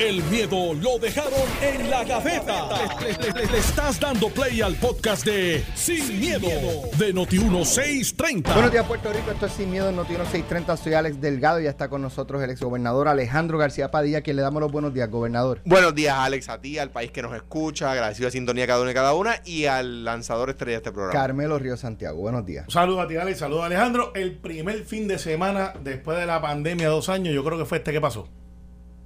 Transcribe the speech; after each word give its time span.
El 0.00 0.22
miedo 0.24 0.72
lo 0.72 0.98
dejaron 0.98 1.32
en 1.60 1.90
la 1.90 2.02
gaveta. 2.04 2.68
Le, 3.02 3.12
le- 3.12 3.32
le- 3.44 3.52
le 3.52 3.58
estás 3.58 4.00
dando 4.00 4.30
play 4.30 4.62
al 4.62 4.74
podcast 4.76 5.26
de 5.26 5.62
Sin, 5.74 6.18
miedo, 6.18 6.48
de 6.96 7.14
Noti1630. 7.14 8.50
Buenos 8.54 8.72
días, 8.72 8.86
Puerto 8.86 9.12
Rico. 9.12 9.30
Esto 9.30 9.44
es 9.44 9.52
Sin 9.52 9.70
Miedo 9.70 9.90
en 9.90 9.96
Noti 9.96 10.14
630. 10.14 10.76
Soy 10.78 10.94
Alex 10.94 11.20
Delgado 11.20 11.60
y 11.60 11.64
ya 11.64 11.70
está 11.70 11.88
con 11.90 12.00
nosotros 12.00 12.42
el 12.42 12.48
exgobernador 12.48 13.08
Alejandro 13.08 13.58
García 13.58 13.90
Padilla, 13.90 14.22
quien 14.22 14.36
le 14.36 14.42
damos 14.42 14.62
los 14.62 14.72
buenos 14.72 14.94
días, 14.94 15.10
gobernador. 15.10 15.60
Buenos 15.66 15.94
días, 15.94 16.14
Alex, 16.16 16.48
a 16.48 16.58
ti, 16.62 16.78
al 16.78 16.90
país 16.90 17.10
que 17.10 17.20
nos 17.20 17.34
escucha, 17.34 17.92
agradecido 17.92 18.28
a 18.28 18.30
sintonía 18.30 18.66
cada 18.66 18.80
uno 18.80 18.90
y 18.90 18.94
cada 18.94 19.12
una, 19.12 19.42
y 19.44 19.66
al 19.66 20.04
lanzador 20.06 20.48
estrella 20.48 20.72
de 20.72 20.76
este 20.78 20.92
programa. 20.92 21.12
Carmelo 21.12 21.58
Río 21.58 21.76
Santiago, 21.76 22.18
buenos 22.20 22.46
días. 22.46 22.64
Saludos 22.68 23.04
a 23.04 23.06
ti, 23.08 23.16
Alex. 23.16 23.38
Saludos 23.40 23.64
a 23.64 23.66
Alejandro. 23.66 24.12
El 24.14 24.38
primer 24.38 24.82
fin 24.86 25.08
de 25.08 25.18
semana 25.18 25.74
después 25.84 26.18
de 26.18 26.24
la 26.24 26.40
pandemia, 26.40 26.88
dos 26.88 27.10
años, 27.10 27.34
yo 27.34 27.44
creo 27.44 27.58
que 27.58 27.66
fue 27.66 27.78
este 27.78 27.92
que 27.92 28.00
pasó. 28.00 28.28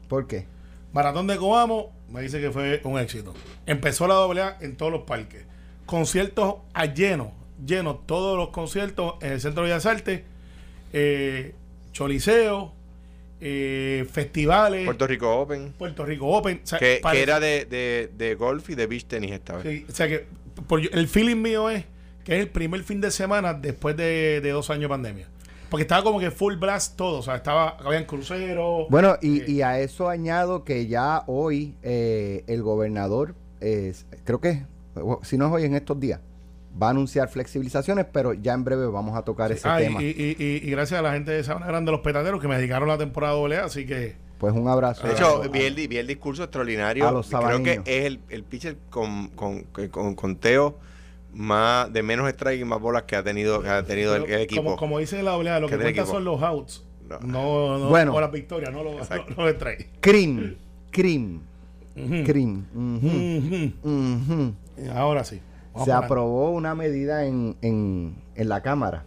¿Por 0.08 0.28
qué? 0.28 0.46
Maratón 0.94 1.26
de 1.26 1.36
Coamo, 1.36 1.92
me 2.08 2.22
dice 2.22 2.40
que 2.40 2.50
fue 2.50 2.80
un 2.84 2.98
éxito. 2.98 3.34
Empezó 3.66 4.06
la 4.06 4.14
AA 4.14 4.58
en 4.62 4.76
todos 4.76 4.90
los 4.92 5.02
parques. 5.02 5.44
Conciertos 5.84 6.54
a 6.72 6.86
lleno, 6.86 7.32
lleno, 7.66 7.96
todos 7.96 8.38
los 8.38 8.48
conciertos 8.50 9.14
en 9.20 9.32
el 9.32 9.40
Centro 9.42 9.64
de 9.64 9.70
Bellas 9.70 9.84
Artes, 9.84 10.22
eh, 10.92 11.54
choliseo, 11.92 12.72
eh, 13.40 14.06
festivales, 14.10 14.84
Puerto 14.84 15.06
Rico 15.06 15.36
Open, 15.40 15.72
Puerto 15.76 16.06
Rico 16.06 16.28
Open. 16.28 16.60
O 16.62 16.66
sea, 16.66 16.78
que, 16.78 17.00
era 17.14 17.40
de, 17.40 17.64
de, 17.66 18.10
de 18.16 18.34
golf 18.36 18.70
y 18.70 18.74
de 18.74 18.86
beach 18.86 19.04
tenis 19.06 19.32
esta 19.32 19.56
vez. 19.56 19.64
Sí, 19.64 19.86
o 19.88 19.92
sea 19.92 20.08
que 20.08 20.26
por- 20.66 20.80
el 20.80 21.08
feeling 21.08 21.36
mío 21.42 21.68
es 21.68 21.84
que 22.24 22.34
es 22.36 22.40
el 22.40 22.48
primer 22.48 22.82
fin 22.84 23.00
de 23.02 23.10
semana 23.10 23.52
después 23.52 23.96
de, 23.96 24.40
de 24.40 24.50
dos 24.50 24.70
años 24.70 24.82
de 24.82 24.88
pandemia. 24.88 25.28
Porque 25.74 25.82
estaba 25.82 26.04
como 26.04 26.20
que 26.20 26.30
full 26.30 26.54
blast 26.54 26.94
todo. 26.96 27.18
O 27.18 27.22
sea, 27.22 27.34
estaba, 27.34 27.76
habían 27.84 28.04
cruceros. 28.04 28.86
Bueno, 28.90 29.16
y, 29.20 29.40
eh, 29.40 29.44
y 29.48 29.62
a 29.62 29.80
eso 29.80 30.08
añado 30.08 30.62
que 30.62 30.86
ya 30.86 31.24
hoy 31.26 31.74
eh, 31.82 32.44
el 32.46 32.62
gobernador, 32.62 33.34
es- 33.60 34.06
creo 34.22 34.40
que, 34.40 34.64
si 35.22 35.36
no 35.36 35.46
es 35.48 35.52
hoy 35.52 35.64
en 35.64 35.74
estos 35.74 35.98
días, 35.98 36.20
va 36.80 36.86
a 36.86 36.90
anunciar 36.90 37.28
flexibilizaciones, 37.28 38.06
pero 38.12 38.34
ya 38.34 38.52
en 38.52 38.62
breve 38.62 38.86
vamos 38.86 39.16
a 39.18 39.22
tocar 39.22 39.50
ese 39.50 39.68
Ah, 39.68 39.78
tema. 39.78 40.00
y- 40.00 40.06
y- 40.06 40.36
y- 40.38 40.60
y 40.64 40.70
gracias 40.70 41.00
a 41.00 41.02
la 41.02 41.12
gente 41.12 41.32
de 41.32 41.42
Sabana 41.42 41.66
Grande, 41.66 41.90
los 41.90 42.02
petateros, 42.02 42.40
que 42.40 42.46
me 42.46 42.56
dedicaron 42.56 42.86
la 42.88 42.96
temporada 42.98 43.32
doble 43.34 43.56
así 43.58 43.84
que 43.84 44.14
pues 44.38 44.54
un 44.54 44.68
abrazo. 44.68 45.06
De 45.08 45.12
hecho, 45.14 45.42
a- 45.42 45.48
vi 45.48 45.62
el, 45.62 45.74
vi 45.88 45.96
el 45.96 46.06
discurso 46.06 46.44
extraordinario. 46.44 47.08
A 47.08 47.10
los 47.10 47.28
Creo 47.30 47.62
que 47.64 47.80
es 47.84 48.04
el, 48.04 48.20
el 48.28 48.44
pitcher 48.44 48.76
con, 48.90 49.28
con, 49.30 49.62
con, 49.64 49.88
con 49.88 50.14
conteo 50.14 50.76
más 51.34 51.92
de 51.92 52.02
menos 52.02 52.28
strike 52.30 52.60
y 52.60 52.64
más 52.64 52.80
bolas 52.80 53.02
que 53.04 53.16
ha 53.16 53.22
tenido, 53.22 53.60
que 53.62 53.68
ha 53.68 53.82
tenido 53.84 54.14
el, 54.16 54.22
pero 54.24 54.36
el 54.36 54.42
equipo. 54.42 54.62
Como, 54.62 54.76
como 54.76 54.98
dice 54.98 55.22
la 55.22 55.32
doble 55.32 55.50
A, 55.50 55.60
lo 55.60 55.68
Que 55.68 55.76
cuenta 55.76 56.06
son 56.06 56.24
los 56.24 56.42
outs. 56.42 56.84
No. 57.08 57.18
No, 57.20 57.78
no, 57.78 57.88
Bueno. 57.88 58.14
o 58.14 58.20
las 58.20 58.32
victorias, 58.32 58.72
no 58.72 58.82
los 58.82 58.96
los 59.36 59.50
strikes. 59.54 59.90
Crim, 60.00 60.54
crim, 60.90 61.40
Ujú. 61.96 62.24
crim. 62.24 62.64
ujú, 62.74 63.06
Ujú. 63.82 64.22
ujú. 64.32 64.54
Ahora 64.94 65.22
sí. 65.24 65.40
Vamos 65.72 65.86
Se 65.86 65.92
aprobó 65.92 66.50
una 66.52 66.74
medida 66.74 67.26
en, 67.26 67.56
en, 67.60 68.14
en 68.36 68.48
la 68.48 68.62
Cámara 68.62 69.04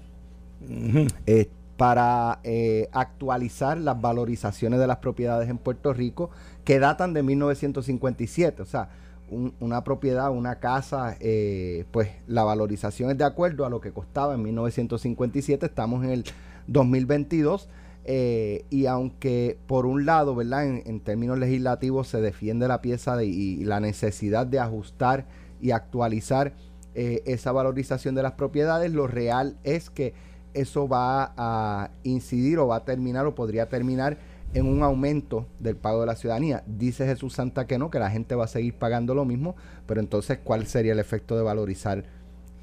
eh, 1.26 1.50
para 1.78 2.40
eh, 2.44 2.90
actualizar 2.92 3.78
las 3.78 4.00
valorizaciones 4.02 4.80
de 4.80 4.88
las 4.88 4.98
propiedades 4.98 5.50
en 5.50 5.58
Puerto 5.58 5.94
Rico 5.94 6.30
que 6.66 6.80
datan 6.80 7.14
de 7.14 7.24
1957. 7.24 8.62
O 8.62 8.66
sea, 8.66 8.90
un- 9.30 9.54
una 9.60 9.84
propiedad, 9.84 10.32
una 10.32 10.60
casa, 10.60 11.16
eh, 11.20 11.86
pues 11.92 12.10
la 12.28 12.44
valorización 12.44 13.12
es 13.12 13.18
de 13.18 13.24
acuerdo 13.26 13.66
a 13.66 13.70
lo 13.70 13.82
que 13.82 13.92
costaba 13.92 14.34
en 14.36 14.42
1957. 14.44 15.66
Estamos 15.66 16.04
en 16.04 16.12
el 16.12 16.24
2022. 16.68 17.70
eh, 18.10 18.64
y 18.70 18.86
aunque 18.86 19.58
por 19.68 19.86
un 19.86 20.06
lado, 20.06 20.34
¿verdad? 20.34 20.66
En, 20.66 20.82
en 20.86 21.02
términos 21.02 21.38
legislativos 21.40 22.08
se 22.08 22.22
defiende 22.22 22.66
la 22.70 22.82
pieza 22.82 23.18
de- 23.18 23.26
y 23.26 23.66
la 23.66 23.82
necesidad 23.82 24.48
de 24.48 24.60
ajustar 24.62 25.26
y 25.62 25.72
actualizar 25.72 26.54
eh, 26.96 27.22
esa 27.26 27.52
valorización 27.52 28.16
de 28.16 28.24
las 28.24 28.32
propiedades, 28.32 28.94
lo 28.94 29.08
real 29.08 29.58
es 29.66 29.90
que 29.90 30.14
eso 30.54 30.88
va 30.88 31.34
a 31.36 31.92
incidir 32.04 32.60
o 32.60 32.68
va 32.68 32.78
a 32.78 32.86
terminar 32.86 33.26
o 33.26 33.36
podría 33.36 33.68
terminar 33.68 34.18
en 34.54 34.66
un 34.66 34.82
aumento 34.84 35.48
del 35.60 35.76
pago 35.76 36.02
de 36.02 36.08
la 36.08 36.16
ciudadanía. 36.16 36.64
Dice 36.68 37.06
Jesús 37.06 37.34
Santa 37.34 37.68
que 37.68 37.78
no, 37.78 37.90
que 37.90 38.00
la 38.00 38.10
gente 38.10 38.34
va 38.36 38.46
a 38.46 38.48
seguir 38.48 38.74
pagando 38.76 39.14
lo 39.14 39.26
mismo, 39.26 39.56
pero 39.86 40.00
entonces, 40.00 40.40
¿cuál 40.44 40.66
sería 40.68 40.94
el 40.94 41.00
efecto 41.00 41.36
de 41.38 41.44
valorizar 41.44 42.04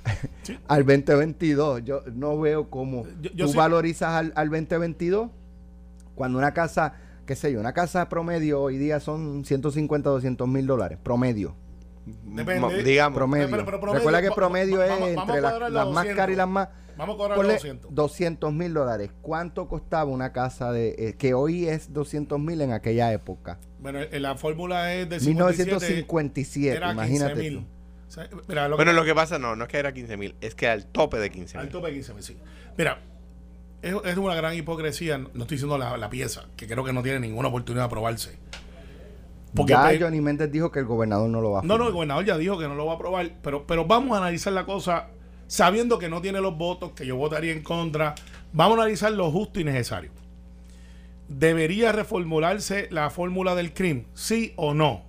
al 0.68 0.84
2022? 0.84 1.84
Yo 1.84 2.00
no 2.14 2.38
veo 2.38 2.70
cómo 2.70 3.04
Yo- 3.20 3.30
yo 3.34 3.46
tú 3.46 3.52
sí- 3.52 3.56
valorizas 3.58 4.10
al, 4.10 4.32
al 4.36 4.48
2022 4.50 5.30
cuando 6.14 6.38
una 6.38 6.52
casa, 6.54 6.94
qué 7.26 7.34
sé 7.36 7.52
yo, 7.52 7.60
una 7.60 7.72
casa 7.72 8.08
promedio 8.08 8.60
hoy 8.62 8.78
día 8.78 9.00
son 9.00 9.44
150, 9.44 10.10
200 10.10 10.46
mil 10.48 10.66
dólares, 10.66 10.98
promedio. 11.02 11.54
Depende. 12.06 12.60
Mo- 12.60 12.70
digamos, 12.70 13.16
Promedio. 13.16 13.48
pero- 13.50 13.64
pero 13.64 13.80
promedio, 13.80 13.98
Recuerda 14.00 14.22
que 14.22 14.30
promedio 14.34 14.78
va- 14.78 14.86
es 14.86 15.16
entre 15.18 15.40
las, 15.40 15.52
más 15.72 15.84
200. 15.86 16.16
caras 16.16 16.32
y 16.34 16.36
las 16.36 16.48
más... 16.48 16.68
Vamos 16.96 17.14
a 17.14 17.18
cobrar 17.18 17.36
Ponle 17.36 17.52
los 17.54 17.62
200. 17.62 17.94
200 17.94 18.52
mil 18.52 18.72
dólares. 18.74 19.10
¿Cuánto 19.20 19.66
costaba 19.66 20.04
una 20.10 20.32
casa 20.32 20.70
de 20.70 20.94
eh, 20.96 21.14
que 21.18 21.34
hoy 21.34 21.66
es 21.66 21.92
200 21.92 22.38
mil 22.38 22.60
en 22.60 22.72
aquella 22.72 23.12
época? 23.12 23.58
Bueno, 23.80 24.00
eh, 24.00 24.20
la 24.20 24.36
fórmula 24.36 24.94
es 24.94 25.08
de 25.08 25.18
57, 25.18 25.70
1957, 25.70 26.76
era 26.76 26.92
imagínate 26.92 27.34
15.000. 27.42 27.52
tú. 27.58 27.66
O 28.06 28.10
sea, 28.12 28.28
mira, 28.46 28.68
lo 28.68 28.76
bueno, 28.76 28.92
que, 28.92 28.96
lo 28.96 29.04
que 29.04 29.14
pasa 29.14 29.38
no, 29.40 29.56
no 29.56 29.64
es 29.64 29.70
que 29.70 29.78
era 29.78 29.92
15 29.92 30.16
mil, 30.16 30.36
es 30.40 30.54
que 30.54 30.68
al 30.68 30.86
tope 30.86 31.16
de 31.18 31.30
15 31.30 31.58
al 31.58 31.64
mil. 31.64 31.72
tope 31.72 31.88
de 31.88 31.94
15 31.94 32.12
sí. 32.22 32.36
Mira, 32.78 33.00
es, 33.82 33.92
es 34.04 34.16
una 34.16 34.36
gran 34.36 34.54
hipocresía. 34.54 35.18
No 35.18 35.26
estoy 35.26 35.56
diciendo 35.56 35.76
la, 35.78 35.96
la 35.96 36.10
pieza, 36.10 36.44
que 36.56 36.68
creo 36.68 36.84
que 36.84 36.92
no 36.92 37.02
tiene 37.02 37.18
ninguna 37.18 37.48
oportunidad 37.48 37.82
de 37.82 37.86
aprobarse. 37.86 38.38
Porque 39.54 39.72
ya 39.72 39.88
pe- 39.88 40.00
Johnny 40.00 40.20
Méndez 40.20 40.50
dijo 40.50 40.70
que 40.72 40.80
el 40.80 40.84
gobernador 40.84 41.28
no 41.30 41.40
lo 41.40 41.52
va 41.52 41.60
a 41.60 41.62
no, 41.62 41.78
no, 41.78 41.86
el 41.86 41.92
gobernador 41.92 42.24
ya 42.24 42.36
dijo 42.36 42.58
que 42.58 42.66
no 42.66 42.74
lo 42.74 42.86
va 42.86 42.92
a 42.92 42.94
aprobar, 42.96 43.30
pero, 43.42 43.66
pero 43.66 43.84
vamos 43.84 44.14
a 44.16 44.20
analizar 44.20 44.52
la 44.52 44.64
cosa 44.66 45.08
sabiendo 45.46 45.98
que 45.98 46.08
no 46.08 46.20
tiene 46.20 46.40
los 46.40 46.56
votos, 46.56 46.92
que 46.92 47.06
yo 47.06 47.16
votaría 47.16 47.52
en 47.52 47.62
contra. 47.62 48.14
Vamos 48.52 48.78
a 48.78 48.82
analizar 48.82 49.12
lo 49.12 49.30
justo 49.30 49.60
y 49.60 49.64
necesario. 49.64 50.10
¿Debería 51.28 51.92
reformularse 51.92 52.88
la 52.90 53.10
fórmula 53.10 53.54
del 53.54 53.72
crimen? 53.72 54.06
¿Sí 54.14 54.52
o 54.56 54.74
no? 54.74 55.04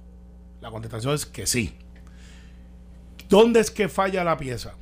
La 0.61 0.71
contestación 0.71 1.13
es 1.13 1.25
que 1.25 1.45
sí. 1.45 1.73
¿Dónde 3.29 3.59
es 3.59 3.71
que 3.71 3.89
falla 3.89 4.23
la 4.23 4.37
pieza? 4.37 4.75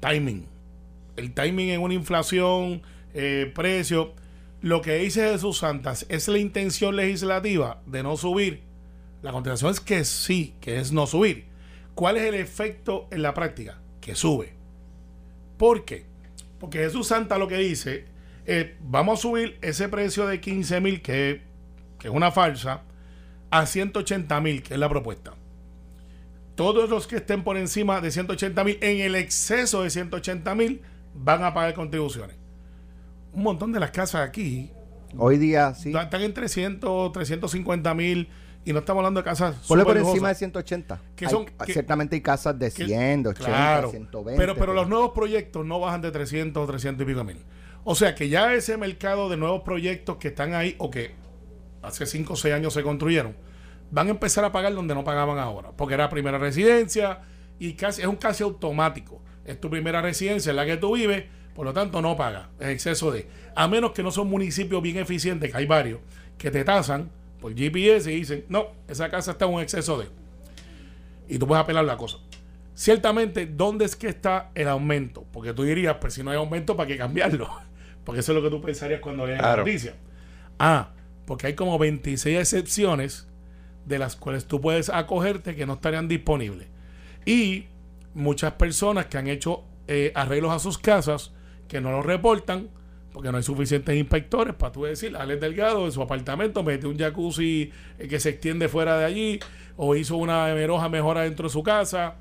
Timing. 0.00 0.46
El 1.16 1.34
timing 1.34 1.70
en 1.70 1.80
una 1.82 1.94
inflación, 1.94 2.82
eh, 3.14 3.50
precio. 3.54 4.14
Lo 4.60 4.80
que 4.80 4.94
dice 4.96 5.30
Jesús 5.32 5.58
Santas 5.58 6.06
es 6.08 6.28
la 6.28 6.38
intención 6.38 6.96
legislativa 6.96 7.82
de 7.86 8.02
no 8.02 8.16
subir. 8.16 8.62
La 9.22 9.32
contestación 9.32 9.70
es 9.70 9.80
que 9.80 10.04
sí, 10.04 10.54
que 10.60 10.78
es 10.78 10.92
no 10.92 11.06
subir. 11.06 11.46
¿Cuál 11.94 12.16
es 12.16 12.24
el 12.24 12.34
efecto 12.34 13.08
en 13.10 13.22
la 13.22 13.34
práctica? 13.34 13.80
Que 14.00 14.14
sube. 14.14 14.54
¿Por 15.56 15.84
qué? 15.84 16.06
Porque 16.58 16.78
Jesús 16.78 17.08
Santa 17.08 17.38
lo 17.38 17.48
que 17.48 17.56
dice 17.56 18.12
vamos 18.80 19.18
a 19.18 19.22
subir 19.22 19.58
ese 19.62 19.88
precio 19.88 20.26
de 20.26 20.40
15 20.40 20.80
mil, 20.80 21.02
que, 21.02 21.42
que 21.98 22.08
es 22.08 22.14
una 22.14 22.32
falsa, 22.32 22.82
a 23.50 23.66
180 23.66 24.40
mil, 24.40 24.62
que 24.62 24.74
es 24.74 24.80
la 24.80 24.88
propuesta. 24.88 25.34
Todos 26.54 26.90
los 26.90 27.06
que 27.06 27.16
estén 27.16 27.44
por 27.44 27.56
encima 27.56 28.00
de 28.00 28.10
180 28.10 28.64
mil, 28.64 28.78
en 28.80 29.00
el 29.00 29.14
exceso 29.14 29.82
de 29.82 29.90
180 29.90 30.54
mil, 30.54 30.82
van 31.14 31.44
a 31.44 31.54
pagar 31.54 31.74
contribuciones. 31.74 32.36
Un 33.32 33.44
montón 33.44 33.72
de 33.72 33.80
las 33.80 33.90
casas 33.90 34.28
aquí 34.28 34.70
Hoy 35.16 35.38
día 35.38 35.74
sí. 35.74 35.92
están 35.94 36.22
en 36.22 36.34
300, 36.34 37.12
350 37.12 37.94
mil 37.94 38.28
y 38.64 38.72
no 38.72 38.78
estamos 38.80 39.00
hablando 39.00 39.20
de 39.20 39.24
casas 39.24 39.56
Ponle 39.66 39.84
por 39.84 39.96
encima 39.96 40.12
de 40.12 40.18
lujosas. 40.20 40.38
180. 40.38 41.00
Que 41.16 41.24
Hay- 41.26 41.30
son- 41.30 41.46
que- 41.46 41.72
ciertamente 41.72 42.14
hay 42.16 42.20
casas 42.22 42.58
de 42.58 42.70
que- 42.70 42.86
100, 42.86 43.22
de 43.24 43.28
80, 43.30 43.46
Claro. 43.48 43.90
120. 43.90 44.40
Pero, 44.40 44.54
pero 44.56 44.72
los 44.74 44.88
nuevos 44.88 45.10
proyectos 45.10 45.64
no 45.66 45.80
bajan 45.80 46.00
de 46.00 46.10
300 46.12 46.62
o 46.62 46.66
300 46.66 47.04
y 47.04 47.10
pico 47.10 47.24
mil. 47.24 47.38
O 47.84 47.94
sea 47.96 48.14
que 48.14 48.28
ya 48.28 48.54
ese 48.54 48.76
mercado 48.76 49.28
de 49.28 49.36
nuevos 49.36 49.62
proyectos 49.62 50.16
que 50.18 50.28
están 50.28 50.54
ahí 50.54 50.76
o 50.78 50.90
que 50.90 51.14
hace 51.82 52.06
5 52.06 52.34
o 52.34 52.36
6 52.36 52.54
años 52.54 52.72
se 52.72 52.82
construyeron, 52.84 53.34
van 53.90 54.06
a 54.06 54.10
empezar 54.10 54.44
a 54.44 54.52
pagar 54.52 54.72
donde 54.74 54.94
no 54.94 55.02
pagaban 55.02 55.38
ahora. 55.38 55.72
Porque 55.76 55.94
era 55.94 56.08
primera 56.08 56.38
residencia 56.38 57.22
y 57.58 57.74
casi, 57.74 58.02
es 58.02 58.06
un 58.06 58.16
casi 58.16 58.44
automático. 58.44 59.20
Es 59.44 59.60
tu 59.60 59.68
primera 59.68 60.00
residencia 60.00 60.50
en 60.50 60.56
la 60.56 60.64
que 60.64 60.76
tú 60.76 60.94
vives, 60.94 61.24
por 61.56 61.66
lo 61.66 61.72
tanto 61.72 62.00
no 62.00 62.16
pagas. 62.16 62.46
Es 62.60 62.68
exceso 62.68 63.10
de. 63.10 63.26
A 63.56 63.66
menos 63.66 63.90
que 63.90 64.04
no 64.04 64.12
son 64.12 64.28
municipios 64.30 64.80
bien 64.80 64.98
eficientes, 64.98 65.50
que 65.50 65.56
hay 65.56 65.66
varios, 65.66 65.98
que 66.38 66.52
te 66.52 66.62
tasan 66.64 67.10
por 67.42 67.54
GPS 67.54 68.10
y 68.10 68.16
dicen, 68.16 68.46
no, 68.48 68.68
esa 68.88 69.10
casa 69.10 69.32
está 69.32 69.44
en 69.44 69.52
un 69.52 69.60
exceso 69.60 69.98
de. 69.98 70.06
Y 71.28 71.38
tú 71.38 71.46
puedes 71.46 71.62
apelar 71.62 71.84
la 71.84 71.96
cosa. 71.98 72.16
Ciertamente, 72.74 73.46
¿dónde 73.46 73.84
es 73.84 73.96
que 73.96 74.08
está 74.08 74.50
el 74.54 74.68
aumento? 74.68 75.26
Porque 75.32 75.52
tú 75.52 75.64
dirías, 75.64 75.96
pues 76.00 76.14
si 76.14 76.22
no 76.22 76.30
hay 76.30 76.38
aumento, 76.38 76.74
¿para 76.76 76.86
qué 76.86 76.96
cambiarlo? 76.96 77.50
Porque 78.04 78.20
eso 78.20 78.32
es 78.32 78.36
lo 78.36 78.42
que 78.42 78.48
tú 78.50 78.62
pensarías 78.62 79.00
cuando 79.00 79.26
leas 79.26 79.38
la 79.38 79.44
Claro. 79.48 79.64
noticia. 79.64 79.94
Ah, 80.58 80.90
porque 81.26 81.46
hay 81.48 81.54
como 81.54 81.78
26 81.78 82.36
excepciones 82.38 83.28
de 83.86 83.98
las 83.98 84.16
cuales 84.16 84.46
tú 84.46 84.60
puedes 84.60 84.88
acogerte 84.90 85.54
que 85.54 85.66
no 85.66 85.74
estarían 85.74 86.08
disponibles. 86.08 86.66
Y 87.24 87.66
muchas 88.14 88.54
personas 88.54 89.06
que 89.06 89.18
han 89.18 89.28
hecho 89.28 89.64
eh, 89.86 90.10
arreglos 90.16 90.50
a 90.52 90.58
sus 90.58 90.78
casas, 90.78 91.32
que 91.68 91.80
no 91.80 91.92
los 91.92 92.04
reportan, 92.04 92.70
porque 93.12 93.30
no 93.30 93.36
hay 93.36 93.42
suficientes 93.42 93.94
inspectores 93.96 94.54
para 94.54 94.72
tú 94.72 94.84
decir, 94.84 95.16
Alex 95.16 95.40
Delgado 95.40 95.84
en 95.84 95.92
su 95.92 96.02
apartamento 96.02 96.62
mete 96.62 96.86
un 96.86 96.98
jacuzzi 96.98 97.70
eh, 97.98 98.08
que 98.08 98.18
se 98.18 98.30
extiende 98.30 98.68
fuera 98.68 98.98
de 98.98 99.04
allí, 99.04 99.40
o 99.76 99.94
hizo 99.94 100.16
una 100.16 100.46
meroja 100.54 100.88
mejora 100.88 101.22
dentro 101.22 101.48
de 101.48 101.52
su 101.52 101.62
casa, 101.62 102.16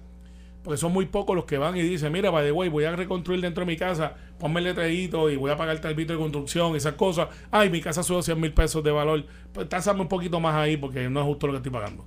porque 0.63 0.77
son 0.77 0.91
muy 0.91 1.05
pocos 1.05 1.35
los 1.35 1.45
que 1.45 1.57
van 1.57 1.75
y 1.75 1.81
dicen, 1.81 2.11
mira, 2.11 2.29
by 2.29 2.45
the 2.45 2.51
way, 2.51 2.69
voy 2.69 2.83
a 2.83 2.95
reconstruir 2.95 3.41
dentro 3.41 3.65
de 3.65 3.71
mi 3.71 3.77
casa, 3.77 4.13
ponme 4.37 4.59
el 4.59 4.65
letrerito 4.65 5.29
y 5.29 5.35
voy 5.35 5.51
a 5.51 5.57
pagar 5.57 5.77
el 5.77 5.85
arbitrio 5.85 6.17
de 6.17 6.21
construcción, 6.21 6.75
esas 6.75 6.93
cosas. 6.93 7.29
Ay, 7.49 7.69
mi 7.69 7.81
casa 7.81 8.03
sube 8.03 8.21
100 8.21 8.39
mil 8.39 8.53
pesos 8.53 8.83
de 8.83 8.91
valor, 8.91 9.25
pues 9.53 9.67
tásame 9.67 10.01
un 10.01 10.07
poquito 10.07 10.39
más 10.39 10.55
ahí 10.55 10.77
porque 10.77 11.09
no 11.09 11.19
es 11.21 11.25
justo 11.25 11.47
lo 11.47 11.53
que 11.53 11.57
estoy 11.57 11.71
pagando. 11.71 12.05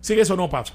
Sí 0.00 0.14
que 0.14 0.22
eso 0.22 0.36
no 0.36 0.48
pasa. 0.48 0.74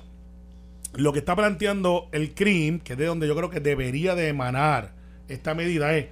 Lo 0.94 1.12
que 1.12 1.20
está 1.20 1.36
planteando 1.36 2.08
el 2.12 2.34
CRIM, 2.34 2.80
que 2.80 2.94
es 2.94 3.00
de 3.00 3.06
donde 3.06 3.28
yo 3.28 3.36
creo 3.36 3.50
que 3.50 3.60
debería 3.60 4.16
de 4.16 4.30
emanar 4.30 4.94
esta 5.28 5.54
medida, 5.54 5.96
es 5.98 6.08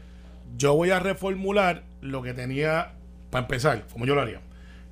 yo 0.58 0.76
voy 0.76 0.92
a 0.92 1.00
reformular 1.00 1.84
lo 2.02 2.22
que 2.22 2.34
tenía 2.34 2.94
para 3.30 3.44
empezar, 3.44 3.86
como 3.92 4.06
yo 4.06 4.16
lo 4.16 4.22
haría. 4.22 4.42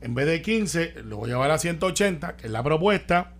En 0.02 0.16
vez 0.16 0.26
de 0.26 0.42
15, 0.42 1.04
lo 1.06 1.18
voy 1.18 1.30
a 1.30 1.34
llevar 1.34 1.52
a 1.52 1.58
180, 1.58 2.36
que 2.36 2.48
es 2.48 2.52
la 2.52 2.64
propuesta, 2.64 3.32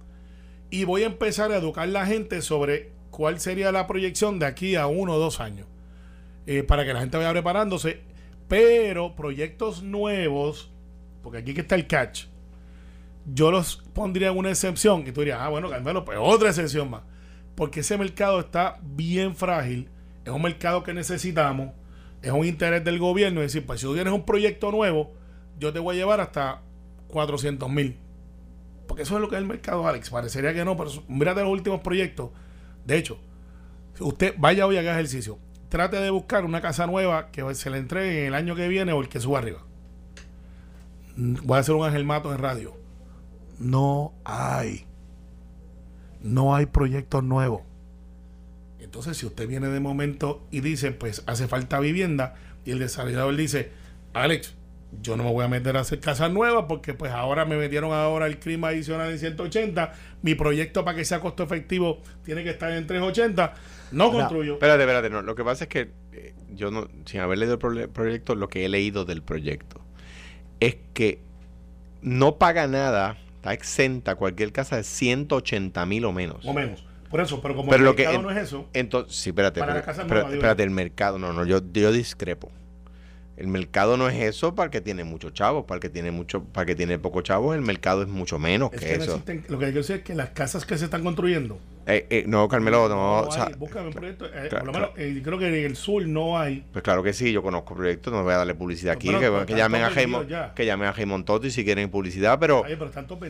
y 0.70 0.86
voy 0.86 1.04
a 1.04 1.08
empezar 1.08 1.52
a 1.52 1.58
educar 1.58 1.84
a 1.84 1.88
la 1.88 2.06
gente 2.06 2.42
sobre 2.42 2.92
cuál 3.12 3.40
sería 3.40 3.72
la 3.72 3.86
proyección 3.86 4.40
de 4.40 4.46
aquí 4.46 4.76
a 4.76 4.88
uno 4.88 5.16
o 5.16 5.20
dos 5.20 5.40
años, 5.40 5.68
eh, 6.48 6.64
para 6.64 6.86
que 6.86 6.94
la 6.94 7.02
gente 7.02 7.18
vaya 7.18 7.32
preparándose. 7.32 8.02
Pero 8.48 9.16
proyectos 9.16 9.84
nuevos, 9.84 10.72
porque 11.22 11.40
aquí 11.40 11.54
que 11.54 11.62
está 11.62 11.76
el 11.76 11.88
catch, 11.88 12.26
yo 13.26 13.52
los 13.52 13.78
pondría 13.94 14.30
en 14.30 14.38
una 14.38 14.50
excepción, 14.50 15.06
y 15.08 15.12
tú 15.12 15.22
dirías, 15.22 15.40
ah, 15.42 15.50
bueno, 15.50 15.70
Carmelo, 15.70 16.06
pues 16.06 16.18
otra 16.22 16.50
excepción 16.50 16.90
más, 16.90 17.02
porque 17.56 17.82
ese 17.82 17.98
mercado 17.98 18.40
está 18.40 18.80
bien 18.82 19.36
frágil, 19.36 19.90
es 20.26 20.32
un 20.32 20.42
mercado 20.42 20.84
que 20.84 20.94
necesitamos 20.94 21.72
es 22.24 22.32
un 22.32 22.46
interés 22.46 22.84
del 22.84 22.98
gobierno. 22.98 23.42
Decir, 23.42 23.66
pues 23.66 23.82
si 23.82 23.86
tú 23.86 23.94
tienes 23.94 24.14
un 24.14 24.26
proyecto 24.26 24.72
nuevo, 24.72 25.12
yo 25.60 25.72
te 25.72 25.80
voy 25.80 25.96
a 25.96 26.00
llevar 26.00 26.22
hasta 26.22 26.62
400 27.10 27.70
mil. 27.70 28.00
Porque 28.88 29.04
eso 29.04 29.16
es 29.16 29.22
lo 29.22 29.30
que 29.30 29.36
es 29.36 29.42
el 29.42 29.48
mercado, 29.48 29.88
Alex. 29.88 30.10
Parecería 30.10 30.54
que 30.54 30.66
no, 30.66 30.76
pero 30.78 30.90
mírate 31.08 31.42
los 31.42 31.52
últimos 31.52 31.82
proyectos. 31.82 32.32
De 32.86 32.98
hecho, 32.98 33.20
usted 34.00 34.34
vaya 34.38 34.66
hoy 34.66 34.78
a 34.78 34.80
hacer 34.80 34.94
ejercicio. 34.94 35.38
Trate 35.70 35.98
de 35.98 36.10
buscar 36.10 36.46
una 36.46 36.62
casa 36.62 36.88
nueva 36.88 37.30
que 37.32 37.56
se 37.56 37.70
le 37.70 37.78
entregue 37.78 38.22
en 38.22 38.28
el 38.28 38.36
año 38.36 38.56
que 38.56 38.68
viene 38.68 38.94
o 38.94 39.02
el 39.02 39.10
que 39.10 39.20
suba 39.20 39.40
arriba. 39.40 39.64
Voy 41.16 41.58
a 41.58 41.60
hacer 41.60 41.76
un 41.76 41.86
Ángel 41.86 42.06
Mato 42.06 42.32
en 42.32 42.40
radio. 42.40 42.76
No 43.60 44.14
hay. 44.24 44.86
No 46.22 46.56
hay 46.56 46.68
proyectos 46.68 47.24
nuevos. 47.24 47.62
Entonces, 48.94 49.18
si 49.18 49.26
usted 49.26 49.48
viene 49.48 49.70
de 49.70 49.80
momento 49.80 50.46
y 50.52 50.60
dice, 50.60 50.92
pues 50.92 51.24
hace 51.26 51.48
falta 51.48 51.80
vivienda, 51.80 52.36
y 52.64 52.70
el 52.70 52.78
desarrollador 52.78 53.36
dice, 53.36 53.72
Alex, 54.14 54.54
yo 55.02 55.18
no 55.18 55.24
me 55.24 55.32
voy 55.32 55.44
a 55.44 55.48
meter 55.48 55.78
a 55.78 55.80
hacer 55.80 56.00
casas 56.00 56.32
nuevas 56.32 56.66
porque 56.68 56.94
pues 56.94 57.12
ahora 57.12 57.44
me 57.44 57.58
metieron 57.58 57.92
ahora 57.92 58.28
el 58.28 58.38
clima 58.38 58.68
adicional 58.68 59.10
en 59.10 59.18
180, 59.18 59.94
mi 60.22 60.36
proyecto 60.36 60.86
para 60.86 60.96
que 60.96 61.06
sea 61.06 61.22
costo 61.22 61.42
efectivo 61.42 62.04
tiene 62.24 62.44
que 62.44 62.52
estar 62.52 62.72
en 62.72 62.86
380, 62.86 63.56
no 63.94 64.12
construyo. 64.12 64.54
Espérate, 64.54 64.84
espérate, 64.84 65.10
no. 65.10 65.24
Lo 65.24 65.34
que 65.34 65.44
pasa 65.44 65.64
es 65.64 65.72
que 65.72 65.90
eh, 66.12 66.36
yo 66.52 66.70
no, 66.70 66.88
sin 67.06 67.22
haber 67.22 67.40
leído 67.40 67.56
el 67.56 67.90
proyecto, 67.90 68.36
lo 68.36 68.48
que 68.48 68.64
he 68.64 68.70
leído 68.70 69.06
del 69.06 69.24
proyecto 69.24 69.82
es 70.60 70.78
que 70.94 71.20
no 72.04 72.38
paga 72.38 72.68
nada, 72.68 73.18
está 73.38 73.54
exenta 73.54 74.14
cualquier 74.14 74.52
casa 74.52 74.78
de 74.78 74.84
180 74.84 75.84
mil 75.88 76.06
o 76.06 76.12
menos. 76.12 76.46
O 76.46 76.54
menos. 76.54 76.86
Por 77.14 77.22
eso, 77.22 77.40
pero 77.42 77.56
como 77.56 77.72
el 77.76 77.82
mercado 77.84 78.24
no 78.24 78.32
es 78.32 78.38
eso. 78.38 78.68
Entonces, 78.74 79.16
sí, 79.16 79.30
espérate. 79.30 79.60
espérate, 79.60 80.64
el 80.64 80.72
mercado, 80.72 81.20
no, 81.20 81.32
no, 81.32 81.46
yo, 81.46 81.60
yo 81.72 81.92
discrepo. 81.92 82.50
El 83.36 83.48
mercado 83.48 83.98
no 83.98 84.08
es 84.10 84.22
eso 84.22 84.54
para 84.54 84.66
el 84.66 84.72
que 84.72 84.82
tiene 84.82 85.04
muchos 85.04 85.34
chavos, 85.34 85.66
para 85.66 85.78
el 85.78 85.82
que 85.82 85.90
tiene 85.90 86.12
mucho, 86.12 86.44
para 86.44 86.64
el 86.64 86.68
que 86.68 86.76
tiene 86.76 87.00
pocos 87.00 87.24
chavos, 87.24 87.56
el 87.56 87.62
mercado 87.62 88.04
es 88.04 88.08
mucho 88.08 88.38
menos 88.38 88.70
que, 88.72 88.94
eso. 88.94 89.22
lo 89.26 89.60
que 89.60 89.66
quiero 89.66 89.80
decir 89.80 89.98
es 89.98 90.04
que 90.04 90.14
las 90.14 90.30
casas 90.30 90.66
que 90.66 90.78
se 90.78 90.86
están 90.86 91.04
construyendo 91.04 91.58
eh, 91.86 92.08
eh, 92.10 92.24
no, 92.28 92.48
Carmelo, 92.48 92.88
no. 92.88 93.28
búscame 93.58 93.88
un 93.88 93.94
proyecto. 93.94 94.26
Eh, 94.26 94.48
por 94.50 94.66
lo 94.66 94.72
menos, 94.72 94.92
creo 94.94 95.38
que 95.38 95.48
en 95.48 95.66
el 95.66 95.76
sur 95.76 96.06
no 96.08 96.40
hay. 96.40 96.64
Pues 96.72 96.84
claro 96.84 97.04
que 97.04 97.12
sí, 97.12 97.32
yo 97.32 97.44
conozco 97.44 97.76
proyectos, 97.76 98.14
no 98.14 98.24
voy 98.24 98.34
a 98.34 98.38
darle 98.38 98.56
publicidad 98.56 98.94
aquí. 98.94 99.10
que, 99.10 99.54
llamen 99.54 99.84
a 99.84 99.90
Jaimon, 99.90 100.28
que 100.56 100.66
llamen 100.66 100.88
a 100.88 101.26
Totti 101.26 101.52
si 101.52 101.66
quieren 101.66 101.90
publicidad, 101.90 102.40
pero, 102.40 102.64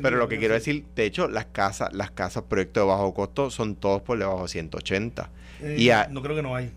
pero, 0.01 0.17
lo 0.17 0.27
que 0.27 0.37
quiero 0.37 0.53
decir, 0.53 0.85
de 0.95 1.05
hecho, 1.05 1.27
las 1.27 1.45
casas, 1.45 1.93
las 1.93 2.11
casas 2.11 2.43
proyectos 2.43 2.83
de 2.83 2.87
bajo 2.87 3.13
costo 3.13 3.49
son 3.49 3.75
todos 3.75 4.01
por 4.01 4.19
debajo 4.19 4.43
de 4.43 4.49
180. 4.49 5.29
y 5.77 5.89
no 6.11 6.21
creo 6.21 6.35
que 6.35 6.43
no 6.43 6.55
hay. 6.55 6.71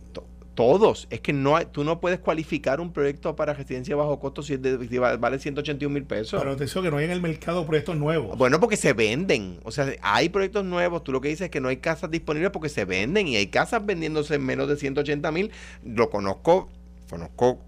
Todos. 0.57 1.07
Es 1.11 1.21
que 1.21 1.33
no 1.33 1.55
hay, 1.55 1.67
tú 1.67 1.85
no 1.85 2.01
puedes 2.01 2.19
cualificar 2.19 2.81
un 2.81 2.93
proyecto 2.93 3.37
para 3.37 3.55
residencia 3.55 3.95
bajo 3.95 4.19
costo 4.19 4.43
si, 4.43 4.57
vale 4.57 5.39
181 5.39 5.93
mil 5.93 6.05
pesos. 6.05 6.41
Pero 6.43 6.57
te 6.57 6.65
digo 6.65 6.83
que 6.83 6.91
no 6.91 6.97
hay 6.97 7.05
en 7.05 7.13
el 7.13 7.21
mercado 7.21 7.65
proyectos 7.65 7.97
nuevos. 7.97 8.37
Bueno, 8.37 8.59
porque 8.59 8.77
se 8.77 8.93
venden. 8.93 9.61
O 9.63 9.71
sea, 9.71 9.93
hay 10.03 10.31
proyectos 10.31 10.65
nuevos. 10.65 11.05
Tú 11.05 11.13
lo 11.13 11.21
que 11.21 11.29
dices 11.29 11.45
es 11.45 11.51
que 11.51 11.61
no 11.61 11.69
hay 11.69 11.77
casas 11.77 12.11
disponibles 12.11 12.51
porque 12.51 12.69
se 12.69 12.85
venden 12.85 13.29
y 13.29 13.37
hay 13.37 13.47
casas 13.47 13.87
vendiéndose 13.87 14.35
en 14.35 14.45
menos 14.45 14.69
de 14.69 14.77
180 14.77 15.31
mil. 15.31 15.53
Lo 15.85 16.11
conozco, 16.11 16.71
conozco 17.09 17.61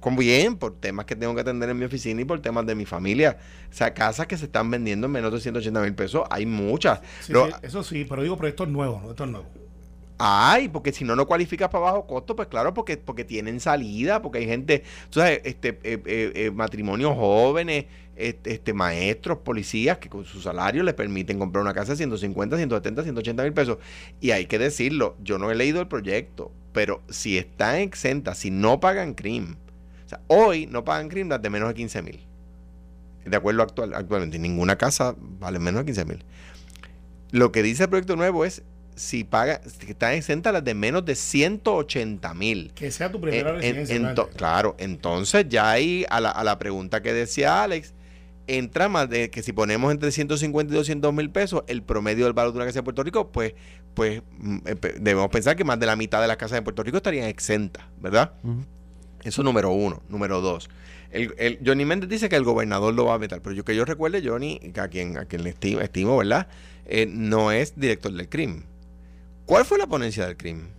conozco 0.00 0.20
bien 0.20 0.56
por 0.56 0.74
temas 0.80 1.06
que 1.06 1.14
tengo 1.14 1.34
que 1.34 1.42
atender 1.42 1.68
en 1.68 1.78
mi 1.78 1.84
oficina 1.84 2.22
y 2.22 2.24
por 2.24 2.40
temas 2.40 2.66
de 2.66 2.74
mi 2.74 2.86
familia. 2.86 3.36
O 3.70 3.74
sea, 3.74 3.92
casas 3.94 4.26
que 4.26 4.36
se 4.36 4.46
están 4.46 4.70
vendiendo 4.70 5.06
en 5.06 5.12
menos 5.12 5.32
de 5.32 5.40
180 5.40 5.80
mil 5.80 5.94
pesos, 5.94 6.24
hay 6.30 6.46
muchas. 6.46 7.00
eso 7.62 7.82
sí, 7.82 8.06
pero 8.08 8.22
digo 8.22 8.36
proyectos 8.36 8.68
nuevos, 8.68 9.02
¿no? 9.02 9.10
Estos 9.10 9.28
nuevos. 9.28 9.48
Ay, 10.22 10.68
porque 10.68 10.92
si 10.92 11.02
no, 11.02 11.16
no 11.16 11.26
cualificas 11.26 11.70
para 11.70 11.84
bajo 11.84 12.06
costo, 12.06 12.36
pues 12.36 12.46
claro, 12.46 12.74
porque, 12.74 12.98
porque 12.98 13.24
tienen 13.24 13.58
salida, 13.58 14.20
porque 14.20 14.40
hay 14.40 14.46
gente, 14.46 14.84
tú 15.08 15.20
sabes, 15.20 15.40
este, 15.44 15.70
eh, 15.82 15.98
eh, 16.04 16.32
eh, 16.34 16.50
matrimonios 16.50 17.14
jóvenes, 17.14 17.86
este, 18.16 18.52
este, 18.52 18.74
maestros, 18.74 19.38
policías, 19.38 19.96
que 19.96 20.10
con 20.10 20.26
su 20.26 20.42
salario 20.42 20.82
les 20.82 20.92
permiten 20.92 21.38
comprar 21.38 21.62
una 21.62 21.72
casa 21.72 21.92
de 21.92 21.96
150, 21.96 22.54
170, 22.58 23.02
180 23.02 23.42
mil 23.44 23.54
pesos. 23.54 23.78
Y 24.20 24.32
hay 24.32 24.44
que 24.44 24.58
decirlo, 24.58 25.16
yo 25.22 25.38
no 25.38 25.50
he 25.50 25.54
leído 25.54 25.80
el 25.80 25.88
proyecto, 25.88 26.52
pero 26.74 27.00
si 27.08 27.38
están 27.38 27.76
exentas, 27.76 28.36
si 28.36 28.50
no 28.50 28.78
pagan 28.78 29.14
CRIM, 29.14 29.56
o 30.04 30.08
sea, 30.10 30.20
hoy 30.26 30.66
no 30.66 30.84
pagan 30.84 31.08
CRIM 31.08 31.30
las 31.30 31.40
de 31.40 31.48
menos 31.48 31.68
de 31.68 31.74
15 31.76 32.02
mil. 32.02 32.20
De 33.24 33.34
acuerdo 33.38 33.62
actual, 33.62 33.94
actualmente, 33.94 34.38
ninguna 34.38 34.76
casa 34.76 35.16
vale 35.18 35.58
menos 35.58 35.80
de 35.80 35.86
15 35.86 36.04
mil. 36.04 36.24
Lo 37.30 37.52
que 37.52 37.62
dice 37.62 37.84
el 37.84 37.88
proyecto 37.88 38.16
nuevo 38.16 38.44
es 38.44 38.62
si 39.00 39.24
paga, 39.24 39.62
si 39.64 39.92
están 39.92 40.12
exentas 40.12 40.52
las 40.52 40.62
de 40.62 40.74
menos 40.74 41.06
de 41.06 41.14
180 41.14 42.34
mil. 42.34 42.70
Que 42.74 42.90
sea 42.90 43.10
tu 43.10 43.18
primera 43.18 43.52
residencia. 43.52 44.28
claro, 44.36 44.76
entonces 44.78 45.46
ya 45.48 45.70
ahí 45.70 46.04
a 46.10 46.20
la, 46.20 46.30
a 46.30 46.44
la 46.44 46.58
pregunta 46.58 47.00
que 47.00 47.14
decía 47.14 47.62
Alex, 47.62 47.94
entra 48.46 48.90
más 48.90 49.08
de 49.08 49.30
que 49.30 49.42
si 49.42 49.54
ponemos 49.54 49.90
entre 49.90 50.12
150 50.12 50.74
y 50.74 50.76
200 50.76 51.14
mil 51.14 51.30
pesos 51.30 51.64
el 51.66 51.82
promedio 51.82 52.26
del 52.26 52.34
valor 52.34 52.52
de 52.52 52.58
una 52.58 52.66
casa 52.66 52.80
en 52.80 52.84
Puerto 52.84 53.02
Rico, 53.02 53.32
pues, 53.32 53.54
pues 53.94 54.22
mm, 54.38 54.58
debemos 55.00 55.30
pensar 55.30 55.56
que 55.56 55.64
más 55.64 55.80
de 55.80 55.86
la 55.86 55.96
mitad 55.96 56.20
de 56.20 56.28
las 56.28 56.36
casas 56.36 56.58
en 56.58 56.64
Puerto 56.64 56.82
Rico 56.82 56.98
estarían 56.98 57.26
exentas, 57.26 57.84
¿verdad? 58.00 58.34
Eso 59.24 59.42
número 59.42 59.70
uno. 59.70 60.02
Número 60.10 60.42
dos. 60.42 60.68
El, 61.10 61.34
el, 61.38 61.58
Johnny 61.64 61.86
Méndez 61.86 62.10
dice 62.10 62.28
que 62.28 62.36
el 62.36 62.44
gobernador 62.44 62.92
lo 62.92 63.06
va 63.06 63.14
a 63.14 63.18
meter, 63.18 63.40
pero 63.40 63.54
yo 63.54 63.64
que 63.64 63.74
yo 63.74 63.86
recuerde, 63.86 64.22
Johnny, 64.22 64.60
a 64.76 64.88
quien, 64.88 65.16
a 65.16 65.24
quien 65.24 65.42
le 65.42 65.50
estimo, 65.50 65.80
estimo 65.80 66.18
¿verdad? 66.18 66.48
Eh, 66.84 67.06
no 67.10 67.50
es 67.50 67.80
director 67.80 68.12
del 68.12 68.28
crimen. 68.28 68.64
¿Cuál 69.50 69.64
fue 69.64 69.78
la 69.78 69.88
ponencia 69.88 70.26
del 70.26 70.36
crimen? 70.36 70.72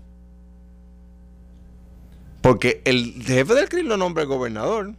Porque 2.39 2.81
el 2.85 3.21
jefe 3.21 3.53
del 3.53 3.67
crimen 3.67 3.89
lo 3.89 3.97
nombra 3.97 4.23
el 4.23 4.29
gobernador. 4.29 4.95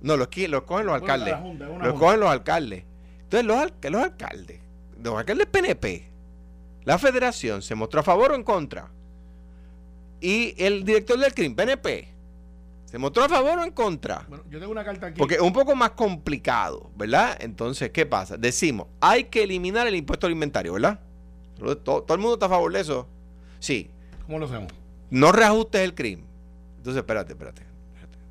No, 0.00 0.16
los, 0.16 0.28
los 0.36 0.62
cogen 0.64 0.86
los 0.86 0.96
alcaldes. 0.96 1.36
los 1.80 1.94
cogen 1.96 2.18
los 2.18 2.28
alcaldes. 2.28 2.82
Entonces, 3.22 3.46
los, 3.46 3.92
los 3.92 4.02
alcaldes, 4.02 4.60
los 5.00 5.16
alcaldes 5.16 5.46
PNP, 5.46 6.10
la 6.82 6.98
federación 6.98 7.62
se 7.62 7.76
mostró 7.76 8.00
a 8.00 8.02
favor 8.02 8.32
o 8.32 8.34
en 8.34 8.42
contra. 8.42 8.90
Y 10.20 10.56
el 10.58 10.84
director 10.84 11.16
del 11.16 11.32
crimen, 11.32 11.54
PNP, 11.54 12.08
¿Se 12.86 12.98
mostró 12.98 13.22
a 13.22 13.28
favor 13.28 13.60
o 13.60 13.64
en 13.64 13.70
contra? 13.70 14.24
Bueno, 14.28 14.42
yo 14.50 14.58
tengo 14.58 14.72
una 14.72 14.84
carta 14.84 15.06
aquí. 15.06 15.18
Porque 15.18 15.34
es 15.36 15.40
un 15.40 15.52
poco 15.52 15.76
más 15.76 15.90
complicado, 15.90 16.90
¿verdad? 16.96 17.36
Entonces, 17.40 17.90
¿qué 17.90 18.06
pasa? 18.06 18.36
Decimos, 18.36 18.88
hay 19.00 19.24
que 19.24 19.44
eliminar 19.44 19.86
el 19.86 19.94
impuesto 19.94 20.26
al 20.26 20.32
inventario, 20.32 20.72
¿verdad? 20.72 20.98
Todo, 21.58 22.04
el 22.08 22.18
mundo 22.18 22.34
está 22.34 22.46
a 22.46 22.50
favor 22.50 22.72
de 22.72 22.80
eso. 22.80 23.06
Sí. 23.60 23.90
¿Cómo 24.26 24.38
lo 24.38 24.46
hacemos? 24.46 24.72
No 25.10 25.32
reajustes 25.32 25.82
el 25.82 25.94
crimen. 25.94 26.26
Entonces, 26.78 27.00
espérate, 27.00 27.32
espérate. 27.32 27.62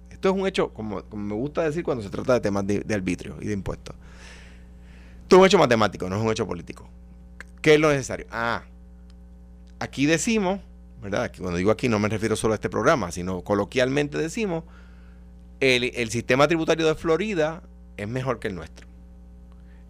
Esto 0.10 0.30
es 0.30 0.36
un 0.36 0.48
hecho, 0.48 0.74
como, 0.74 1.04
me 1.14 1.34
gusta 1.34 1.64
decir 1.64 1.84
cuando 1.84 2.04
se 2.04 2.10
trata 2.10 2.34
de 2.34 2.40
temas 2.40 2.66
de, 2.66 2.86
arbitrio 2.94 3.38
y 3.42 3.48
de 3.48 3.54
impuestos. 3.54 3.96
Esto 5.22 5.36
es 5.36 5.40
un 5.40 5.46
hecho 5.46 5.58
matemático, 5.58 6.10
no 6.10 6.16
es 6.16 6.22
un 6.22 6.32
hecho 6.32 6.48
político. 6.48 6.88
¿Qué 7.62 7.74
es 7.74 7.80
lo 7.80 7.90
necesario? 7.90 8.28
Ah, 8.32 8.64
aquí 9.80 10.06
decimos, 10.06 10.60
¿verdad? 11.02 11.32
Cuando 11.38 11.58
digo 11.58 11.72
aquí 11.72 11.90
no 11.90 12.00
me 12.00 12.08
refiero 12.10 12.36
solo 12.36 12.54
a 12.54 12.56
este 12.56 12.70
programa, 12.70 13.12
sino 13.12 13.42
coloquialmente 13.42 14.18
decimos, 14.18 14.64
el, 15.60 15.92
el 15.96 16.10
sistema 16.10 16.48
tributario 16.48 16.86
de 16.88 16.96
Florida 16.96 17.64
es 17.98 18.08
mejor 18.08 18.40
que 18.40 18.48
el 18.48 18.56
nuestro. 18.56 18.88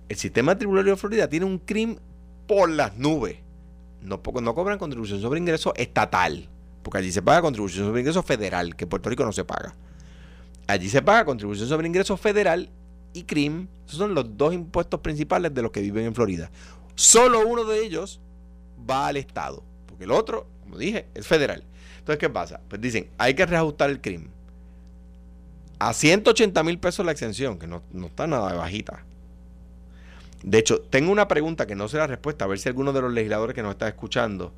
El 0.10 0.18
sistema 0.18 0.58
tributario 0.58 0.94
de 0.94 0.98
Florida 0.98 1.28
tiene 1.28 1.46
un 1.46 1.60
crimen 1.60 2.00
por 2.48 2.70
las 2.70 2.98
nubes. 2.98 3.38
No, 4.02 4.22
cobran 4.22 4.78
contribución 4.78 5.22
sobre 5.22 5.40
ingreso 5.40 5.74
estatal, 5.76 6.50
porque 6.82 6.98
allí 7.00 7.12
se 7.12 7.22
paga 7.22 7.42
contribución 7.42 7.86
sobre 7.86 8.02
ingreso 8.02 8.22
federal, 8.22 8.76
que 8.76 8.84
en 8.84 8.90
Puerto 8.90 9.10
Rico 9.10 9.24
no 9.24 9.32
se 9.32 9.46
paga. 9.46 9.76
Allí 10.68 10.90
se 10.90 11.02
paga 11.02 11.26
contribución 11.26 11.68
sobre 11.68 11.88
ingresos 11.88 12.20
federal 12.20 12.70
y 13.14 13.24
CRIM. 13.24 13.68
Esos 13.86 14.00
son 14.00 14.14
los 14.14 14.38
dos 14.38 14.54
impuestos 14.54 15.00
principales 15.00 15.54
de 15.54 15.62
los 15.62 15.72
que 15.72 15.82
viven 15.82 16.06
en 16.06 16.16
Florida. 16.16 16.52
Solo 16.96 17.48
uno 17.48 17.66
de 17.66 17.84
ellos 17.86 18.20
va 18.90 19.08
al 19.08 19.18
Estado, 19.18 19.64
porque 19.88 20.04
el 20.06 20.12
otro, 20.12 20.48
como 20.64 20.78
dije, 20.78 21.08
es 21.14 21.28
federal. 21.28 21.64
Entonces, 22.00 22.20
¿qué 22.20 22.30
pasa? 22.30 22.60
Pues 22.68 22.82
dicen, 22.82 23.10
hay 23.18 23.34
que 23.34 23.46
reajustar 23.46 23.90
el 23.90 24.02
CRIM. 24.02 24.28
A 25.80 25.94
180 25.94 26.64
mil 26.64 26.78
pesos 26.80 27.06
la 27.06 27.12
exención, 27.12 27.58
que 27.58 27.68
no, 27.68 27.82
no 27.92 28.08
está 28.08 28.28
nada 28.28 28.54
bajita. 28.54 29.06
De 30.44 30.60
hecho, 30.60 30.82
tengo 30.82 31.12
una 31.12 31.28
pregunta 31.28 31.66
que 31.66 31.76
no 31.76 31.88
sé 31.88 31.98
la 31.98 32.08
respuesta, 32.08 32.46
a 32.46 32.48
ver 32.50 32.60
si 32.60 32.68
alguno 32.70 32.92
de 32.94 33.02
los 33.02 33.12
legisladores 33.14 33.56
que 33.56 33.64
nos 33.64 33.72
está 33.72 33.88
escuchando 33.88 34.54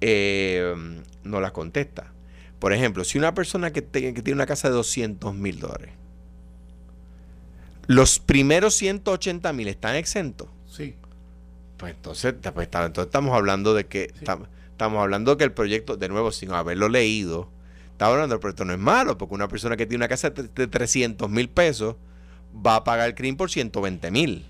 eh, 0.00 0.74
nos 1.24 1.42
la 1.42 1.52
contesta. 1.52 2.12
Por 2.58 2.72
ejemplo, 2.72 3.04
si 3.04 3.18
una 3.18 3.34
persona 3.34 3.72
que, 3.72 3.82
te- 3.82 4.14
que 4.14 4.22
tiene 4.22 4.36
una 4.36 4.46
casa 4.46 4.68
de 4.68 4.74
200 4.74 5.34
mil 5.34 5.60
dólares, 5.60 5.90
los 7.86 8.18
primeros 8.18 8.74
180 8.74 9.52
mil 9.52 9.68
están 9.68 9.94
exentos, 9.96 10.48
Sí. 10.66 10.94
pues 11.76 11.94
entonces, 11.94 12.34
pues, 12.54 12.68
entonces 12.72 13.06
estamos 13.06 13.34
hablando 13.34 13.74
de 13.74 13.86
que 13.86 14.12
tam- 14.24 14.46
estamos 14.70 15.00
hablando 15.02 15.36
que 15.36 15.44
el 15.44 15.52
proyecto, 15.52 15.96
de 15.96 16.08
nuevo, 16.08 16.30
sin 16.32 16.52
haberlo 16.52 16.88
leído, 16.88 17.48
estamos 17.92 18.14
hablando 18.14 18.34
del 18.34 18.40
proyecto 18.40 18.64
no 18.64 18.72
es 18.72 18.78
malo, 18.78 19.16
porque 19.18 19.34
una 19.34 19.48
persona 19.48 19.76
que 19.76 19.86
tiene 19.86 20.02
una 20.02 20.08
casa 20.08 20.30
de, 20.30 20.44
de 20.48 20.66
300 20.66 21.30
mil 21.30 21.48
pesos 21.48 21.96
va 22.54 22.76
a 22.76 22.84
pagar 22.84 23.08
el 23.08 23.14
CRIM 23.14 23.36
por 23.36 23.50
120 23.50 24.10
mil. 24.10 24.46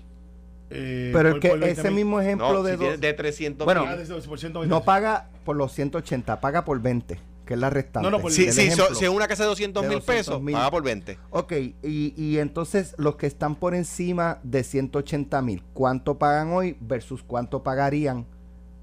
Eh, 0.71 1.09
Pero 1.13 1.29
por- 1.29 1.37
es 1.37 1.41
que 1.41 1.49
por 1.49 1.59
20 1.59 1.81
ese 1.81 1.91
mismo 1.91 2.21
ejemplo 2.21 2.53
No, 2.53 2.63
de 2.63 2.77
si 2.77 2.83
dos- 2.85 2.99
de 2.99 3.13
300 3.13 3.65
Bueno, 3.65 3.85
Ah, 3.87 3.95
mil. 3.95 4.05
120. 4.05 4.67
no 4.69 4.83
paga 4.83 5.29
por 5.43 5.55
los 5.55 5.71
180, 5.73 6.39
paga 6.41 6.63
por 6.63 6.79
20, 6.79 7.19
que 7.45 7.53
es 7.55 7.59
la 7.59 7.69
restante. 7.71 8.07
No, 8.09 8.15
no, 8.15 8.21
por- 8.21 8.31
Sí, 8.31 8.51
sí, 8.51 8.69
so- 8.69 8.83
ejemplo. 8.83 8.95
si 8.95 9.05
es 9.05 9.09
una 9.09 9.27
casa 9.27 9.43
de 9.43 9.49
200 9.49 9.81
De 9.83 9.89
mil 9.89 9.97
200 9.99 10.15
pesos, 10.27 10.41
mil. 10.43 10.53
paga 10.53 10.69
por 10.69 10.83
20. 10.83 11.17
Ok, 11.31 11.53
y, 11.81 12.13
y 12.15 12.37
entonces 12.37 12.93
los 12.97 13.15
que 13.15 13.25
están 13.25 13.55
por 13.55 13.73
encima 13.73 14.37
de 14.43 14.63
180 14.63 15.41
mil, 15.41 15.63
¿cuánto 15.73 16.19
pagan 16.19 16.51
hoy 16.53 16.77
versus 16.79 17.23
cuánto 17.23 17.63
pagarían 17.63 18.27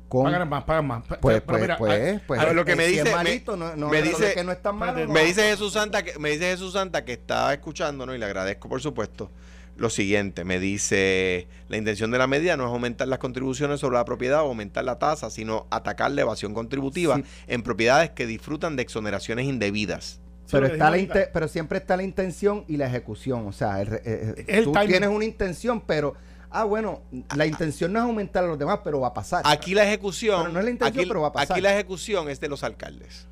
con... 0.09 0.25
Pagan 0.25 0.49
más, 0.49 0.64
pagan 0.64 0.87
más. 0.88 1.05
Pues, 1.21 1.40
pues, 1.43 1.61
mira, 1.61 1.78
pues, 1.78 2.21
pues, 2.26 2.40
a 2.40 2.45
ver, 2.47 2.55
lo 2.57 2.64
que 2.64 2.75
me 2.76 2.87
si 2.88 2.99
es 2.99 3.05
dice- 3.05 3.16
me- 3.16 3.76
no, 3.76 3.88
me 3.88 4.02
dice- 4.02 4.35
que 4.35 4.43
no 4.45 4.50
es 4.52 4.61
tan 4.62 4.75
malo. 4.76 5.07
Me 5.09 5.25
dice 5.25 5.43
Jesús 5.43 5.73
Santa 5.73 6.02
que 6.05 6.19
me 6.19 6.31
dice 6.31 6.45
Jesús 6.50 6.73
Santa 6.75 7.05
que 7.05 7.12
está 7.12 7.52
escuchándonos 7.55 8.14
y 8.14 8.19
le 8.19 8.25
agradezco 8.25 8.69
por 8.69 8.81
supuesto 8.81 9.31
lo 9.76 9.90
siguiente, 9.90 10.45
me 10.45 10.59
dice 10.59 11.49
la 11.68 11.76
intención 11.76 12.11
de 12.11 12.18
la 12.18 12.26
medida 12.26 12.56
no 12.56 12.64
es 12.64 12.71
aumentar 12.73 13.09
las 13.09 13.18
contribuciones 13.18 13.80
sobre 13.80 13.97
la 13.97 14.04
propiedad 14.04 14.40
o 14.42 14.47
aumentar 14.49 14.85
la 14.85 14.99
tasa, 14.99 15.28
sino 15.30 15.66
atacar 15.71 16.11
la 16.12 16.23
evasión 16.23 16.54
contributiva 16.54 17.16
Sí. 17.16 17.25
en 17.49 17.62
propiedades 17.62 18.11
que 18.11 18.26
disfrutan 18.26 18.76
de 18.76 18.83
exoneraciones 18.83 19.47
indebidas. 19.47 20.21
Sí, 20.47 20.52
pero, 20.52 20.66
está 20.66 20.90
la 20.90 20.97
dijimos 20.97 21.16
inte- 21.16 21.30
pero 21.33 21.49
siempre 21.49 21.78
está 21.78 21.97
la 21.97 22.04
intención 22.04 22.64
y 22.68 22.76
la 22.76 22.87
ejecución. 22.87 23.47
O 23.49 23.52
sea, 23.52 23.83
el 23.83 23.92
eh, 23.95 24.00
eh, 24.04 24.45
El 24.47 24.64
tú 24.64 24.73
timing. 24.73 24.88
tienes 24.88 25.09
una 25.11 25.25
intención, 25.25 25.80
pero... 25.80 26.14
Ah, 26.49 26.62
bueno, 26.64 27.02
la 27.35 27.45
intención 27.45 27.92
no 27.92 27.99
es 27.99 28.04
aumentar 28.04 28.45
a 28.45 28.47
los 28.47 28.59
demás, 28.59 28.78
pero 28.83 29.00
va 29.00 29.09
a 29.09 29.12
pasar. 29.14 29.42
Aquí 29.45 29.75
la 29.75 29.85
ejecución, 29.85 30.40
Pero 30.42 30.52
no 30.52 30.59
es 30.61 30.64
la 30.64 30.71
intención, 30.71 31.00
aquí, 31.00 31.09
pero 31.09 31.21
va 31.21 31.28
a 31.28 31.33
pasar. 31.33 31.52
aquí 31.56 31.61
la 31.61 31.75
ejecución 31.75 32.30
es 32.30 32.40
de 32.40 32.49
los 32.49 32.62
alcaldes. 32.62 33.26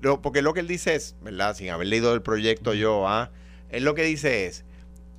Lo- 0.00 0.20
porque 0.22 0.40
lo 0.42 0.54
que 0.54 0.60
él 0.60 0.66
dice 0.66 0.94
es, 0.94 1.14
¿verdad? 1.22 1.54
Sin 1.54 1.68
haber 1.70 1.86
leído 1.86 2.12
el 2.14 2.22
proyecto 2.22 2.72
yo, 2.74 3.06
¿ah? 3.06 3.30
él 3.68 3.84
lo 3.84 3.94
que 3.94 4.02
dice 4.04 4.46
es 4.46 4.64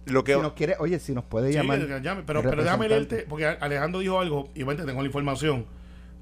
lo 0.06 0.24
que 0.24 0.34
si 0.36 0.42
nos 0.42 0.54
quiere, 0.54 0.76
oye, 0.80 1.00
si 1.00 1.14
nos 1.14 1.24
puede 1.24 1.52
llamar. 1.54 2.02
llame, 2.02 2.24
pero, 2.26 2.42
pero 2.42 2.64
déjame 2.64 2.90
leerte, 2.90 3.26
porque 3.28 3.46
Alejandro 3.46 4.00
dijo 4.02 4.20
algo, 4.20 4.50
y 4.56 4.60
obviamente 4.64 4.84
tengo 4.86 5.02
la 5.02 5.08
información. 5.08 5.66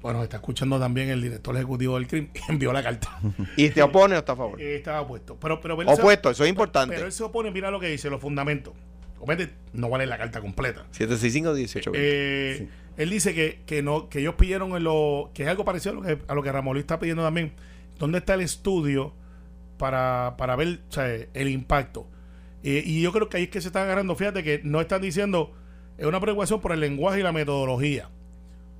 Bueno, 0.02 0.22
está 0.22 0.38
escuchando 0.38 0.78
también 0.80 1.10
el 1.10 1.20
director 1.20 1.54
ejecutivo 1.54 1.96
del 1.96 2.06
CRIM, 2.06 2.28
envió 2.48 2.72
la 2.72 2.82
carta. 2.82 3.20
y 3.56 3.68
te 3.70 3.82
opone 3.82 4.14
o 4.14 4.18
está 4.18 4.32
a 4.32 4.36
favor. 4.36 4.60
Eh, 4.60 4.76
estaba 4.76 5.02
opuesto. 5.02 5.36
Pero, 5.38 5.60
pero 5.60 5.74
Opuesto, 5.76 6.30
eso 6.30 6.44
es 6.44 6.50
importante. 6.50 6.94
Pero 6.94 7.06
él 7.06 7.12
se 7.12 7.22
opone, 7.22 7.50
mira 7.50 7.70
lo 7.70 7.78
que 7.80 7.88
dice, 7.88 8.08
los 8.08 8.20
fundamentos. 8.20 8.72
Obviamente 9.18 9.54
no 9.74 9.90
vale 9.90 10.06
la 10.06 10.16
carta 10.16 10.40
completa. 10.40 10.86
765 10.92 11.54
18 11.54 11.90
Eh, 11.94 12.54
Sí. 12.58 12.68
Él 12.96 13.08
dice 13.10 13.34
que, 13.34 13.60
que 13.66 13.82
no 13.82 14.08
que 14.08 14.18
ellos 14.20 14.34
pidieron 14.34 14.74
en 14.76 14.84
lo 14.84 15.30
que 15.34 15.42
es 15.44 15.48
algo 15.48 15.64
parecido 15.64 15.92
a 15.92 15.94
lo 15.96 16.02
que, 16.02 16.18
a 16.26 16.34
lo 16.34 16.42
que 16.42 16.52
Ramón 16.52 16.74
Luis 16.74 16.82
está 16.82 16.98
pidiendo 16.98 17.22
también. 17.22 17.52
¿Dónde 17.98 18.18
está 18.18 18.34
el 18.34 18.40
estudio 18.40 19.12
para, 19.78 20.34
para 20.36 20.56
ver 20.56 20.80
o 20.88 20.92
sea, 20.92 21.06
el 21.32 21.48
impacto? 21.48 22.06
Eh, 22.62 22.82
y 22.84 23.00
yo 23.00 23.12
creo 23.12 23.28
que 23.28 23.38
ahí 23.38 23.42
es 23.44 23.50
que 23.50 23.60
se 23.60 23.68
están 23.68 23.84
agarrando. 23.84 24.14
Fíjate 24.16 24.42
que 24.42 24.60
no 24.64 24.80
están 24.80 25.00
diciendo, 25.00 25.52
es 25.98 26.06
una 26.06 26.20
preocupación 26.20 26.60
por 26.60 26.72
el 26.72 26.80
lenguaje 26.80 27.20
y 27.20 27.22
la 27.22 27.32
metodología. 27.32 28.08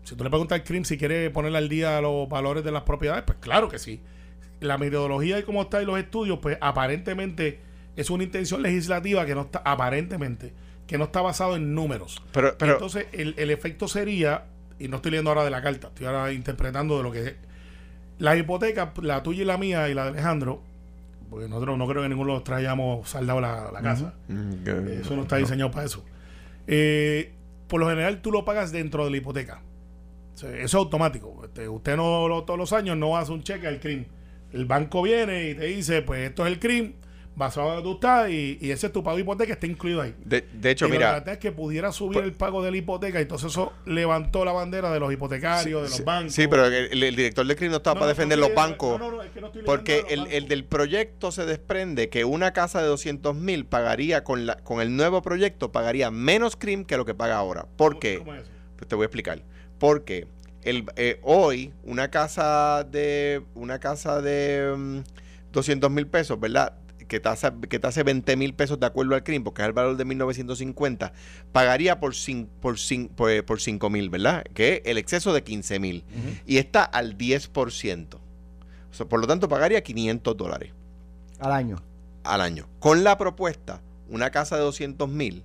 Si 0.05 0.17
tú 0.17 0.25
le 0.25 0.31
preguntas 0.31 0.59
al 0.59 0.65
CRIM 0.65 0.85
si 0.85 0.97
quiere 0.97 1.31
ponerle 1.31 1.59
al 1.59 1.69
día 1.69 2.01
los 2.01 2.29
valores 2.29 2.65
de 2.65 2.73
las 2.73 2.83
propiedades, 2.83 3.25
pues 3.25 3.39
claro 3.41 3.69
que 3.69 3.79
sí. 3.79 4.01
La 4.61 4.79
metodología 4.79 5.39
y 5.39 5.43
cómo 5.43 5.63
está 5.63 5.83
y 5.83 5.87
los 5.87 5.99
estudios, 5.99 6.39
pues 6.41 6.59
aparentemente 6.61 7.61
es 7.97 8.11
una 8.11 8.25
intención 8.25 8.63
legislativa 8.63 9.25
que 9.27 9.35
no 9.35 9.43
está, 9.43 9.63
aparentemente, 9.65 10.53
que 10.87 10.99
no 10.99 11.05
está 11.05 11.21
basado 11.23 11.57
en 11.57 11.75
números. 11.75 12.23
Pero, 12.33 12.57
pero 12.59 12.75
Entonces, 12.75 13.07
el, 13.13 13.35
el 13.39 13.51
efecto 13.51 13.89
sería, 13.89 14.47
y 14.79 14.89
no 14.89 14.97
estoy 14.97 15.13
leyendo 15.13 15.31
ahora 15.31 15.45
de 15.45 15.51
la 15.51 15.63
carta, 15.63 15.89
estoy 15.89 16.07
ahora 16.07 16.33
interpretando 16.33 16.97
de 16.97 17.03
lo 17.03 17.13
que 17.13 17.27
es. 17.27 17.35
La 18.19 18.37
hipoteca, 18.37 18.93
la 19.03 19.23
tuya 19.23 19.43
y 19.43 19.47
la 19.47 19.57
mía 19.57 19.89
y 19.89 19.95
la 19.95 20.05
de 20.05 20.11
Alejandro, 20.11 20.63
porque 21.31 21.49
nosotros 21.49 21.79
no 21.79 21.87
creo 21.87 22.03
que 22.03 22.09
ninguno 22.09 22.33
de 22.33 22.35
los 22.39 22.45
traíamos 22.45 23.09
saldado 23.09 23.41
la, 23.41 23.71
la 23.73 23.81
casa. 23.81 24.15
Eh, 24.29 25.01
Eso 25.01 25.15
no 25.17 25.23
está 25.23 25.37
diseñado 25.37 25.71
para 25.71 25.87
eso. 25.87 26.05
Eh, 26.67 27.33
por 27.69 27.81
lo 27.81 27.89
general, 27.89 28.21
tú 28.21 28.33
lo 28.33 28.45
pagas 28.45 28.73
dentro 28.73 29.05
de 29.05 29.11
la 29.13 29.17
hipoteca. 29.19 29.63
O 30.35 30.37
sea, 30.37 30.51
eso 30.51 30.65
es 30.65 30.75
automático. 30.75 31.41
Este, 31.45 31.69
usted 31.69 31.97
no 31.97 32.27
lo- 32.29 32.45
todos 32.45 32.59
los 32.59 32.73
años 32.73 32.97
no 32.97 33.17
hace 33.17 33.33
un 33.33 33.43
cheque 33.43 33.67
al 33.69 33.79
CRIM. 33.81 34.05
El 34.53 34.65
banco 34.67 35.03
viene 35.03 35.51
y 35.51 35.55
te 35.55 35.67
dice, 35.67 36.03
pues 36.03 36.29
esto 36.29 36.45
es 36.47 36.53
el 36.53 36.59
CRIM, 36.59 36.95
basado 37.37 37.69
en 37.69 37.75
donde 37.77 37.89
tú 37.89 37.95
estás, 37.95 38.29
y, 38.31 38.59
y 38.61 38.71
ese 38.71 38.89
es 38.89 38.93
tu 38.93 39.03
pago 39.03 39.17
de 39.17 39.23
hipoteca, 39.23 39.53
está 39.55 39.67
incluido 39.67 40.03
ahí. 40.03 40.15
de, 40.25 40.43
de 40.53 40.71
hecho, 40.71 40.87
y 40.89 40.91
mira, 40.91 41.11
traté 41.11 41.33
es 41.33 41.39
que 41.39 41.53
pudiera 41.53 41.91
subir 41.93 42.15
Pues- 42.15 42.27
el 42.27 42.33
pago 42.33 42.63
de 42.63 42.71
la 42.71 42.77
hipoteca, 42.77 43.19
entonces 43.21 43.51
eso 43.53 43.73
levantó 43.87 44.45
la 44.45 44.53
bandera 44.53 44.91
de 44.93 45.01
los 45.01 45.11
hipotecarios, 45.13 45.83
de 45.83 45.89
los 45.89 45.97
sí, 45.97 46.03
bancos. 46.03 46.35
sí, 46.35 46.47
pero 46.49 46.67
el, 46.67 47.03
el 47.03 47.17
director 47.17 47.47
del 47.47 47.57
CRIM 47.57 47.71
no 47.71 47.79
está 47.79 47.91
No, 47.91 47.95
para 47.95 48.07
no, 48.07 48.09
defender 48.09 48.39
los 48.39 48.53
bancos. 48.55 48.99
no, 48.99 49.11
no, 49.11 49.17
no, 49.17 49.23
es 49.23 49.31
que 49.31 49.41
no 49.41 49.47
estoy 49.47 49.63
Porque 49.63 50.05
el, 50.11 50.27
el 50.27 50.49
del 50.49 50.65
proyecto 50.65 51.33
se 51.33 51.47
desprende 51.47 52.09
que 52.11 52.25
una 52.27 52.53
casa 52.53 52.83
de 52.83 52.89
200 52.89 53.35
mil 53.35 53.65
pagaría 53.65 54.23
con, 54.25 54.45
la, 54.47 54.57
con 54.57 54.81
el 54.83 54.95
nuevo 54.95 55.23
proyecto, 55.23 55.73
pagaría 55.73 56.11
menos 56.11 56.57
CRIM 56.57 56.85
que 56.85 56.97
lo 56.99 57.05
que 57.07 57.15
paga 57.15 57.37
ahora. 57.37 57.67
¿Por 57.77 57.93
¿Cómo- 57.93 58.01
qué? 58.01 58.19
cómo 58.19 58.35
es 58.35 58.43
eso? 58.43 58.51
Pues 58.77 58.89
te 58.89 58.97
voy 58.97 59.05
a 59.05 59.07
explicar. 59.07 59.43
Porque 59.79 60.27
el, 60.63 60.85
eh, 60.97 61.21
hoy 61.23 61.73
una 61.85 62.11
casa 62.11 62.85
de 62.85 63.41
una 63.55 63.79
casa 63.79 64.21
de 64.21 64.75
mm, 64.77 64.99
200 65.53 65.91
mil 65.91 66.07
pesos, 66.07 66.39
¿verdad? 66.39 66.75
Que 67.11 67.19
te, 67.19 67.29
hace, 67.29 67.51
que 67.69 67.81
te 67.81 67.87
hace 67.89 68.05
20 68.05 68.37
mil 68.37 68.55
pesos 68.55 68.79
de 68.79 68.87
acuerdo 68.87 69.17
al 69.17 69.25
CRIM, 69.25 69.43
porque 69.43 69.63
es 69.63 69.67
el 69.67 69.73
valor 69.73 69.97
de 69.97 70.05
1950, 70.05 71.13
pagaría 71.51 71.99
por, 71.99 72.13
cin- 72.15 72.47
por, 72.61 72.77
cin- 72.77 73.09
por, 73.09 73.31
eh, 73.33 73.43
por 73.43 73.61
5 73.61 73.91
mil, 73.91 74.09
¿verdad? 74.11 74.45
Que 74.55 74.75
es 74.77 74.83
el 74.85 74.97
exceso 74.97 75.33
de 75.33 75.43
15 75.43 75.81
mil. 75.81 76.05
Y 76.47 76.59
está 76.59 76.85
al 76.85 77.19
10%. 77.19 78.15
O 78.15 78.21
sea, 78.95 79.07
por 79.07 79.19
lo 79.21 79.27
tanto, 79.27 79.49
pagaría 79.49 79.83
500 79.83 80.37
dólares 80.37 80.71
Al 81.41 81.51
año. 81.51 81.83
al 82.23 82.41
año. 82.43 82.69
Con 82.79 83.03
la 83.03 83.19
propuesta, 83.19 83.81
una 84.09 84.31
casa 84.31 84.55
de 84.57 84.63
200 84.63 85.09
mil, 85.09 85.43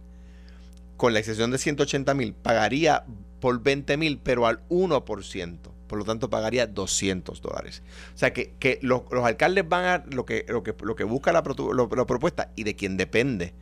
con 0.97 1.13
la 1.13 1.19
excepción 1.19 1.49
de 1.49 1.57
180 1.57 2.13
mil, 2.13 2.33
pagaría 2.33 3.05
por 3.39 3.59
20 3.63 3.97
mil, 3.97 4.19
pero 4.23 4.45
al 4.45 4.59
1%. 4.69 5.57
Por 5.87 5.99
lo 5.99 6.05
tanto, 6.05 6.29
pagaría 6.29 6.67
200 6.67 7.41
dólares. 7.41 7.83
O 8.13 8.17
sea, 8.17 8.33
que, 8.33 8.53
que 8.59 8.79
los, 8.81 9.01
los 9.11 9.23
alcaldes 9.23 9.67
van 9.67 9.85
a 9.85 10.03
lo 10.11 10.25
que, 10.25 10.45
lo 10.47 10.63
que, 10.63 10.73
lo 10.83 10.95
que 10.95 11.03
busca 11.03 11.31
la, 11.31 11.43
lo- 11.73 11.89
la 11.95 12.05
propuesta 12.05 12.51
y 12.55 12.63
de 12.63 12.75
quien 12.75 12.97
depende 12.97 13.53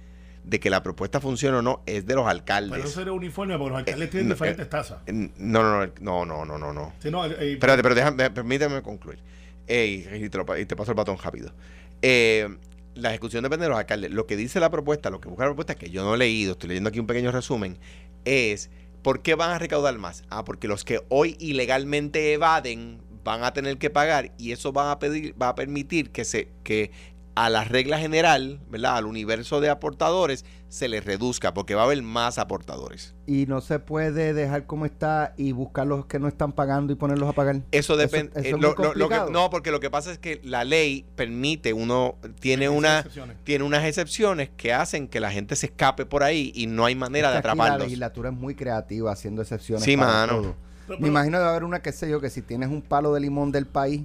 de 0.43 0.59
que 0.59 0.69
la 0.69 0.83
propuesta 0.83 1.21
funcione 1.21 1.57
o 1.57 1.61
no 1.61 1.81
es 1.85 2.05
de 2.05 2.15
los 2.15 2.23
Pero 2.23 2.29
alcaldes. 2.29 2.79
eso 2.85 2.89
sería 2.99 3.13
uniforme, 3.13 3.57
porque 3.57 3.69
los 3.71 3.79
alcaldes 3.79 4.09
tienen 4.09 4.27
no, 4.29 4.35
diferentes 4.35 4.65
eh, 4.65 4.69
tasas. 4.69 4.97
No, 5.07 5.63
no, 5.63 5.91
no, 6.01 6.25
no, 6.25 6.45
no, 6.45 6.57
no, 6.57 6.73
no. 6.73 6.93
Sí, 6.99 7.09
no, 7.09 7.25
eh, 7.25 7.35
eh, 7.39 7.53
Espérate, 7.53 7.81
pero 7.81 7.95
déjame, 7.95 8.29
permíteme 8.29 8.81
concluir. 8.81 9.19
Eh, 9.67 10.19
y, 10.21 10.29
te 10.29 10.37
lo 10.37 10.57
y 10.57 10.65
te 10.65 10.75
paso 10.75 10.91
el 10.91 10.95
batón 10.95 11.17
rápido. 11.17 11.53
Eh, 12.01 12.57
la 12.95 13.09
ejecución 13.11 13.41
depende 13.43 13.63
de 13.65 13.69
los 13.69 13.79
alcaldes. 13.79 14.11
Lo 14.11 14.27
que 14.27 14.35
dice 14.35 14.59
la 14.59 14.69
propuesta, 14.69 15.09
lo 15.09 15.21
que 15.21 15.29
busca 15.29 15.45
la 15.45 15.49
propuesta, 15.51 15.75
que 15.75 15.89
yo 15.89 16.03
no 16.03 16.15
he 16.15 16.17
leído, 16.17 16.51
estoy 16.51 16.67
leyendo 16.69 16.89
aquí 16.89 16.99
un 16.99 17.07
pequeño 17.07 17.31
resumen, 17.31 17.77
es 18.25 18.69
¿por 19.03 19.21
qué 19.21 19.35
van 19.35 19.51
a 19.51 19.59
recaudar 19.59 19.97
más? 19.97 20.23
Ah, 20.29 20.43
porque 20.43 20.67
los 20.67 20.83
que 20.83 21.01
hoy 21.09 21.35
ilegalmente 21.39 22.33
evaden 22.33 23.01
van 23.23 23.43
a 23.43 23.53
tener 23.53 23.77
que 23.77 23.89
pagar 23.89 24.31
y 24.37 24.51
eso 24.51 24.73
va 24.73 24.91
a 24.91 25.55
permitir 25.55 26.11
que 26.11 26.25
se, 26.25 26.49
que 26.63 26.91
a 27.35 27.49
la 27.49 27.63
regla 27.63 27.97
general, 27.97 28.59
¿verdad? 28.69 28.95
Al 28.97 29.05
universo 29.07 29.59
de 29.59 29.69
aportadores 29.69 30.45
se 30.69 30.87
les 30.87 31.03
reduzca, 31.05 31.53
porque 31.53 31.73
va 31.75 31.81
a 31.81 31.85
haber 31.85 32.01
más 32.03 32.37
aportadores. 32.37 33.15
Y 33.27 33.45
no 33.47 33.61
se 33.61 33.79
puede 33.79 34.33
dejar 34.33 34.65
como 34.65 34.85
está 34.85 35.33
y 35.37 35.51
buscar 35.51 35.87
los 35.87 36.05
que 36.05 36.19
no 36.19 36.27
están 36.27 36.51
pagando 36.51 36.93
y 36.93 36.95
ponerlos 36.95 37.29
a 37.29 37.33
pagar. 37.33 37.61
Eso 37.71 37.97
depende. 37.97 38.31
eso 38.31 38.39
es 38.39 38.45
eh, 38.45 38.51
muy 38.53 38.61
lo- 38.61 38.69
lo- 38.69 38.75
lo 38.75 38.83
que- 38.83 38.93
complicado. 38.93 39.29
no, 39.31 39.49
porque 39.49 39.71
lo 39.71 39.79
que 39.79 39.89
pasa 39.89 40.11
es 40.11 40.19
que 40.19 40.41
la 40.43 40.63
ley 40.63 41.05
permite, 41.15 41.73
uno 41.73 42.15
tiene 42.39 42.69
una 42.69 43.03
tiene 43.43 43.63
unas 43.63 43.83
excepciones 43.85 44.49
que 44.55 44.73
hacen 44.73 45.07
que 45.07 45.19
la 45.19 45.31
gente 45.31 45.55
se 45.55 45.67
escape 45.67 46.05
por 46.05 46.23
ahí 46.23 46.51
y 46.55 46.67
no 46.67 46.85
hay 46.85 46.95
manera 46.95 47.29
de 47.31 47.37
Es 47.37 47.41
que 47.41 47.47
La 47.47 47.53
atraparlos. 47.53 47.85
legislatura 47.87 48.29
es 48.29 48.35
muy 48.35 48.55
creativa 48.55 49.11
haciendo 49.11 49.41
excepciones. 49.41 49.83
Sí, 49.83 49.95
para 49.97 50.11
mano. 50.11 50.33
todo. 50.41 50.55
Pero- 50.87 50.99
Me 50.99 51.07
imagino 51.07 51.37
que 51.37 51.41
va 51.43 51.47
a 51.47 51.51
haber 51.51 51.63
una, 51.63 51.81
qué 51.81 51.91
sé 51.91 52.09
yo, 52.09 52.19
que 52.19 52.29
si 52.29 52.41
tienes 52.41 52.69
un 52.69 52.81
palo 52.81 53.13
de 53.13 53.21
limón 53.21 53.51
del 53.51 53.65
país, 53.65 54.01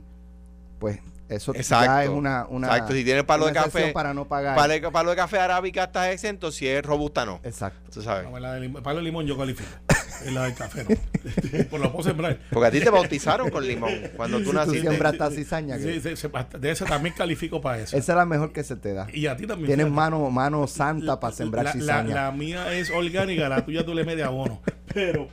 pues 0.78 1.00
Eso 1.28 1.52
ya 1.52 1.58
Exacto. 1.60 2.00
es 2.00 2.08
una, 2.08 2.46
una 2.48 2.68
Exacto, 2.68 2.94
si 2.94 3.04
tiene 3.04 3.22
palo 3.22 3.46
de 3.46 3.52
café, 3.52 3.92
para 3.92 4.14
no 4.14 4.26
pagar. 4.26 4.56
Palo 4.56 4.72
de, 4.72 4.80
palo 4.90 5.10
de 5.10 5.16
café 5.16 5.38
arábica 5.38 5.84
estás 5.84 6.08
exento, 6.08 6.50
si 6.50 6.66
es 6.66 6.82
robusta 6.82 7.26
no. 7.26 7.40
Exacto. 7.42 7.90
Tú 7.92 8.02
sabes. 8.02 8.30
No, 8.30 8.38
la 8.38 8.54
de 8.54 8.68
lim- 8.68 8.82
palo 8.82 8.98
de 8.98 9.02
limón 9.04 9.26
yo 9.26 9.36
califico. 9.36 9.68
Es 10.24 10.32
la 10.32 10.44
del 10.44 10.54
café, 10.54 10.84
¿no? 10.84 11.64
Por 11.70 11.78
lo 11.80 11.92
puedo 11.92 12.02
sembrar. 12.08 12.38
Porque 12.50 12.66
a 12.66 12.70
ti 12.70 12.80
te 12.80 12.90
bautizaron 12.90 13.50
con 13.50 13.64
limón 13.66 13.92
cuando 14.16 14.38
tú 14.38 14.46
Tú 14.46 14.52
naciste. 14.54 14.80
siembraste 14.80 15.30
cizaña. 15.36 15.78
Sí, 15.78 16.00
sí, 16.00 16.16
sí, 16.16 16.28
hasta- 16.32 16.58
de 16.58 16.70
ese 16.70 16.84
también 16.86 17.14
califico 17.14 17.60
para 17.60 17.78
eso. 17.82 17.96
Esa 17.96 18.12
es 18.12 18.16
la 18.16 18.24
mejor 18.24 18.52
que 18.52 18.64
se 18.64 18.76
te 18.76 18.94
da. 18.94 19.06
Y 19.12 19.26
a 19.26 19.36
ti 19.36 19.46
también. 19.46 19.66
Tienes 19.66 19.90
mano, 19.92 20.30
mano 20.30 20.66
santa 20.66 21.20
para 21.20 21.34
sembrar 21.34 21.64
la, 21.66 21.74
la, 21.74 21.80
cizaña. 21.80 22.14
la 22.14 22.32
mía 22.32 22.72
es 22.74 22.90
orgánica, 22.90 23.48
la 23.48 23.64
tuya 23.64 23.84
tú 23.84 23.94
le 23.94 24.04
metes 24.04 24.24
abono. 24.24 24.60
Pero, 24.94 25.28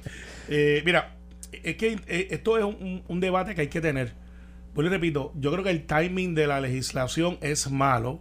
eh, 0.49 0.81
mira, 0.85 1.15
es 1.63 1.77
que 1.77 1.97
eh, 2.07 2.27
esto 2.31 2.57
es 2.57 2.63
un, 2.65 3.01
un 3.07 3.19
debate 3.21 3.55
que 3.55 3.61
hay 3.61 3.67
que 3.69 3.79
tener. 3.81 4.13
Pues 4.75 4.83
le 4.83 4.91
repito, 4.91 5.31
yo 5.39 5.53
creo 5.53 5.63
que 5.63 5.69
el 5.69 5.85
timing 5.85 6.35
de 6.35 6.47
la 6.47 6.59
legislación 6.59 7.37
es 7.39 7.71
malo. 7.71 8.19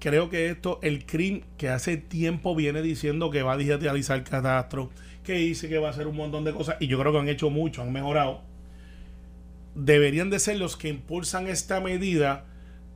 Creo 0.00 0.30
que 0.30 0.48
esto, 0.48 0.78
el 0.82 1.04
CRIM, 1.04 1.42
que 1.58 1.68
hace 1.68 1.98
tiempo 1.98 2.56
viene 2.56 2.80
diciendo 2.80 3.30
que 3.30 3.42
va 3.42 3.52
a 3.52 3.56
digitalizar 3.58 4.16
el 4.16 4.24
catastro, 4.24 4.88
que 5.22 5.34
dice 5.34 5.68
que 5.68 5.76
va 5.76 5.88
a 5.88 5.90
hacer 5.90 6.06
un 6.06 6.16
montón 6.16 6.42
de 6.44 6.54
cosas, 6.54 6.76
y 6.80 6.86
yo 6.86 6.98
creo 6.98 7.12
que 7.12 7.18
han 7.18 7.28
hecho 7.28 7.50
mucho, 7.50 7.82
han 7.82 7.92
mejorado. 7.92 8.40
Deberían 9.74 10.30
de 10.30 10.38
ser 10.38 10.56
los 10.56 10.78
que 10.78 10.88
impulsan 10.88 11.48
esta 11.48 11.80
medida 11.80 12.46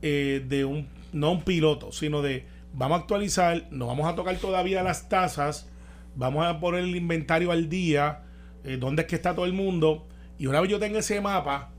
eh, 0.01 0.43
de 0.49 0.65
un, 0.65 0.87
no 1.13 1.33
un 1.33 1.43
piloto, 1.43 1.91
sino 1.91 2.23
de 2.23 2.47
vamos 2.73 2.97
a 2.97 3.01
actualizar, 3.01 3.67
no 3.69 3.85
vamos 3.85 4.11
a 4.11 4.15
tocar 4.15 4.35
todavía 4.37 4.81
las 4.81 5.09
tasas, 5.09 5.69
vamos 6.15 6.43
a 6.43 6.59
poner 6.59 6.85
el 6.85 6.95
inventario 6.95 7.51
al 7.51 7.69
día, 7.69 8.23
eh, 8.63 8.77
dónde 8.79 9.03
es 9.03 9.07
que 9.07 9.15
está 9.15 9.35
todo 9.35 9.45
el 9.45 9.53
mundo, 9.53 10.07
y 10.39 10.47
una 10.47 10.59
vez 10.59 10.71
yo 10.71 10.79
tenga 10.79 10.99
ese 10.99 11.21
mapa, 11.21 11.71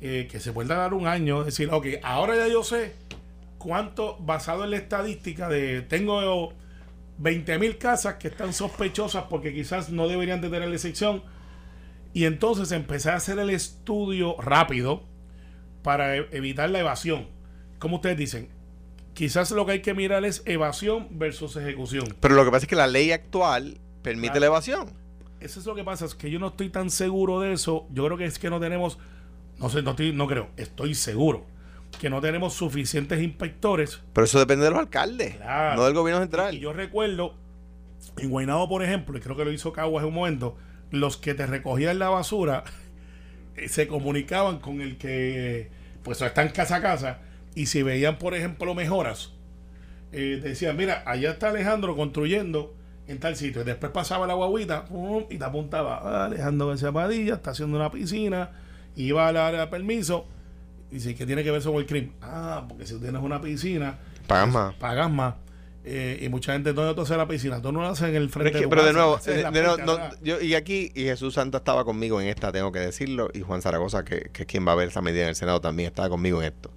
eh, 0.00 0.28
que 0.30 0.40
se 0.40 0.52
puede 0.52 0.68
dar 0.68 0.94
un 0.94 1.06
año, 1.06 1.40
es 1.40 1.46
decir, 1.46 1.68
ok, 1.72 1.86
ahora 2.02 2.36
ya 2.36 2.48
yo 2.48 2.62
sé 2.62 2.92
cuánto, 3.58 4.16
basado 4.20 4.64
en 4.64 4.70
la 4.70 4.76
estadística 4.76 5.48
de, 5.48 5.82
tengo 5.82 6.52
20 7.18 7.58
mil 7.58 7.78
casas 7.78 8.14
que 8.16 8.28
están 8.28 8.52
sospechosas 8.52 9.24
porque 9.30 9.54
quizás 9.54 9.90
no 9.90 10.08
deberían 10.08 10.40
de 10.40 10.50
tener 10.50 10.68
la 10.68 10.78
sección, 10.78 11.22
y 12.12 12.26
entonces 12.26 12.70
empecé 12.72 13.10
a 13.10 13.16
hacer 13.16 13.38
el 13.38 13.50
estudio 13.50 14.36
rápido 14.40 15.02
para 15.82 16.16
e- 16.16 16.28
evitar 16.32 16.70
la 16.70 16.78
evasión. 16.80 17.26
Como 17.78 17.96
ustedes 17.96 18.16
dicen, 18.16 18.48
quizás 19.14 19.50
lo 19.50 19.66
que 19.66 19.72
hay 19.72 19.82
que 19.82 19.94
mirar 19.94 20.24
es 20.24 20.42
evasión 20.46 21.08
versus 21.10 21.56
ejecución. 21.56 22.04
Pero 22.20 22.34
lo 22.36 22.44
que 22.44 22.50
pasa 22.50 22.64
es 22.66 22.68
que 22.68 22.76
la 22.76 22.86
ley 22.86 23.10
actual 23.12 23.78
permite 24.02 24.28
Claro. 24.32 24.40
la 24.40 24.46
evasión. 24.46 24.90
Eso 25.40 25.60
es 25.60 25.66
lo 25.66 25.74
que 25.74 25.82
pasa, 25.84 26.04
es 26.06 26.14
que 26.14 26.30
yo 26.30 26.38
no 26.38 26.48
estoy 26.48 26.68
tan 26.70 26.88
seguro 26.88 27.40
de 27.40 27.52
eso. 27.52 27.86
Yo 27.92 28.04
creo 28.06 28.16
que 28.16 28.24
es 28.26 28.38
que 28.38 28.48
no 28.48 28.60
tenemos, 28.60 28.98
no 29.58 29.68
sé, 29.70 29.82
no, 29.82 29.90
estoy- 29.90 30.12
no 30.12 30.26
creo, 30.26 30.48
estoy 30.56 30.94
seguro 30.94 31.46
que 32.00 32.10
no 32.10 32.20
tenemos 32.20 32.54
suficientes 32.54 33.22
inspectores. 33.22 34.00
Pero 34.12 34.24
eso 34.24 34.38
depende 34.38 34.64
de 34.64 34.70
los 34.70 34.80
alcaldes, 34.80 35.36
Claro. 35.36 35.76
no 35.76 35.84
del 35.84 35.94
gobierno 35.94 36.20
central. 36.22 36.54
Y 36.56 36.60
yo 36.60 36.72
recuerdo, 36.72 37.34
en 38.18 38.30
Guaynabo, 38.30 38.68
por 38.68 38.82
ejemplo, 38.82 39.16
y 39.16 39.20
creo 39.20 39.36
que 39.36 39.44
lo 39.44 39.52
hizo 39.52 39.72
Caguas 39.72 40.02
en 40.02 40.08
un 40.08 40.14
momento, 40.14 40.56
los 40.90 41.16
que 41.16 41.34
te 41.34 41.46
recogían 41.46 41.98
la 41.98 42.08
basura 42.10 42.64
eh, 43.56 43.68
se 43.68 43.86
comunicaban 43.86 44.58
con 44.58 44.80
el 44.80 44.96
que, 44.98 45.70
pues, 46.02 46.20
están 46.20 46.48
casa 46.48 46.76
a 46.76 46.82
casa, 46.82 47.18
y 47.54 47.66
si 47.66 47.82
veían, 47.84 48.18
por 48.18 48.34
ejemplo, 48.34 48.74
mejoras, 48.74 49.32
eh, 50.12 50.40
decían, 50.42 50.76
mira, 50.76 51.02
allá 51.06 51.30
está 51.32 51.48
Alejandro 51.50 51.94
construyendo 51.96 52.74
en 53.06 53.18
tal 53.20 53.36
sitio. 53.36 53.62
Y 53.62 53.64
después 53.64 53.92
pasaba 53.92 54.26
la 54.26 54.34
guaguita 54.34 54.84
pum, 54.86 55.24
y 55.30 55.38
te 55.38 55.44
apuntaba, 55.44 56.00
"Ah, 56.02 56.24
Alejandro 56.26 56.68
García 56.68 56.90
Padilla 56.90 57.34
está 57.34 57.50
haciendo 57.52 57.76
una 57.76 57.90
piscina, 57.90 58.50
iba 58.96 59.26
a 59.28 59.32
dar 59.32 59.70
permiso. 59.70 60.26
Y 60.90 60.94
dice, 60.96 61.14
¿qué 61.14 61.26
tiene 61.26 61.42
que 61.42 61.50
ver 61.50 61.60
eso 61.60 61.72
con 61.72 61.80
el 61.80 61.86
crimen? 61.86 62.12
Ah, 62.22 62.64
porque 62.68 62.86
si 62.86 62.94
tú 62.94 63.00
tienes 63.00 63.20
una 63.22 63.40
piscina, 63.40 63.98
Pagan 64.26 64.52
más. 64.52 64.74
pagas 64.74 65.10
más. 65.10 65.34
Eh, 65.86 66.20
y 66.22 66.28
mucha 66.30 66.54
gente 66.54 66.72
no 66.72 66.82
hace 66.82 67.16
la 67.16 67.28
piscina, 67.28 67.60
tú 67.60 67.70
no 67.70 67.82
lo 67.82 67.88
haces 67.88 68.08
en 68.08 68.14
el 68.14 68.28
Pero, 68.28 68.32
frente 68.32 68.50
es 68.50 68.56
que- 68.56 68.62
tu 68.64 68.70
pero 68.70 68.82
de 68.84 68.88
casa, 68.88 68.98
nuevo, 68.98 69.16
haces 69.16 69.36
de- 69.36 69.42
la 69.42 69.50
de 69.50 69.62
nuevo, 69.62 69.76
no, 69.84 69.98
yo, 70.22 70.40
y 70.40 70.54
aquí, 70.54 70.90
y 70.94 71.02
Jesús 71.02 71.34
Santa 71.34 71.58
estaba 71.58 71.84
conmigo 71.84 72.20
en 72.22 72.28
esta, 72.28 72.50
tengo 72.52 72.72
que 72.72 72.78
decirlo, 72.78 73.28
y 73.34 73.40
Juan 73.42 73.60
Zaragoza, 73.60 74.02
que, 74.02 74.30
que 74.32 74.44
es 74.44 74.46
quien 74.48 74.66
va 74.66 74.72
a 74.72 74.76
ver 74.76 74.88
esta 74.88 75.02
medida 75.02 75.24
en 75.24 75.28
el 75.30 75.34
Senado, 75.34 75.60
también 75.60 75.88
estaba 75.88 76.08
conmigo 76.08 76.40
en 76.40 76.46
esto. 76.54 76.70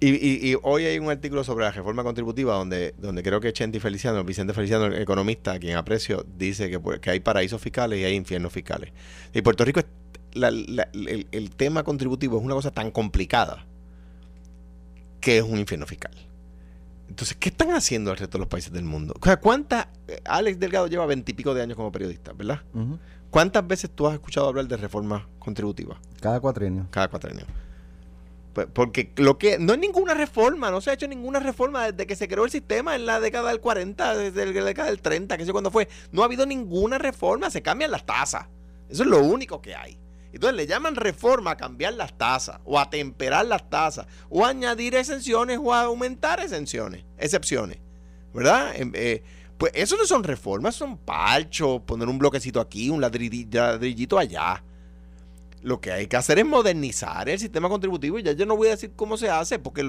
Y, 0.00 0.10
y- 0.10 0.50
y 0.52 0.56
hoy 0.62 0.84
hay 0.84 0.98
un 0.98 1.10
artículo 1.10 1.42
sobre 1.44 1.64
la 1.64 1.72
reforma 1.72 2.04
contributiva 2.04 2.54
donde, 2.54 2.94
donde 2.98 3.22
creo 3.22 3.40
que 3.40 3.52
Chenti 3.52 3.80
Feliciano, 3.80 4.22
Vicente 4.22 4.52
Feliciano, 4.52 4.84
el 4.86 5.00
economista, 5.00 5.52
a 5.52 5.58
quien 5.58 5.76
aprecio, 5.76 6.24
dice 6.36 6.68
que, 6.70 6.78
pues, 6.78 7.00
que 7.00 7.10
hay 7.10 7.20
paraísos 7.20 7.60
fiscales 7.60 7.98
y 8.00 8.04
hay 8.04 8.14
infiernos 8.14 8.52
fiscales. 8.52 8.92
Y 9.32 9.40
Puerto 9.42 9.64
Rico, 9.64 9.80
es- 9.80 9.86
la- 10.32 10.50
la- 10.50 10.88
el, 10.92 11.26
el 11.32 11.50
tema 11.50 11.82
contributivo 11.84 12.38
es 12.38 12.44
una 12.44 12.54
cosa 12.54 12.70
tan 12.70 12.90
complicada 12.90 13.64
que 15.20 15.38
es 15.38 15.42
un 15.44 15.58
infierno 15.58 15.86
fiscal. 15.86 16.12
Entonces, 17.08 17.36
¿qué 17.38 17.48
están 17.48 17.70
haciendo 17.72 18.10
el 18.10 18.18
resto 18.18 18.38
de 18.38 18.40
los 18.40 18.48
países 18.48 18.72
del 18.72 18.84
mundo? 18.84 19.14
O 19.20 19.24
sea, 19.24 19.38
¿cuántas... 19.40 19.88
eh, 20.08 20.20
Alex 20.24 20.58
Delgado 20.60 20.86
lleva 20.88 21.06
veintipico 21.06 21.54
de 21.54 21.62
años 21.62 21.76
como 21.76 21.90
periodista, 21.90 22.32
¿verdad? 22.32 22.60
¿Cuántas 23.30 23.66
veces 23.66 23.90
tú 23.90 24.06
has 24.06 24.14
escuchado 24.14 24.46
hablar 24.48 24.66
de 24.68 24.76
reforma 24.76 25.26
contributiva? 25.38 26.00
Cada 26.20 26.38
cuatrienio. 26.40 26.86
Cada 26.90 27.08
cuatro 27.08 27.30
años. 27.30 27.44
Pues, 28.52 28.68
Porque 28.72 29.12
lo 29.16 29.38
que 29.38 29.58
no 29.58 29.72
es 29.72 29.78
ninguna 29.78 30.14
reforma, 30.14 30.70
no 30.70 30.80
se 30.80 30.90
ha 30.90 30.94
hecho 30.94 31.08
ninguna 31.08 31.40
reforma 31.40 31.90
desde 31.90 32.06
que 32.06 32.14
se 32.16 32.28
creó 32.28 32.44
el 32.44 32.50
sistema 32.50 32.94
en 32.94 33.06
la 33.06 33.20
década 33.20 33.48
del 33.50 33.60
40, 33.60 34.16
desde 34.16 34.46
la 34.52 34.64
década 34.64 34.88
del 34.88 35.00
30, 35.00 35.36
que 35.36 35.44
sé 35.46 35.52
cuándo 35.52 35.70
fue. 35.70 35.88
No 36.12 36.22
ha 36.22 36.26
habido 36.26 36.46
ninguna 36.46 36.98
reforma, 36.98 37.50
se 37.50 37.62
cambian 37.62 37.90
las 37.90 38.04
tasas. 38.06 38.46
Eso 38.88 39.02
es 39.02 39.08
lo 39.08 39.22
único 39.22 39.60
que 39.60 39.74
hay. 39.74 39.98
Entonces 40.38 40.56
le 40.56 40.68
llaman 40.68 40.94
reforma 40.94 41.50
a 41.50 41.56
cambiar 41.56 41.94
las 41.94 42.16
tasas, 42.16 42.60
o 42.64 42.78
a 42.78 42.88
temperar 42.88 43.44
las 43.44 43.68
tasas, 43.68 44.06
o 44.30 44.46
añadir 44.46 44.94
exenciones, 44.94 45.58
o 45.60 45.74
a 45.74 45.80
aumentar 45.80 46.38
exenciones, 46.38 47.02
excepciones. 47.18 47.78
¿Verdad? 48.32 48.70
Em, 48.76 48.92
eh, 48.94 49.24
pues 49.56 49.72
eso 49.74 49.96
no 49.96 50.06
son 50.06 50.22
reformas, 50.22 50.76
son 50.76 50.96
parchos, 50.96 51.80
poner 51.80 52.06
un 52.06 52.20
bloquecito 52.20 52.60
aquí, 52.60 52.88
un 52.88 53.00
ladrilli- 53.00 53.52
ladrillito 53.52 54.16
allá. 54.16 54.62
Lo 55.62 55.80
que 55.80 55.90
hay 55.90 56.06
que 56.06 56.16
hacer 56.16 56.38
es 56.38 56.46
modernizar 56.46 57.28
el 57.28 57.40
sistema 57.40 57.68
contributivo 57.68 58.16
y 58.20 58.22
ya 58.22 58.30
yo 58.30 58.46
no 58.46 58.56
voy 58.56 58.68
a 58.68 58.70
decir 58.70 58.92
cómo 58.94 59.16
se 59.16 59.28
hace, 59.28 59.58
porque 59.58 59.82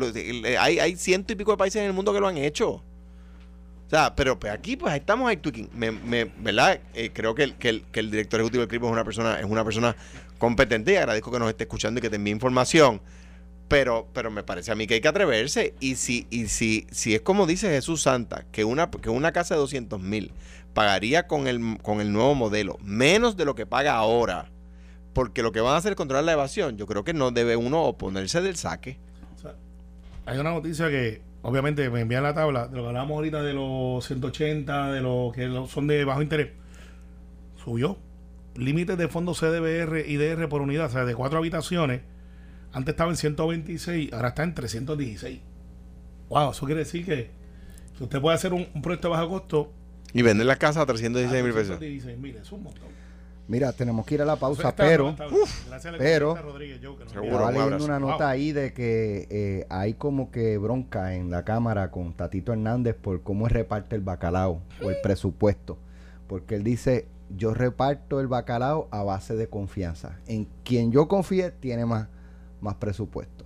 hay, 0.60 0.96
ciento 0.96 1.32
y 1.32 1.36
pico 1.36 1.52
de 1.52 1.58
países 1.58 1.80
en 1.80 1.86
el 1.86 1.94
mundo 1.94 2.12
que 2.12 2.20
lo 2.20 2.28
han 2.28 2.38
hecho. 2.38 2.72
O 2.72 3.90
sea, 3.90 4.16
pero 4.16 4.40
pues 4.40 4.52
aquí 4.52 4.76
pues 4.78 4.96
estamos 4.96 5.30
ahí. 5.30 5.40
Me, 5.76 5.92
me- 5.92 6.26
¿Verdad? 6.26 6.80
Eh, 6.96 7.12
creo 7.14 7.36
que 7.36 7.44
el, 7.44 7.86
director 8.10 8.40
ejecutivo 8.40 8.62
del 8.62 8.68
CRIP 8.68 8.84
es 8.84 8.90
una 8.90 9.04
persona, 9.04 9.40
es 9.40 9.46
una 9.46 9.64
persona 9.64 9.96
competente 10.40 10.94
y 10.94 10.96
agradezco 10.96 11.32
que 11.32 11.38
nos 11.38 11.50
esté 11.50 11.66
escuchando 11.66 12.00
y 12.00 12.02
que 12.02 12.10
te 12.10 12.16
envíe 12.16 12.32
información. 12.32 13.02
Pero, 13.68 14.08
pero 14.14 14.32
me 14.32 14.42
parece 14.42 14.72
a 14.72 14.76
mí 14.76 14.88
que 14.88 14.96
hay 14.96 15.02
que 15.02 15.08
atreverse. 15.08 15.76
Y 15.80 15.96
si, 15.96 16.26
y 16.32 16.48
si, 16.48 16.88
si 16.90 17.14
es 17.14 17.22
como 17.22 17.46
dice 17.46 17.70
Jesús 17.70 18.02
Santa, 18.02 18.46
que 18.52 18.64
una, 18.64 18.90
que 18.90 19.12
una 19.12 19.32
casa 19.32 19.54
de 19.54 19.60
200 19.60 20.02
mil 20.02 20.32
pagaría 20.74 21.28
con 21.28 21.48
el, 21.48 21.78
con 21.84 22.02
el 22.02 22.12
nuevo 22.12 22.34
modelo 22.34 22.78
menos 22.82 23.38
de 23.38 23.46
lo 23.46 23.54
que 23.54 23.68
paga 23.68 23.94
ahora, 23.94 24.50
porque 25.14 25.44
lo 25.44 25.52
que 25.52 25.62
van 25.62 25.74
a 25.74 25.78
hacer 25.78 25.92
es 25.92 25.96
controlar 25.96 26.24
la 26.24 26.34
evasión, 26.34 26.78
yo 26.78 26.88
creo 26.88 27.04
que 27.04 27.14
no 27.14 27.32
debe 27.32 27.56
uno 27.56 27.84
oponerse 27.84 28.42
del 28.42 28.56
saque. 28.56 28.98
Hay 30.26 30.38
una 30.38 30.52
noticia 30.52 30.90
que 30.90 31.22
obviamente 31.42 31.90
me 31.90 32.02
envían 32.02 32.24
la 32.24 32.34
tabla 32.34 32.68
de 32.68 32.76
lo 32.76 32.84
que 32.84 32.88
hablábamos 32.90 33.16
ahorita 33.16 33.42
de 33.42 33.54
los 33.54 34.06
180, 34.06 34.92
de 34.92 35.02
lo 35.02 35.32
que 35.34 35.50
son 35.68 35.88
de 35.88 36.06
bajo 36.06 36.22
interés. 36.22 36.50
Subió. 37.64 37.98
Límites 38.60 38.98
de 38.98 39.08
fondos 39.08 39.40
CDBR 39.40 40.00
y 40.08 40.18
DR 40.18 40.48
por 40.50 40.62
unidad, 40.62 40.88
o 40.88 40.90
sea, 40.90 41.06
de 41.06 41.16
cuatro 41.16 41.40
habitaciones. 41.40 42.02
Antes 42.72 42.94
estaba 42.94 43.10
en 43.10 43.18
126, 43.18 44.14
ahora 44.14 44.30
está 44.30 44.44
en 44.44 44.54
316. 44.54 45.40
Wow, 46.30 46.52
eso 46.52 46.66
quiere 46.66 46.80
decir 46.82 47.06
que, 47.06 47.32
que 47.98 48.04
usted 48.04 48.22
puede 48.22 48.36
hacer 48.36 48.54
un, 48.54 48.68
un 48.74 48.82
proyecto 48.82 49.08
de 49.08 49.12
bajo 49.16 49.30
costo. 49.30 49.72
Y 50.14 50.22
vender 50.22 50.46
la 50.46 50.56
casa 50.58 50.82
a 50.82 50.86
316 50.86 51.44
mil 51.44 51.54
pesos. 51.54 51.78
316 51.80 52.18
mil, 52.20 52.36
es 52.36 52.52
un 52.52 52.64
montón. 52.64 52.90
Mira, 53.48 53.72
tenemos 53.74 54.06
que 54.06 54.14
ir 54.14 54.22
a 54.22 54.26
la 54.26 54.36
pausa, 54.36 54.70
Está- 54.70 54.84
pero 54.86 55.10
está- 55.10 55.26
gracias 55.68 55.86
al 55.94 55.98
pero- 55.98 56.32
economista 56.34 56.52
Rodríguez 56.54 56.80
Joe, 56.84 56.98
que 56.98 57.04
nos 57.06 57.14
Seguro. 57.14 57.32
envió. 57.32 57.48
estaba 57.50 57.66
un 57.66 57.72
leyendo 57.72 57.86
una 57.86 58.00
nota 58.00 58.24
Wow. 58.26 58.28
ahí 58.28 58.52
de 58.52 58.74
que 58.74 59.28
eh, 59.32 59.66
hay 59.70 59.94
como 59.96 60.30
que 60.30 60.58
bronca 60.60 61.16
en 61.16 61.32
la 61.32 61.44
Cámara 61.46 61.90
con 61.90 62.14
Tatito 62.14 62.52
Hernández 62.54 62.96
por 62.96 63.24
cómo 63.24 63.48
reparte 63.48 63.96
el 63.96 64.02
bacalao 64.04 64.62
o 64.84 64.90
el 64.92 64.98
presupuesto. 65.02 65.80
Porque 66.28 66.54
él 66.54 66.64
dice, 66.64 67.08
yo 67.36 67.54
reparto 67.54 68.20
el 68.20 68.28
bacalao 68.28 68.88
a 68.92 69.04
base 69.04 69.36
de 69.36 69.48
confianza. 69.48 70.20
En 70.28 70.48
quien 70.64 70.92
yo 70.92 71.08
confíe 71.08 71.52
tiene 71.52 71.86
más, 71.86 72.08
más 72.62 72.76
presupuesto. 72.76 73.46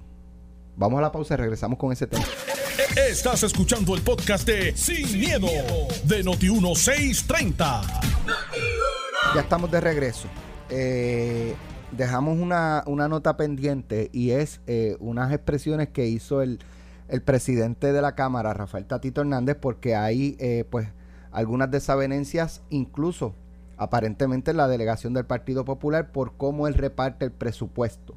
Vamos 0.75 0.99
a 0.99 1.01
la 1.01 1.11
pausa 1.11 1.35
y 1.35 1.37
regresamos 1.37 1.77
con 1.77 1.91
ese 1.91 2.07
tema. 2.07 2.23
Estás 3.09 3.43
escuchando 3.43 3.95
el 3.95 4.01
podcast 4.01 4.47
de 4.47 4.75
Sin, 4.75 5.19
miedo, 5.19 5.47
de 6.05 6.23
Noti1630. 6.23 7.81
Ya 9.35 9.41
estamos 9.41 9.69
de 9.69 9.81
regreso. 9.81 10.27
Eh, 10.69 11.55
dejamos 11.91 12.39
una, 12.39 12.83
una 12.87 13.07
nota 13.07 13.37
pendiente 13.37 14.09
y 14.11 14.31
es 14.31 14.61
eh, 14.67 14.97
unas 14.99 15.31
expresiones 15.31 15.89
que 15.89 16.07
hizo 16.07 16.41
el, 16.41 16.59
el 17.09 17.21
presidente 17.21 17.93
de 17.93 18.01
la 18.01 18.15
Cámara, 18.15 18.53
Rafael 18.53 18.85
Tatito 18.85 19.21
Hernández, 19.21 19.57
porque 19.59 19.95
hay 19.95 20.35
eh, 20.39 20.65
pues 20.69 20.87
algunas 21.31 21.69
desavenencias, 21.69 22.61
incluso 22.69 23.35
aparentemente 23.83 24.51
en 24.51 24.57
la 24.57 24.67
delegación 24.67 25.13
del 25.13 25.25
Partido 25.25 25.65
Popular, 25.65 26.11
por 26.11 26.33
cómo 26.35 26.67
él 26.67 26.73
reparte 26.73 27.25
el 27.25 27.31
presupuesto. 27.31 28.15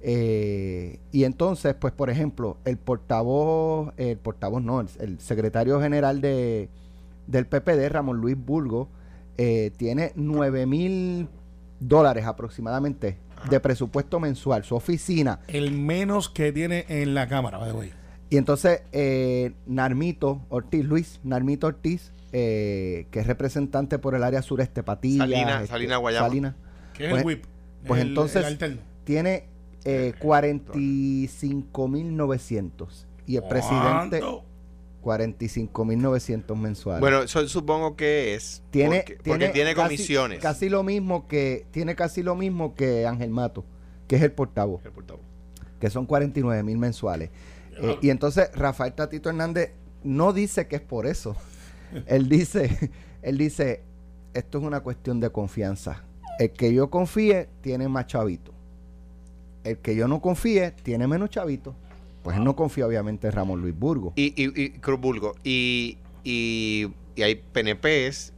Eh, 0.00 0.98
y 1.12 1.24
entonces, 1.24 1.74
pues 1.74 1.92
por 1.92 2.10
ejemplo, 2.10 2.56
el 2.64 2.76
portavoz, 2.76 3.92
el 3.96 4.18
portavoz 4.18 4.62
no, 4.62 4.80
el, 4.80 4.88
el 4.98 5.20
secretario 5.20 5.80
general 5.80 6.20
de, 6.20 6.68
del 7.26 7.46
PPD, 7.46 7.88
Ramón 7.88 8.18
Luis 8.18 8.36
Burgo, 8.36 8.88
eh, 9.38 9.70
tiene 9.76 10.12
9 10.14 10.66
mil 10.66 11.28
dólares 11.80 12.26
aproximadamente 12.26 13.18
de 13.48 13.60
presupuesto 13.60 14.20
mensual, 14.20 14.64
su 14.64 14.74
oficina. 14.74 15.40
El 15.48 15.72
menos 15.72 16.28
que 16.28 16.52
tiene 16.52 16.84
en 16.88 17.14
la 17.14 17.28
Cámara, 17.28 17.58
by 17.58 17.70
the 17.70 17.76
way. 17.76 17.92
Y 18.30 18.36
entonces, 18.36 18.82
eh, 18.92 19.52
Narmito 19.66 20.42
Ortiz, 20.48 20.84
Luis 20.84 21.20
Narmito 21.22 21.66
Ortiz, 21.66 22.12
eh, 22.32 23.06
que 23.10 23.20
es 23.20 23.26
representante 23.26 23.98
por 23.98 24.14
el 24.14 24.22
área 24.22 24.40
sureste, 24.42 24.82
Patilla, 24.82 25.24
Salina- 25.24 25.54
este, 25.56 25.66
Salina, 25.68 25.96
Guayama. 25.98 26.28
Salina, 26.28 26.56
Que 26.94 27.04
es 27.04 27.10
Pues- 27.10 27.20
el 27.22 27.26
whip. 27.26 27.44
pues 27.86 28.00
el- 28.02 28.08
entonces- 28.08 28.44
el 28.62 28.80
tiene 29.04 29.48
eh, 29.84 30.12
45.900 30.20 33.06
y 33.26 33.36
el 33.36 33.42
presidente 33.44 34.20
¿Cuánto? 34.20 34.44
45.900 35.02 36.56
mensuales. 36.56 37.00
Bueno, 37.00 37.22
eso 37.22 37.46
supongo 37.48 37.96
que 37.96 38.34
es. 38.34 38.62
tiene, 38.70 38.98
porque, 38.98 39.18
porque 39.24 39.48
tiene 39.48 39.74
casi- 39.74 39.96
comisiones. 39.96 40.38
Casi 40.40 40.68
lo 40.68 40.82
mismo 40.84 41.26
que 41.26 41.66
tiene 41.72 41.96
casi 41.96 42.22
lo 42.22 42.36
mismo 42.36 42.74
que 42.74 43.06
Ángel 43.06 43.30
Mato, 43.30 43.64
que 44.06 44.16
es 44.16 44.22
el 44.22 44.32
portavoz, 44.32 44.84
El 44.84 44.92
portavoz. 44.92 45.22
que 45.80 45.90
son 45.90 46.06
49 46.06 46.62
mil 46.62 46.78
mensuales. 46.78 47.30
Eh, 47.80 47.98
y 48.02 48.10
entonces 48.10 48.50
Rafael 48.54 48.92
Tatito 48.92 49.30
Hernández 49.30 49.72
no 50.04 50.32
dice 50.32 50.68
que 50.68 50.76
es 50.76 50.82
por 50.82 51.06
eso. 51.06 51.34
Él 52.06 52.28
dice, 52.28 52.90
él 53.22 53.38
dice, 53.38 53.82
esto 54.34 54.58
es 54.58 54.64
una 54.64 54.80
cuestión 54.80 55.20
de 55.20 55.30
confianza. 55.30 56.04
El 56.38 56.50
que 56.50 56.72
yo 56.72 56.90
confíe 56.90 57.48
tiene 57.60 57.88
más 57.88 58.06
chavito. 58.06 58.52
El 59.64 59.78
que 59.78 59.94
yo 59.94 60.08
no 60.08 60.20
confíe 60.20 60.72
tiene 60.82 61.06
menos 61.06 61.30
chavito. 61.30 61.74
Pues 62.22 62.36
él 62.36 62.44
no 62.44 62.56
confía 62.56 62.86
obviamente 62.86 63.26
en 63.26 63.32
Ramón 63.32 63.60
Luis 63.60 63.76
Burgo. 63.76 64.12
Y, 64.16 64.32
y, 64.42 64.62
y 64.62 64.70
Cruz 64.70 65.00
Bulgo. 65.00 65.34
Y, 65.44 65.98
y, 66.24 66.88
y 67.16 67.22
hay 67.22 67.34
PNPs. 67.34 68.32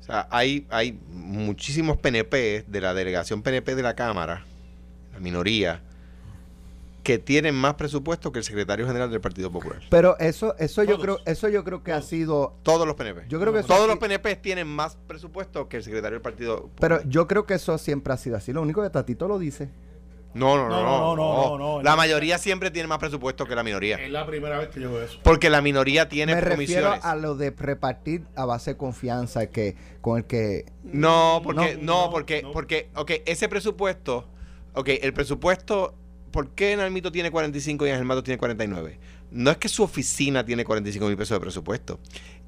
O 0.00 0.02
sea, 0.02 0.28
hay, 0.30 0.66
hay 0.70 0.98
muchísimos 1.12 1.96
PNPs 1.98 2.70
de 2.70 2.80
la 2.80 2.94
delegación 2.94 3.42
PNP 3.42 3.74
de 3.74 3.82
la 3.82 3.94
Cámara, 3.94 4.44
la 5.12 5.20
minoría, 5.20 5.82
que 7.02 7.18
tienen 7.18 7.54
más 7.54 7.74
presupuesto 7.74 8.30
que 8.32 8.38
el 8.40 8.44
secretario 8.44 8.86
general 8.86 9.10
del 9.10 9.20
Partido 9.20 9.50
Popular. 9.50 9.80
Pero 9.90 10.18
eso, 10.18 10.54
eso 10.58 10.82
yo 10.84 10.98
creo, 10.98 11.18
eso 11.24 11.48
yo 11.48 11.64
creo 11.64 11.82
que 11.82 11.92
ha 11.92 12.02
sido 12.02 12.56
Todos 12.62 12.86
los 12.86 12.96
PNP. 12.96 13.22
Yo 13.28 13.40
creo 13.40 13.52
que 13.52 13.60
eso 13.60 13.68
Todos 13.68 13.88
los 13.88 13.96
PNP 13.98 14.36
tienen 14.36 14.66
más 14.68 14.96
presupuesto 15.06 15.68
que 15.68 15.78
el 15.78 15.82
secretario 15.82 16.16
del 16.16 16.22
Partido 16.22 16.56
Popular. 16.62 16.76
Pero 16.80 17.00
yo 17.08 17.26
creo 17.26 17.46
que 17.46 17.54
eso 17.54 17.78
siempre 17.78 18.12
ha 18.12 18.16
sido 18.16 18.36
así. 18.36 18.52
Lo 18.52 18.62
único 18.62 18.82
que 18.82 18.90
Tatito 18.90 19.28
lo 19.28 19.38
dice. 19.38 19.70
No, 20.32 20.56
no, 20.56 20.68
no, 20.68 20.82
No, 20.82 20.82
no. 20.82 21.16
no, 21.16 21.58
no, 21.58 21.76
no. 21.78 21.82
La 21.82 21.96
mayoría 21.96 22.38
siempre 22.38 22.70
tiene 22.70 22.86
más 22.86 22.98
presupuesto 22.98 23.46
que 23.46 23.56
la 23.56 23.64
minoría. 23.64 23.96
Es 23.96 24.10
la 24.12 24.24
primera 24.26 24.58
vez 24.58 24.68
que 24.68 24.80
yo 24.80 24.92
veo 24.92 25.02
eso. 25.02 25.18
Porque 25.24 25.50
la 25.50 25.60
minoría 25.60 26.08
tiene 26.08 26.34
Me 26.34 26.40
refiero 26.40 26.56
comisiones. 26.90 27.04
a 27.04 27.16
lo 27.16 27.34
de 27.34 27.50
repartir 27.50 28.24
a 28.36 28.44
base 28.44 28.72
de 28.72 28.76
confianza 28.76 29.46
que 29.46 29.74
con 30.00 30.18
el 30.18 30.24
que 30.26 30.66
No, 30.84 31.40
porque, 31.42 31.76
No, 31.76 31.82
no, 31.82 32.04
no, 32.04 32.10
porque, 32.12 32.42
no. 32.42 32.52
porque, 32.52 32.90
ok, 32.94 33.10
ese 33.26 33.48
presupuesto, 33.48 34.28
ok, 34.74 34.88
el 35.02 35.12
presupuesto, 35.12 35.94
¿por 36.30 36.50
qué 36.54 36.76
Nalmito 36.76 37.12
tiene 37.12 37.30
45 37.30 37.86
y 37.86 37.90
Ángel 37.90 38.04
Mato 38.06 38.22
tiene 38.22 38.38
49? 38.38 38.98
No 39.30 39.50
es 39.50 39.56
que 39.58 39.68
su 39.68 39.82
oficina 39.82 40.44
tiene 40.44 40.64
45 40.64 41.06
mil 41.06 41.16
pesos 41.16 41.36
de 41.36 41.40
presupuesto, 41.40 42.00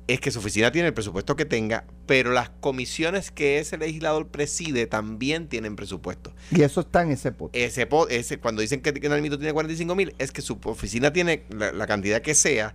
es 0.08 0.20
que 0.20 0.30
su 0.32 0.40
oficina 0.40 0.72
tiene 0.72 0.88
el 0.88 0.94
presupuesto 0.94 1.36
que 1.36 1.44
tenga, 1.44 1.84
pero 2.06 2.32
las 2.32 2.50
comisiones 2.50 3.30
que 3.30 3.58
ese 3.60 3.78
legislador 3.78 4.26
preside 4.28 4.86
también 4.86 5.46
tienen 5.48 5.76
presupuesto. 5.76 6.34
y 6.50 6.62
eso 6.62 6.80
está 6.80 7.02
en 7.02 7.12
ese 7.12 7.30
pote. 7.30 7.64
Ese, 7.64 7.86
po- 7.86 8.08
ese 8.08 8.38
cuando 8.38 8.62
dicen 8.62 8.80
que, 8.80 8.92
que 8.92 9.08
Nalmito 9.08 9.38
tiene 9.38 9.52
45 9.52 9.94
mil, 9.94 10.14
es 10.18 10.32
que 10.32 10.42
su 10.42 10.58
oficina 10.64 11.12
tiene 11.12 11.44
la, 11.50 11.70
la 11.72 11.86
cantidad 11.86 12.20
que 12.20 12.34
sea, 12.34 12.74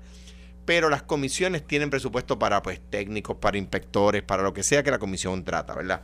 pero 0.66 0.90
las 0.90 1.04
comisiones 1.04 1.66
tienen 1.68 1.90
presupuesto 1.90 2.40
para 2.40 2.62
pues 2.62 2.80
técnicos, 2.90 3.38
para 3.38 3.58
inspectores, 3.58 4.24
para 4.24 4.44
lo 4.44 4.54
que 4.54 4.64
sea 4.64 4.84
que 4.84 4.92
la 4.92 5.00
comisión 5.00 5.44
trata, 5.44 5.76
¿verdad? 5.76 6.02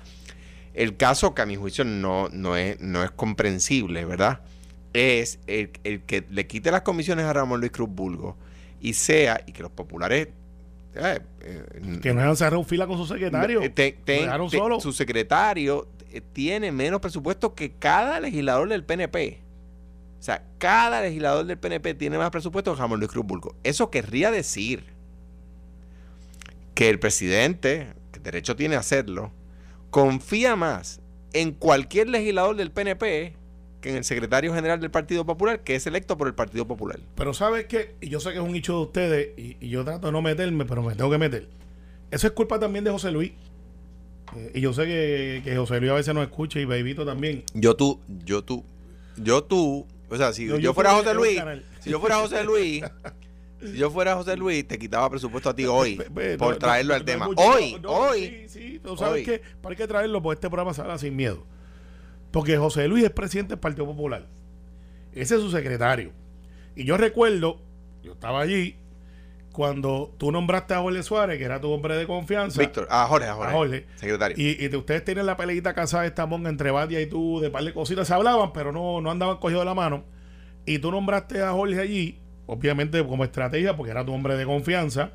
El 0.73 0.97
caso 0.97 1.33
que 1.35 1.41
a 1.41 1.45
mi 1.45 1.55
juicio 1.55 1.85
no, 1.85 2.29
no, 2.29 2.57
es, 2.57 2.79
no 2.81 3.03
es 3.03 3.11
comprensible, 3.11 4.05
¿verdad? 4.05 4.41
Es 4.93 5.39
el, 5.47 5.71
el 5.83 6.01
que 6.03 6.23
le 6.29 6.45
quite 6.47 6.69
las 6.71 6.81
comisiones 6.83 7.25
a 7.25 7.33
Ramón 7.33 7.59
Luis 7.59 7.71
Cruz 7.71 7.89
Bulgo 7.89 8.37
y 8.79 8.93
sea, 8.93 9.41
y 9.47 9.51
que 9.51 9.63
los 9.63 9.71
populares... 9.71 10.27
eh, 10.95 11.19
eh, 11.41 11.99
Que 12.01 12.13
no 12.13 12.21
hayan 12.21 12.35
cerrado 12.37 12.63
fila 12.63 12.85
con 12.85 12.97
su 12.97 13.05
secretario. 13.07 13.59
te- 13.73 13.97
te- 14.03 14.15
Lo 14.17 14.21
dejaron 14.23 14.49
te- 14.49 14.57
solo. 14.57 14.79
Su 14.79 14.91
secretario 14.93 15.87
eh, 16.11 16.21
tiene 16.33 16.71
menos 16.71 16.99
presupuesto 17.01 17.55
que 17.55 17.71
cada 17.71 18.19
legislador 18.19 18.69
del 18.69 18.83
PNP. 18.83 19.39
O 20.19 20.23
sea, 20.23 20.43
cada 20.57 21.01
legislador 21.01 21.45
del 21.45 21.57
PNP 21.57 21.95
tiene 21.95 22.17
más 22.17 22.29
presupuesto 22.29 22.73
que 22.73 22.79
Ramón 22.79 22.99
Luis 22.99 23.11
Cruz 23.11 23.25
Bulgo. 23.25 23.55
Eso 23.63 23.89
querría 23.89 24.29
decir 24.31 24.85
que 26.75 26.89
el 26.89 26.99
presidente, 26.99 27.87
que 28.11 28.19
derecho 28.19 28.55
tiene 28.55 28.75
a 28.75 28.79
hacerlo, 28.79 29.31
confía 29.89 30.55
más 30.55 31.01
en 31.33 31.51
cualquier 31.51 32.09
legislador 32.09 32.55
del 32.55 32.71
PNP 32.71 33.35
que 33.83 33.89
en 33.89 33.97
el 33.97 34.03
secretario 34.05 34.53
general 34.53 34.79
del 34.79 34.89
Partido 34.89 35.25
Popular, 35.25 35.59
que 35.61 35.75
es 35.75 35.85
electo 35.85 36.17
por 36.17 36.27
el 36.27 36.33
Partido 36.33 36.65
Popular. 36.65 36.99
Pero 37.15 37.33
¿sabes 37.33 37.65
qué? 37.65 37.93
Y 38.01 38.09
yo 38.09 38.19
sé 38.19 38.31
que 38.31 38.37
es 38.37 38.41
un 38.43 38.53
nicho 38.53 38.73
de 38.77 38.81
ustedes 38.83 39.37
y, 39.37 39.57
y 39.59 39.69
yo 39.69 39.83
trato 39.83 40.07
de 40.07 40.13
no 40.13 40.21
meterme, 40.21 40.65
pero 40.65 40.81
me 40.81 40.95
tengo 40.95 41.11
que 41.11 41.17
meter. 41.17 41.49
Eso 42.09 42.25
es 42.27 42.33
culpa 42.33 42.59
también 42.59 42.85
de 42.85 42.91
José 42.91 43.11
Luis. 43.11 43.33
Eh, 44.35 44.51
y 44.55 44.61
yo 44.61 44.73
sé 44.73 44.85
que, 44.85 45.41
que 45.43 45.55
José 45.57 45.79
Luis 45.79 45.91
a 45.91 45.95
veces 45.95 46.13
nos 46.15 46.23
escucha 46.23 46.59
y 46.59 46.65
Babyito 46.65 47.05
también. 47.05 47.43
Yo 47.53 47.75
tú, 47.75 47.99
yo 48.25 48.41
tú, 48.43 48.63
yo 49.17 49.43
tú, 49.43 49.85
o 50.09 50.17
sea, 50.17 50.31
si 50.33 50.47
Yo- 50.47 50.55
yo, 50.55 50.59
yo 50.61 50.73
fuera 50.73 50.91
José 50.93 51.13
Luis, 51.13 51.39
si 51.81 51.89
yo 51.89 51.99
fuera 51.99 52.15
José 52.17 52.43
Luis, 52.45 52.83
si 53.61 53.77
yo 53.77 53.91
fuera 53.91 54.15
José 54.15 54.37
Luis, 54.37 54.67
te 54.67 54.79
quitaba 54.79 55.09
presupuesto 55.09 55.49
a 55.49 55.55
ti 55.55 55.65
hoy 55.65 55.97
por 56.37 56.53
no, 56.53 56.57
traerlo 56.57 56.93
no, 56.93 56.95
al 56.95 57.01
no, 57.01 57.05
tema. 57.05 57.27
Hoy, 57.35 57.81
hoy. 57.85 58.45
Sí, 58.47 58.49
sí, 58.49 58.79
tú 58.83 58.95
sabes 58.95 59.15
Hoy. 59.15 59.23
que 59.25 59.41
hay 59.63 59.75
que 59.75 59.87
traerlo 59.87 60.21
porque 60.21 60.35
este 60.37 60.47
programa 60.49 60.73
se 60.73 60.81
habla 60.81 60.97
sin 60.97 61.15
miedo. 61.15 61.45
Porque 62.33 62.57
José 62.57 62.87
Luis 62.89 63.05
es 63.05 63.11
presidente 63.11 63.51
del 63.51 63.59
Partido 63.59 63.85
Popular. 63.85 64.27
Ese 65.13 65.35
es 65.35 65.41
su 65.41 65.51
secretario. 65.51 66.11
Y 66.75 66.83
yo 66.83 66.97
recuerdo, 66.97 67.61
yo 68.03 68.13
estaba 68.13 68.41
allí 68.41 68.75
cuando 69.51 70.11
tú 70.17 70.31
nombraste 70.31 70.73
a 70.73 70.79
Jorge 70.81 71.03
Suárez, 71.03 71.37
que 71.37 71.43
era 71.45 71.61
tu 71.61 71.69
hombre 71.69 71.95
de 71.95 72.07
confianza. 72.07 72.59
Víctor, 72.59 72.87
a 72.89 73.05
Jorge, 73.05 73.27
a 73.27 73.35
Jorge, 73.35 73.51
A 73.51 73.55
Jorge. 73.55 73.85
secretario. 73.97 74.35
Y, 74.37 74.65
y 74.65 74.67
de 74.67 74.75
ustedes 74.77 75.05
tienen 75.05 75.27
la 75.27 75.37
peleita 75.37 75.75
casada 75.75 76.07
esta 76.07 76.25
monga 76.25 76.49
entre 76.49 76.71
Batia 76.71 76.99
y 77.01 77.05
tú, 77.05 77.39
de 77.39 77.51
par 77.51 77.63
de 77.63 77.71
cositas 77.71 78.07
se 78.07 78.13
hablaban, 78.15 78.51
pero 78.51 78.71
no, 78.71 78.99
no 78.99 79.11
andaban 79.11 79.37
cogidos 79.37 79.61
de 79.61 79.65
la 79.65 79.75
mano. 79.75 80.03
Y 80.65 80.79
tú 80.79 80.89
nombraste 80.89 81.43
a 81.43 81.51
Jorge 81.51 81.79
allí, 81.79 82.19
obviamente 82.47 83.05
como 83.05 83.23
estrategia, 83.23 83.77
porque 83.77 83.91
era 83.91 84.03
tu 84.03 84.11
hombre 84.11 84.35
de 84.37 84.45
confianza. 84.45 85.11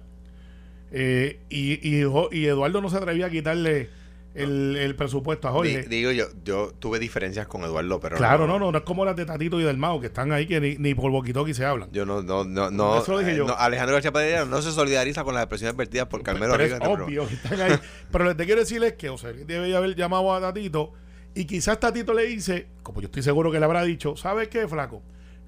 Eh, 0.92 1.40
y, 1.50 1.72
y, 1.86 2.04
y 2.30 2.46
Eduardo 2.46 2.80
no 2.80 2.90
se 2.90 2.96
atrevía 2.96 3.26
a 3.26 3.30
quitarle 3.30 3.90
el, 4.34 4.76
el 4.76 4.94
presupuesto 4.94 5.48
a 5.48 5.52
Jorge. 5.52 5.82
Di- 5.82 5.88
digo 5.96 6.10
yo, 6.12 6.26
yo 6.44 6.72
tuve 6.78 6.98
diferencias 6.98 7.46
con 7.46 7.62
Eduardo, 7.62 7.98
pero 7.98 8.16
claro, 8.16 8.46
no, 8.46 8.58
no, 8.58 8.70
no 8.70 8.78
es 8.78 8.84
como 8.84 9.04
las 9.04 9.16
de 9.16 9.24
Tatito 9.26 9.58
y 9.60 9.64
del 9.64 9.76
Mao, 9.78 10.00
que 10.00 10.06
están 10.06 10.30
ahí 10.32 10.46
que 10.46 10.60
ni, 10.60 10.76
ni 10.76 10.94
por 10.94 11.10
boquitoqui 11.10 11.54
se 11.54 11.64
hablan. 11.64 11.90
Yo 11.92 12.06
no, 12.06 12.22
no, 12.22 12.44
no, 12.44 12.70
no, 12.70 12.98
Eso 13.02 13.12
lo 13.12 13.18
dije 13.18 13.32
eh, 13.32 13.36
yo. 13.36 13.46
no, 13.46 13.54
Alejandro 13.56 13.94
García 13.94 14.12
Padilla 14.12 14.44
no 14.44 14.62
se 14.62 14.70
solidariza 14.72 15.24
con 15.24 15.34
las 15.34 15.42
expresiones 15.44 15.76
vertidas 15.76 16.06
por 16.06 16.22
Carmelo 16.22 16.52
pero 16.52 16.64
es 16.64 16.72
este 16.72 16.86
obvio 16.86 17.26
que 17.26 17.34
están 17.34 17.60
ahí. 17.60 17.78
pero 18.12 18.24
lo 18.24 18.30
que 18.30 18.36
te 18.36 18.44
quiero 18.46 18.60
decir 18.60 18.82
es 18.84 18.92
que 18.94 19.08
José 19.08 19.32
Luis 19.32 19.46
debe 19.46 19.74
haber 19.74 19.94
llamado 19.96 20.32
a 20.34 20.40
Tatito 20.40 20.92
y 21.34 21.44
quizás 21.46 21.80
Tatito 21.80 22.14
le 22.14 22.24
dice, 22.26 22.68
como 22.82 23.00
yo 23.00 23.06
estoy 23.06 23.22
seguro 23.22 23.50
que 23.50 23.58
le 23.58 23.64
habrá 23.64 23.82
dicho, 23.82 24.16
¿sabes 24.16 24.48
qué, 24.48 24.66
flaco? 24.68 25.02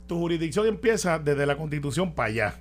Tu 0.07 0.17
jurisdicción 0.19 0.67
empieza 0.67 1.19
desde 1.19 1.47
la 1.47 1.57
constitución 1.57 2.15
para 2.15 2.29
allá 2.29 2.61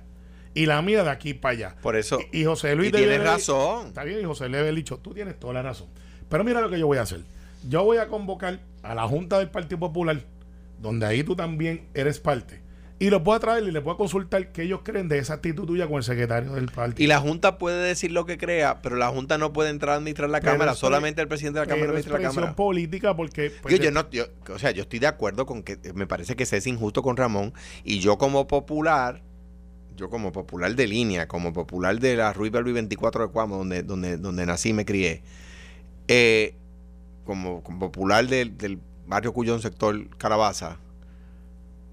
y 0.54 0.66
la 0.66 0.82
mía 0.82 1.02
de 1.04 1.10
aquí 1.10 1.34
para 1.34 1.52
allá. 1.52 1.76
Por 1.82 1.96
eso, 1.96 2.18
Y, 2.32 2.42
y 2.42 2.44
José 2.44 2.74
Luis 2.76 2.88
y 2.88 2.92
debe 2.92 3.06
tienes 3.06 3.26
razón. 3.26 3.88
Está 3.88 4.04
bien, 4.04 4.20
y 4.20 4.24
José 4.24 4.44
Luis 4.44 4.52
debe 4.52 4.62
haber 4.68 4.74
dicho, 4.74 4.98
tú 4.98 5.12
tienes 5.14 5.38
toda 5.38 5.54
la 5.54 5.62
razón. 5.62 5.88
Pero 6.30 6.42
mira 6.44 6.62
lo 6.62 6.70
que 6.70 6.78
yo 6.78 6.86
voy 6.86 6.96
a 6.96 7.02
hacer. 7.02 7.20
Yo 7.68 7.84
voy 7.84 7.98
a 7.98 8.08
convocar 8.08 8.60
a 8.82 8.94
la 8.94 9.06
Junta 9.06 9.38
del 9.38 9.50
Partido 9.50 9.78
Popular, 9.78 10.22
donde 10.80 11.04
ahí 11.04 11.22
tú 11.22 11.36
también 11.36 11.86
eres 11.92 12.18
parte. 12.20 12.60
Y 12.98 13.08
los 13.08 13.22
voy 13.22 13.34
a 13.34 13.38
traer 13.40 13.64
y 13.64 13.70
les 13.70 13.82
voy 13.82 13.94
a 13.94 13.96
consultar 13.96 14.52
qué 14.52 14.62
ellos 14.64 14.80
creen 14.84 15.08
de 15.08 15.16
esa 15.18 15.32
actitud 15.34 15.64
tuya 15.66 15.86
con 15.86 15.96
el 15.96 16.02
secretario 16.02 16.52
del 16.52 16.66
partido. 16.66 17.02
Y 17.02 17.06
la 17.06 17.18
Junta 17.18 17.56
puede 17.56 17.82
decir 17.82 18.12
lo 18.12 18.26
que 18.26 18.36
crea, 18.36 18.82
pero 18.82 18.96
la 18.96 19.08
Junta 19.08 19.38
no 19.38 19.54
puede 19.54 19.70
entrar 19.70 19.94
a 19.94 19.96
administrar 19.96 20.28
la 20.28 20.40
Pero 20.40 20.52
Cámara, 20.52 20.74
solamente 20.74 21.22
el 21.22 21.26
presidente 21.28 21.60
de 21.60 21.64
la 21.66 21.70
Cámara 21.70 21.88
administra 21.92 22.18
la 22.18 22.28
Cámara. 22.28 22.54
política 22.56 23.16
porque... 23.16 23.52
pues, 23.62 23.74
Yo, 23.74 23.82
yo 23.84 23.90
no, 23.90 24.08
yo- 24.10 24.26
o 24.52 24.58
sea, 24.58 24.70
yo 24.72 24.82
estoy 24.82 24.98
de 24.98 25.06
acuerdo 25.06 25.46
con 25.46 25.62
que 25.62 25.78
me 25.94 26.06
parece 26.06 26.36
que 26.36 26.44
se 26.44 26.58
es 26.58 26.66
injusto 26.66 27.02
con 27.02 27.16
Ramón 27.16 27.54
y 27.84 28.00
yo 28.00 28.18
como 28.18 28.46
popular, 28.46 29.22
yo 29.96 30.10
como 30.10 30.30
popular 30.30 30.74
de 30.74 30.86
línea, 30.86 31.26
como 31.26 31.54
popular 31.54 31.98
de 32.00 32.16
la 32.16 32.34
Ruiz 32.34 32.52
Belvi 32.52 32.72
24 32.72 33.26
de 33.28 33.32
Cuamo, 33.32 33.56
donde, 33.56 33.82
donde, 33.82 34.18
donde 34.18 34.44
nací 34.44 34.68
y 34.70 34.72
me 34.74 34.84
crié, 34.84 35.22
eh, 36.12 36.54
como, 37.24 37.62
como 37.62 37.78
popular 37.78 38.26
del, 38.26 38.58
del 38.58 38.80
barrio 39.06 39.32
Cuyón 39.32 39.62
sector 39.62 40.08
Calabaza, 40.16 40.78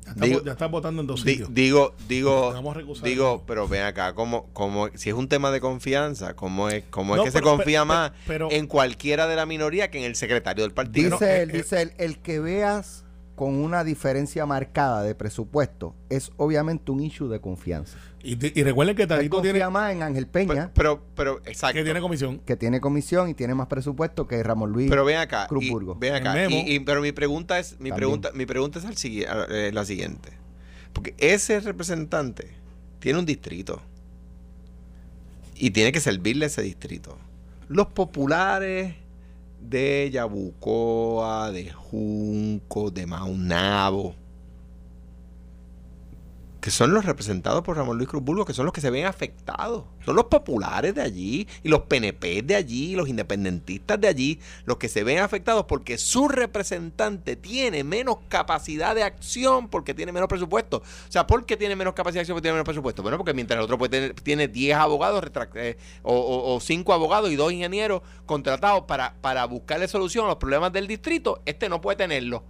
ya, 0.05 0.11
está, 0.13 0.25
digo- 0.25 0.43
ya 0.43 0.51
está 0.53 0.67
votando 0.67 1.01
en 1.01 1.07
dos 1.07 1.23
di- 1.23 1.31
sitios. 1.33 1.53
digo, 1.53 1.93
digo, 2.07 2.53
digo, 3.03 3.43
pero 3.45 3.67
ven 3.67 3.83
acá, 3.83 4.13
como, 4.15 4.47
como, 4.53 4.87
si 4.95 5.09
es 5.09 5.15
un 5.15 5.27
tema 5.27 5.51
de 5.51 5.59
confianza, 5.59 6.33
¿cómo 6.35 6.69
es, 6.69 6.85
cómo 6.89 7.15
No, 7.15 7.21
es 7.23 7.27
que 7.27 7.37
se 7.37 7.41
confía 7.43 7.81
pero- 7.81 7.85
más 7.85 8.11
pero- 8.25 8.51
en 8.51 8.65
cualquiera 8.67 9.27
de 9.27 9.35
la 9.35 9.45
minoría 9.45 9.91
que 9.91 9.99
en 9.99 10.05
el 10.05 10.15
secretario 10.15 10.63
del 10.63 10.73
partido? 10.73 11.11
Dice 11.11 11.41
él, 11.43 11.49
eh, 11.51 11.53
dice 11.57 11.81
él, 11.83 11.93
el 11.97 12.17
que 12.19 12.39
veas 12.39 13.03
con 13.37 13.53
una 13.53 13.83
diferencia 13.83 14.47
marcada 14.47 15.03
de 15.03 15.13
presupuesto, 15.13 15.93
es 16.09 16.31
obviamente 16.37 16.91
un 16.91 17.01
issue 17.01 17.27
de 17.29 17.39
confianza. 17.39 17.95
Y, 18.23 18.33
y 18.59 18.63
recuerden 18.63 18.95
que 18.95 19.05
confía 19.29 19.53
tiene, 19.53 19.69
más 19.69 19.93
en 19.93 20.01
Ángel 20.01 20.25
Pero, 20.25 20.47
Peña, 20.47 20.71
pero, 20.73 21.03
pero, 21.15 21.37
exacto. 21.45 21.75
que 21.75 21.83
tiene 21.83 22.01
comisión. 22.01 22.39
que 22.39 22.55
tiene 22.55 22.81
comisión 22.81 23.29
y 23.29 23.35
tiene 23.35 23.53
más 23.53 23.67
presupuesto 23.67 24.27
que 24.27 24.41
Ramón 24.41 24.71
Luis. 24.71 24.89
Pero 24.89 25.05
ven 25.05 25.17
acá. 25.17 25.45
Cruz 25.45 25.65
y- 25.65 25.71
ven 25.99 26.15
acá. 26.15 26.49
Y- 26.49 26.73
y- 26.77 26.79
pero 26.79 26.99
mi 26.99 27.11
pregunta 27.11 27.59
es, 27.59 27.73
mi 27.73 27.89
También. 27.89 27.95
pregunta, 27.95 28.31
mi 28.33 28.47
pregunta 28.47 28.79
es 28.79 28.85
al 28.85 28.95
eh, 28.97 29.69
la 29.71 29.85
siguiente. 29.85 30.31
Porque 30.91 31.13
ese 31.19 31.59
representante 31.59 32.55
tiene 32.97 33.19
un 33.19 33.25
distrito. 33.27 33.83
Y 35.53 35.69
tiene 35.69 35.91
que 35.91 35.99
servirle 35.99 36.45
a 36.45 36.47
ese 36.47 36.63
distrito. 36.63 37.19
Los 37.69 37.85
populares 37.85 38.95
de 39.69 40.09
Yabucoa, 40.11 41.51
de 41.51 41.69
Junco, 41.69 42.89
de 42.89 43.05
Maunabo, 43.05 44.15
que 46.67 46.71
son 46.71 46.93
los 46.93 47.05
representados 47.05 47.63
por 47.63 47.77
Ramón 47.77 47.95
Luis 47.95 48.09
Cruz 48.09 48.21
Burgos, 48.21 48.45
que 48.45 48.53
son 48.53 48.65
los 48.65 48.73
que 48.73 48.81
se 48.81 48.89
ven 48.89 49.05
afectados. 49.05 49.85
Son 50.03 50.17
los 50.17 50.25
populares 50.25 50.93
de 50.93 51.01
allí, 51.01 51.47
y 51.63 51.69
los 51.69 51.83
PNP 51.83 52.41
de 52.41 52.55
allí, 52.55 52.93
los 52.93 53.07
independentistas 53.07 54.01
de 54.01 54.09
allí, 54.09 54.41
los 54.65 54.75
que 54.75 54.89
se 54.89 55.05
ven 55.05 55.19
afectados 55.19 55.63
porque 55.63 55.97
su 55.97 56.27
representante 56.27 57.37
tiene 57.37 57.85
menos 57.85 58.17
capacidad 58.27 58.95
de 58.95 59.03
acción 59.03 59.69
porque 59.69 59.93
tiene 59.93 60.11
menos 60.11 60.27
presupuesto. 60.27 60.79
O 60.79 61.11
sea, 61.11 61.25
¿por 61.25 61.45
qué 61.45 61.55
tiene 61.55 61.77
menos 61.77 61.93
capacidad 61.93 62.15
de 62.15 62.23
acción 62.23 62.35
porque 62.35 62.47
tiene 62.47 62.55
menos 62.55 62.65
presupuesto? 62.65 63.01
Bueno, 63.01 63.17
porque 63.17 63.33
mientras 63.33 63.59
el 63.59 63.63
otro 63.63 63.77
puede 63.77 63.91
tener, 63.91 64.13
tiene 64.15 64.49
10 64.49 64.75
abogados 64.75 65.23
eh, 65.55 65.77
o, 66.03 66.59
5 66.61 66.93
abogados 66.93 67.31
y 67.31 67.37
2 67.37 67.53
ingenieros 67.53 68.01
contratados 68.25 68.83
para, 68.83 69.15
para 69.21 69.45
buscarle 69.45 69.87
solución 69.87 70.25
a 70.25 70.27
los 70.27 70.37
problemas 70.37 70.73
del 70.73 70.85
distrito, 70.85 71.41
este 71.45 71.69
no 71.69 71.79
puede 71.79 71.95
tenerlo. 71.95 72.43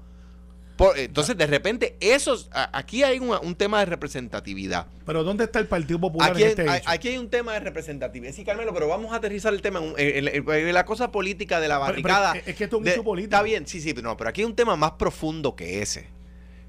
Por- 0.77 0.97
entonces, 0.97 1.35
de 1.35 1.47
repente, 1.47 1.97
esos, 1.99 2.49
aquí 2.53 3.01
hay 3.03 3.17
un, 3.19 3.35
un 3.41 3.55
tema 3.55 3.79
de 3.79 3.85
representatividad. 3.87 4.85
Pero 5.05 5.23
¿dónde 5.23 5.45
está 5.45 5.57
el 5.59 5.65
Partido 5.67 5.99
Popular 5.99 6.31
Aquí 6.31 6.41
en 6.41 6.45
hay, 6.45 6.49
este 6.51 6.69
hay- 6.69 6.77
hecho? 6.79 6.89
aquí 6.89 7.07
hay 7.09 7.17
un 7.17 7.29
tema 7.29 7.53
de 7.53 7.59
representatividad. 7.61 8.31
Sí, 8.31 8.43
Carmelo, 8.45 8.73
pero 8.73 8.87
vamos 8.87 9.11
a 9.11 9.15
aterrizar 9.15 9.53
el 9.53 9.61
tema 9.63 9.79
en, 9.79 9.85
un- 9.85 9.95
en- 9.97 10.27
en- 10.27 10.49
en 10.67 10.73
la 10.73 10.85
cosa 10.85 11.11
política 11.11 11.59
de 11.59 11.67
la 11.67 11.75
Pero- 11.83 11.95
pero 12.01 12.07
barricada. 12.13 12.35
es 12.45 12.55
que 12.55 12.63
esto 12.65 12.79
es 12.85 12.97
un 12.97 13.03
político. 13.03 13.35
Está 13.35 13.41
bien, 13.43 13.65
sí, 13.65 13.81
sí, 13.81 13.93
pero 13.93 14.07
no, 14.09 14.17
pero 14.17 14.29
aquí 14.29 14.41
hay 14.41 14.45
un 14.45 14.55
tema 14.55 14.75
más 14.75 14.91
profundo 14.91 15.55
que 15.55 15.81
ese, 15.81 16.07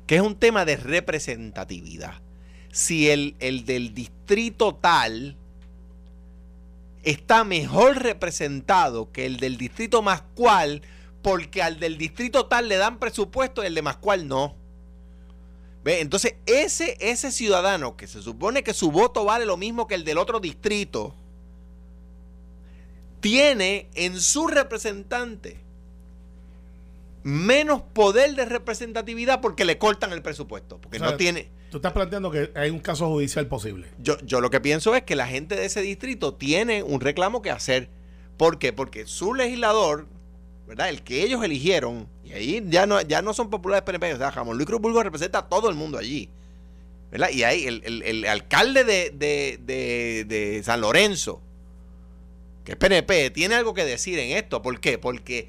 que 0.07 0.17
es 0.17 0.23
un 0.23 0.37
tema 0.37 0.65
de 0.65 0.77
representatividad. 0.77 2.15
Si 2.73 3.11
el, 3.11 3.37
el 3.41 3.65
del 3.67 3.93
distrito 3.95 4.75
tal 4.75 5.37
está 7.03 7.45
mejor 7.45 8.03
representado 8.03 9.11
que 9.13 9.27
el 9.27 9.39
del 9.39 9.57
distrito 9.57 10.03
más 10.03 10.23
cual, 10.35 10.83
porque 11.29 11.61
al 11.61 11.79
del 11.79 11.99
distrito 11.99 12.47
tal 12.47 12.69
le 12.69 12.79
dan 12.79 12.99
presupuesto 12.99 13.63
y 13.63 13.67
el 13.67 13.75
de 13.75 13.83
más 13.83 13.99
cual 13.99 14.27
no. 14.27 14.57
¿Ve? 15.85 16.01
Entonces, 16.01 16.37
ese, 16.47 16.97
ese 17.01 17.31
ciudadano 17.31 17.99
que 17.99 18.07
se 18.07 18.23
supone 18.23 18.63
que 18.63 18.73
su 18.73 18.91
voto 18.91 19.27
vale 19.27 19.45
lo 19.45 19.59
mismo 19.59 19.87
que 19.87 19.95
el 19.95 20.05
del 20.05 20.17
otro 20.17 20.41
distrito, 20.41 21.15
tiene 23.21 23.91
en 23.95 24.19
su 24.19 24.47
representante 24.47 25.61
menos 27.25 27.83
poder 27.83 28.35
de 28.35 28.47
representatividad 28.47 29.43
porque 29.43 29.67
le 29.67 29.77
cortan 29.77 30.15
el 30.15 30.23
presupuesto. 30.23 30.79
Porque 30.81 30.97
O 30.97 31.01
sea, 31.01 31.11
no 31.11 31.17
tiene. 31.19 31.51
Tú 31.71 31.77
estás 31.77 31.93
planteando 31.93 32.31
que 32.31 32.53
hay 32.55 32.71
un 32.71 32.79
caso 32.79 33.07
judicial 33.09 33.47
posible. 33.49 33.89
Yo, 33.99 34.17
yo 34.21 34.41
lo 34.41 34.49
que 34.49 34.63
pienso 34.63 34.95
es 34.95 35.03
que 35.03 35.15
la 35.15 35.27
gente 35.27 35.57
de 35.57 35.67
ese 35.67 35.83
distrito 35.83 36.33
tiene 36.33 36.83
un 36.83 37.03
reclamo 37.03 37.43
que 37.43 37.51
hacer. 37.51 37.91
¿Por 38.39 38.59
qué? 38.59 38.73
Porque 38.73 39.07
su 39.07 39.35
legislador, 39.35 40.07
¿verdad? 40.69 40.91
El 40.91 41.03
que 41.03 41.25
ellos 41.25 41.43
eligieron, 41.43 42.07
y 42.23 42.33
ahí 42.33 42.63
ya 42.69 42.87
no, 42.87 43.01
ya 43.01 43.23
no 43.23 43.33
son 43.35 43.49
populares 43.51 43.83
PNP, 43.85 44.13
o 44.15 44.19
sea, 44.19 44.31
Ramón 44.31 44.57
Luis 44.57 44.67
Cruz 44.67 44.81
Burgos 44.81 45.03
representa 45.03 45.39
a 45.41 45.49
todo 45.49 45.69
el 45.71 45.75
mundo 45.75 45.99
allí. 45.99 46.29
¿Verdad? 47.11 47.31
Y 47.33 47.43
ahí 47.43 47.65
el, 47.67 47.81
el- 47.87 48.03
el 48.03 48.25
alcalde 48.27 48.85
de, 48.85 49.11
de- 49.11 50.25
de- 50.27 50.63
San 50.63 50.83
Lorenzo, 50.83 51.41
que 52.65 52.73
es 52.73 52.79
PNP, 52.79 53.31
tiene 53.31 53.55
algo 53.55 53.73
que 53.73 53.87
decir 53.87 54.19
en 54.19 54.37
esto. 54.37 54.61
¿Por 54.61 54.79
qué? 54.79 54.99
Porque 54.99 55.49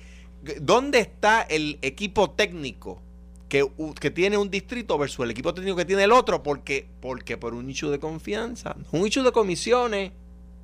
¿dónde 0.61 0.99
está 0.99 1.41
el 1.41 1.77
equipo 1.81 2.29
técnico 2.31 3.01
que, 3.49 3.69
que 3.99 4.09
tiene 4.09 4.37
un 4.37 4.49
distrito 4.49 4.97
versus 4.97 5.25
el 5.25 5.31
equipo 5.31 5.53
técnico 5.53 5.75
que 5.75 5.83
tiene 5.83 6.05
el 6.05 6.13
otro? 6.13 6.43
Porque, 6.43 6.87
porque 7.01 7.35
por 7.35 7.53
un 7.53 7.69
issue 7.69 7.89
de 7.91 7.99
confianza, 7.99 8.77
un 8.93 9.05
issue 9.05 9.23
de 9.23 9.33
comisiones. 9.33 10.13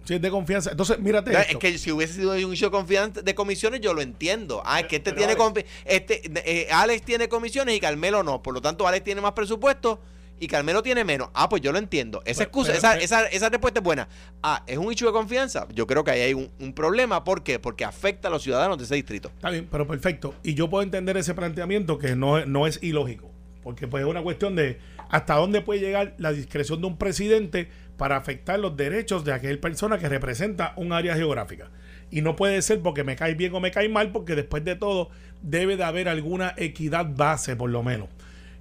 Si 0.06 0.14
es 0.14 0.22
de 0.22 0.30
confianza. 0.30 0.72
Entonces, 0.72 1.00
mírate. 1.00 1.32
Es 1.50 1.58
que 1.58 1.78
si 1.78 1.92
hubiese 1.92 2.14
sido 2.14 2.32
un 2.32 2.54
issue 2.54 2.68
de 2.68 2.72
confianza 2.72 3.22
de 3.22 3.36
comisiones, 3.36 3.82
yo 3.82 3.94
lo 3.94 4.02
entiendo. 4.02 4.62
Ah, 4.66 4.80
es 4.80 4.86
que 4.88 4.98
este 4.98 5.12
Pero, 5.14 5.18
tiene 5.28 5.34
Alex. 5.34 5.46
confi- 5.46 5.66
este 5.86 6.22
eh, 6.46 6.68
Alex 6.72 7.02
tiene 7.04 7.28
comisiones 7.28 7.76
y 7.76 7.80
Carmelo 7.80 8.24
no. 8.24 8.42
Por 8.42 8.54
lo 8.54 8.62
tanto, 8.62 8.88
Alex 8.88 9.04
tiene 9.04 9.20
más 9.22 9.32
presupuesto 9.34 10.00
y 10.40 10.48
Carmelo 10.48 10.84
tiene 10.84 11.04
menos. 11.04 11.30
Ah, 11.34 11.50
pues 11.50 11.62
yo 11.62 11.72
lo 11.72 11.80
entiendo. 11.80 12.22
Esa 12.26 12.40
Pero- 12.40 12.48
excusa, 12.50 12.68
pero- 12.68 12.78
esa, 12.78 12.92
pero- 12.94 13.04
esa, 13.06 13.26
esa 13.28 13.50
respuesta 13.50 13.80
es 13.80 13.84
buena. 13.84 14.08
Ah, 14.44 14.64
es 14.68 14.78
un 14.78 14.92
issue 14.94 15.08
de 15.08 15.12
confianza. 15.14 15.68
Yo 15.74 15.88
creo 15.88 16.04
que 16.04 16.12
ahí 16.12 16.22
hay 16.22 16.34
un, 16.34 16.52
un 16.60 16.74
problema. 16.74 17.24
¿Por 17.24 17.42
qué? 17.44 17.58
Porque 17.58 17.84
afecta 17.86 18.28
a 18.28 18.32
los 18.32 18.44
ciudadanos 18.44 18.78
de 18.78 18.84
ese 18.84 18.96
distrito. 18.96 19.30
Está 19.30 19.50
bien, 19.50 19.68
pero 19.72 19.88
perfecto. 19.88 20.36
Y 20.44 20.54
yo 20.54 20.70
puedo 20.70 20.84
entender 20.84 21.18
ese 21.18 21.34
planteamiento 21.34 21.98
que 21.98 22.16
no, 22.16 22.46
no 22.46 22.68
es 22.68 22.80
ilógico. 22.84 23.32
Porque 23.64 23.88
pues 23.88 24.04
es 24.04 24.08
una 24.10 24.22
cuestión 24.22 24.56
de 24.56 24.78
hasta 25.10 25.36
dónde 25.36 25.62
puede 25.62 25.80
llegar 25.80 26.14
la 26.20 26.32
discreción 26.32 26.82
de 26.82 26.88
un 26.88 26.98
presidente 26.98 27.70
para 27.98 28.18
afectar 28.18 28.60
los 28.60 28.76
derechos 28.76 29.24
de 29.24 29.34
aquella 29.34 29.60
persona 29.60 29.98
que 29.98 30.10
representa 30.10 30.74
un 30.76 30.94
área 30.94 31.16
geográfica. 31.16 31.70
Y 32.12 32.22
no 32.22 32.36
puede 32.36 32.62
ser 32.62 32.82
porque 32.82 33.04
me 33.04 33.16
cae 33.16 33.36
bien 33.36 33.54
o 33.56 33.60
me 33.60 33.72
cae 33.72 33.90
mal, 33.90 34.12
porque 34.12 34.36
después 34.36 34.64
de 34.64 34.76
todo 34.76 35.10
debe 35.42 35.78
de 35.78 35.84
haber 35.84 36.08
alguna 36.08 36.54
equidad 36.58 37.08
base 37.16 37.56
por 37.56 37.70
lo 37.70 37.84
menos. 37.84 38.10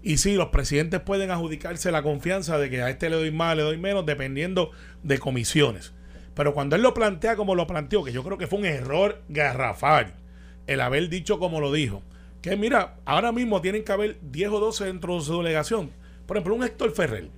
Y 0.02 0.18
sí, 0.18 0.34
los 0.34 0.48
presidentes 0.48 1.00
pueden 1.00 1.30
adjudicarse 1.30 1.90
la 1.90 2.02
confianza 2.02 2.58
de 2.58 2.68
que 2.68 2.82
a 2.82 2.90
este 2.90 3.08
le 3.08 3.16
doy 3.16 3.30
más, 3.30 3.56
le 3.56 3.62
doy 3.62 3.78
menos, 3.78 4.04
dependiendo 4.04 4.70
de 5.02 5.18
comisiones. 5.18 5.92
Pero 6.34 6.52
cuando 6.52 6.76
él 6.76 6.82
lo 6.82 6.92
plantea 6.92 7.36
como 7.36 7.54
lo 7.54 7.66
planteó, 7.66 8.04
que 8.04 8.12
yo 8.12 8.22
creo 8.22 8.36
que 8.36 8.46
fue 8.46 8.58
un 8.58 8.66
error 8.66 9.22
garrafal, 9.28 10.12
el 10.66 10.80
haber 10.80 11.08
dicho 11.08 11.38
como 11.38 11.60
lo 11.60 11.72
dijo, 11.72 12.02
que 12.42 12.56
mira, 12.56 12.96
ahora 13.06 13.32
mismo 13.32 13.62
tienen 13.62 13.84
que 13.84 13.92
haber 13.92 14.18
10 14.20 14.50
o 14.50 14.60
12 14.60 14.84
dentro 14.84 15.14
de 15.14 15.22
su 15.22 15.38
delegación. 15.38 15.90
Por 16.26 16.36
ejemplo, 16.36 16.54
un 16.54 16.64
Héctor 16.64 16.92
Ferrer, 16.92 17.30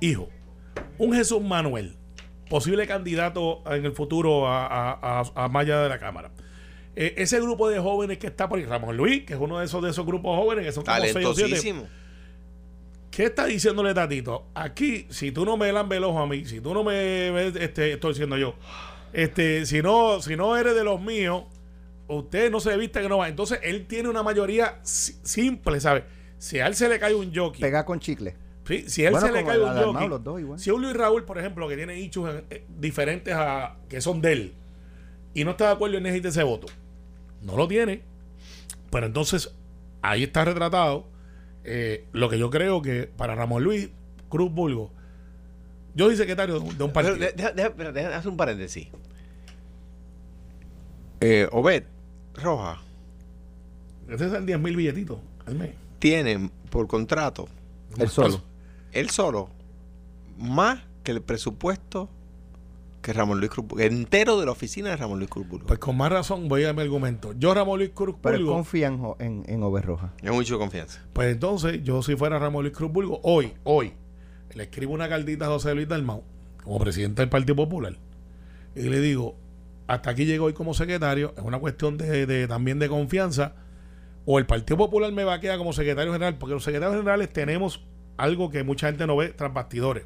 hijo, 0.00 0.28
un 0.98 1.12
Jesús 1.14 1.42
Manuel, 1.42 1.96
posible 2.48 2.86
candidato 2.86 3.62
en 3.66 3.84
el 3.84 3.92
futuro 3.92 4.46
a, 4.48 4.66
a, 4.66 5.20
a- 5.20 5.44
a 5.44 5.48
Maya 5.48 5.80
de 5.80 5.88
la 5.88 5.98
Cámara. 5.98 6.30
Eh, 6.94 7.14
ese 7.16 7.40
grupo 7.40 7.70
de 7.70 7.78
jóvenes 7.78 8.18
que 8.18 8.26
está 8.26 8.48
por 8.48 8.58
ahí, 8.58 8.64
Ramón 8.66 8.96
Luis, 8.96 9.24
que 9.24 9.32
es 9.32 9.38
uno 9.40 9.58
de 9.58 9.64
esos, 9.64 9.82
de 9.82 9.90
esos 9.90 10.04
grupos 10.04 10.36
jóvenes 10.38 10.66
que 10.66 10.72
son 10.72 10.84
como 10.84 10.96
seis 11.00 11.14
o 11.16 11.34
siete. 11.34 11.34
Talentosísimo. 11.50 11.88
¿Qué 13.10 13.24
está 13.24 13.44
diciéndole 13.46 13.92
Tatito? 13.94 14.46
Aquí, 14.54 15.06
si 15.10 15.32
tú 15.32 15.44
no 15.44 15.56
me 15.56 15.70
lambes 15.72 15.98
el 15.98 16.04
ojo 16.04 16.18
a 16.20 16.26
mí, 16.26 16.44
si 16.46 16.60
tú 16.60 16.72
no 16.72 16.82
me 16.82 17.30
ves, 17.30 17.56
este, 17.56 17.92
estoy 17.92 18.12
diciendo 18.12 18.38
yo, 18.38 18.54
este, 19.12 19.66
si 19.66 19.82
no, 19.82 20.20
si 20.22 20.34
no 20.36 20.56
eres 20.56 20.74
de 20.74 20.82
los 20.84 20.98
míos, 21.00 21.44
usted 22.08 22.50
no 22.50 22.58
se 22.60 22.74
vista 22.78 23.02
que 23.02 23.08
no 23.10 23.18
va. 23.18 23.28
Entonces, 23.28 23.58
él 23.62 23.86
tiene 23.86 24.08
una 24.08 24.22
mayoría 24.22 24.78
si- 24.82 25.14
simple, 25.22 25.78
¿sabes? 25.80 26.04
Si 26.38 26.58
a 26.58 26.66
él 26.66 26.74
se 26.74 26.88
le 26.88 26.98
cae 26.98 27.14
un 27.14 27.34
jockey, 27.34 27.60
Pega 27.60 27.84
con 27.84 28.00
chicle. 28.00 28.34
Sí, 28.72 28.90
si 28.90 29.04
a 29.04 29.08
él 29.08 29.12
Bueno, 29.12 29.26
se 29.26 29.32
le 29.32 29.44
cae 29.44 29.56
el 29.56 29.62
un 29.62 29.74
jockey, 29.92 30.08
los 30.08 30.24
dos 30.24 30.40
igual. 30.40 30.58
si 30.58 30.70
un 30.70 30.82
Luis 30.82 30.94
Raúl, 30.94 31.24
por 31.24 31.38
ejemplo, 31.38 31.68
que 31.68 31.76
tiene 31.76 31.98
hechos 31.98 32.42
eh, 32.50 32.64
diferentes 32.78 33.34
a 33.34 33.76
que 33.88 34.00
son 34.00 34.20
de 34.20 34.32
él, 34.32 34.54
y 35.34 35.44
no 35.44 35.52
está 35.52 35.66
de 35.66 35.72
acuerdo 35.72 35.96
en 35.96 36.02
necesita 36.04 36.28
ese 36.28 36.42
voto, 36.42 36.66
no 37.42 37.56
lo 37.56 37.66
tiene, 37.68 38.02
pero 38.90 39.06
entonces 39.06 39.54
ahí 40.02 40.22
está 40.24 40.44
retratado 40.44 41.06
eh, 41.64 42.06
lo 42.12 42.28
que 42.28 42.38
yo 42.38 42.50
creo 42.50 42.82
que 42.82 43.04
para 43.16 43.34
Ramón 43.34 43.62
Luis 43.62 43.90
Cruz 44.28 44.52
Bulgo, 44.52 44.90
yo 45.94 46.06
soy 46.06 46.16
secretario 46.16 46.54
de 46.58 46.60
un, 46.60 46.78
de 46.78 46.84
un 46.84 46.92
Pero 46.92 47.08
partido. 47.08 47.16
de- 47.16 47.32
deja, 47.32 47.52
deja- 47.52 47.72
pero 47.76 47.92
deja 47.92 48.16
hacer 48.16 48.30
un 48.30 48.36
paréntesis. 48.36 48.88
Eh, 51.20 51.48
Obed 51.52 51.84
Roja 52.34 52.80
Ese 54.08 54.26
es 54.26 54.32
el 54.32 54.44
10 54.46 54.58
mil 54.58 54.74
billetitos 54.76 55.18
al 55.46 55.54
mes. 55.54 55.70
tiene 55.98 56.50
por 56.70 56.86
contrato 56.88 57.48
Él 57.98 58.08
solo. 58.08 58.42
Él 58.92 59.10
solo 59.10 59.48
más 60.38 60.80
que 61.04 61.12
el 61.12 61.20
presupuesto 61.22 62.08
que 63.02 63.12
Ramón 63.12 63.38
Luis 63.40 63.50
Cruz 63.50 63.66
entero 63.78 64.38
de 64.38 64.46
la 64.46 64.52
oficina 64.52 64.90
de 64.90 64.96
Ramón 64.96 65.18
Luis 65.18 65.28
Cruz. 65.30 65.46
Pues 65.66 65.78
con 65.80 65.96
más 65.96 66.12
razón 66.12 66.48
voy 66.48 66.64
a 66.64 66.72
mi 66.72 66.82
argumento. 66.82 67.32
Yo, 67.36 67.52
Ramón 67.52 67.78
Luis 67.78 67.90
Cruz 67.92 68.14
Pero 68.22 68.36
él 68.36 68.46
confía 68.46 68.86
en, 68.86 69.02
en, 69.18 69.44
en 69.48 69.60
de 69.60 70.58
confianza. 70.58 71.00
Pues 71.12 71.32
entonces, 71.32 71.82
yo 71.82 72.02
si 72.02 72.14
fuera 72.14 72.38
Ramón 72.38 72.62
Luis 72.64 72.76
Cruz 72.76 72.92
Burgo, 72.92 73.20
hoy, 73.24 73.54
hoy, 73.64 73.92
le 74.54 74.62
escribo 74.64 74.92
una 74.94 75.08
cartita 75.08 75.46
a 75.46 75.48
José 75.48 75.74
Luis 75.74 75.88
Dalmau, 75.88 76.22
como 76.62 76.78
presidente 76.78 77.22
del 77.22 77.28
Partido 77.28 77.56
Popular, 77.56 77.96
y 78.76 78.82
le 78.82 79.00
digo, 79.00 79.34
hasta 79.88 80.10
aquí 80.10 80.24
llego 80.24 80.44
hoy 80.46 80.52
como 80.52 80.72
secretario, 80.72 81.34
es 81.36 81.42
una 81.42 81.58
cuestión 81.58 81.98
de, 81.98 82.24
de- 82.26 82.46
también 82.46 82.78
de 82.78 82.88
confianza, 82.88 83.54
o 84.26 84.38
el 84.38 84.46
Partido 84.46 84.76
Popular 84.76 85.10
me 85.10 85.24
va 85.24 85.34
a 85.34 85.40
quedar 85.40 85.58
como 85.58 85.72
secretario 85.72 86.12
general, 86.12 86.38
porque 86.38 86.54
los 86.54 86.62
secretarios 86.62 86.96
generales 86.98 87.32
tenemos 87.32 87.84
algo 88.16 88.50
que 88.50 88.62
mucha 88.64 88.86
gente 88.88 89.06
no 89.06 89.16
ve 89.16 89.28
tras 89.30 89.52
bastidores. 89.52 90.04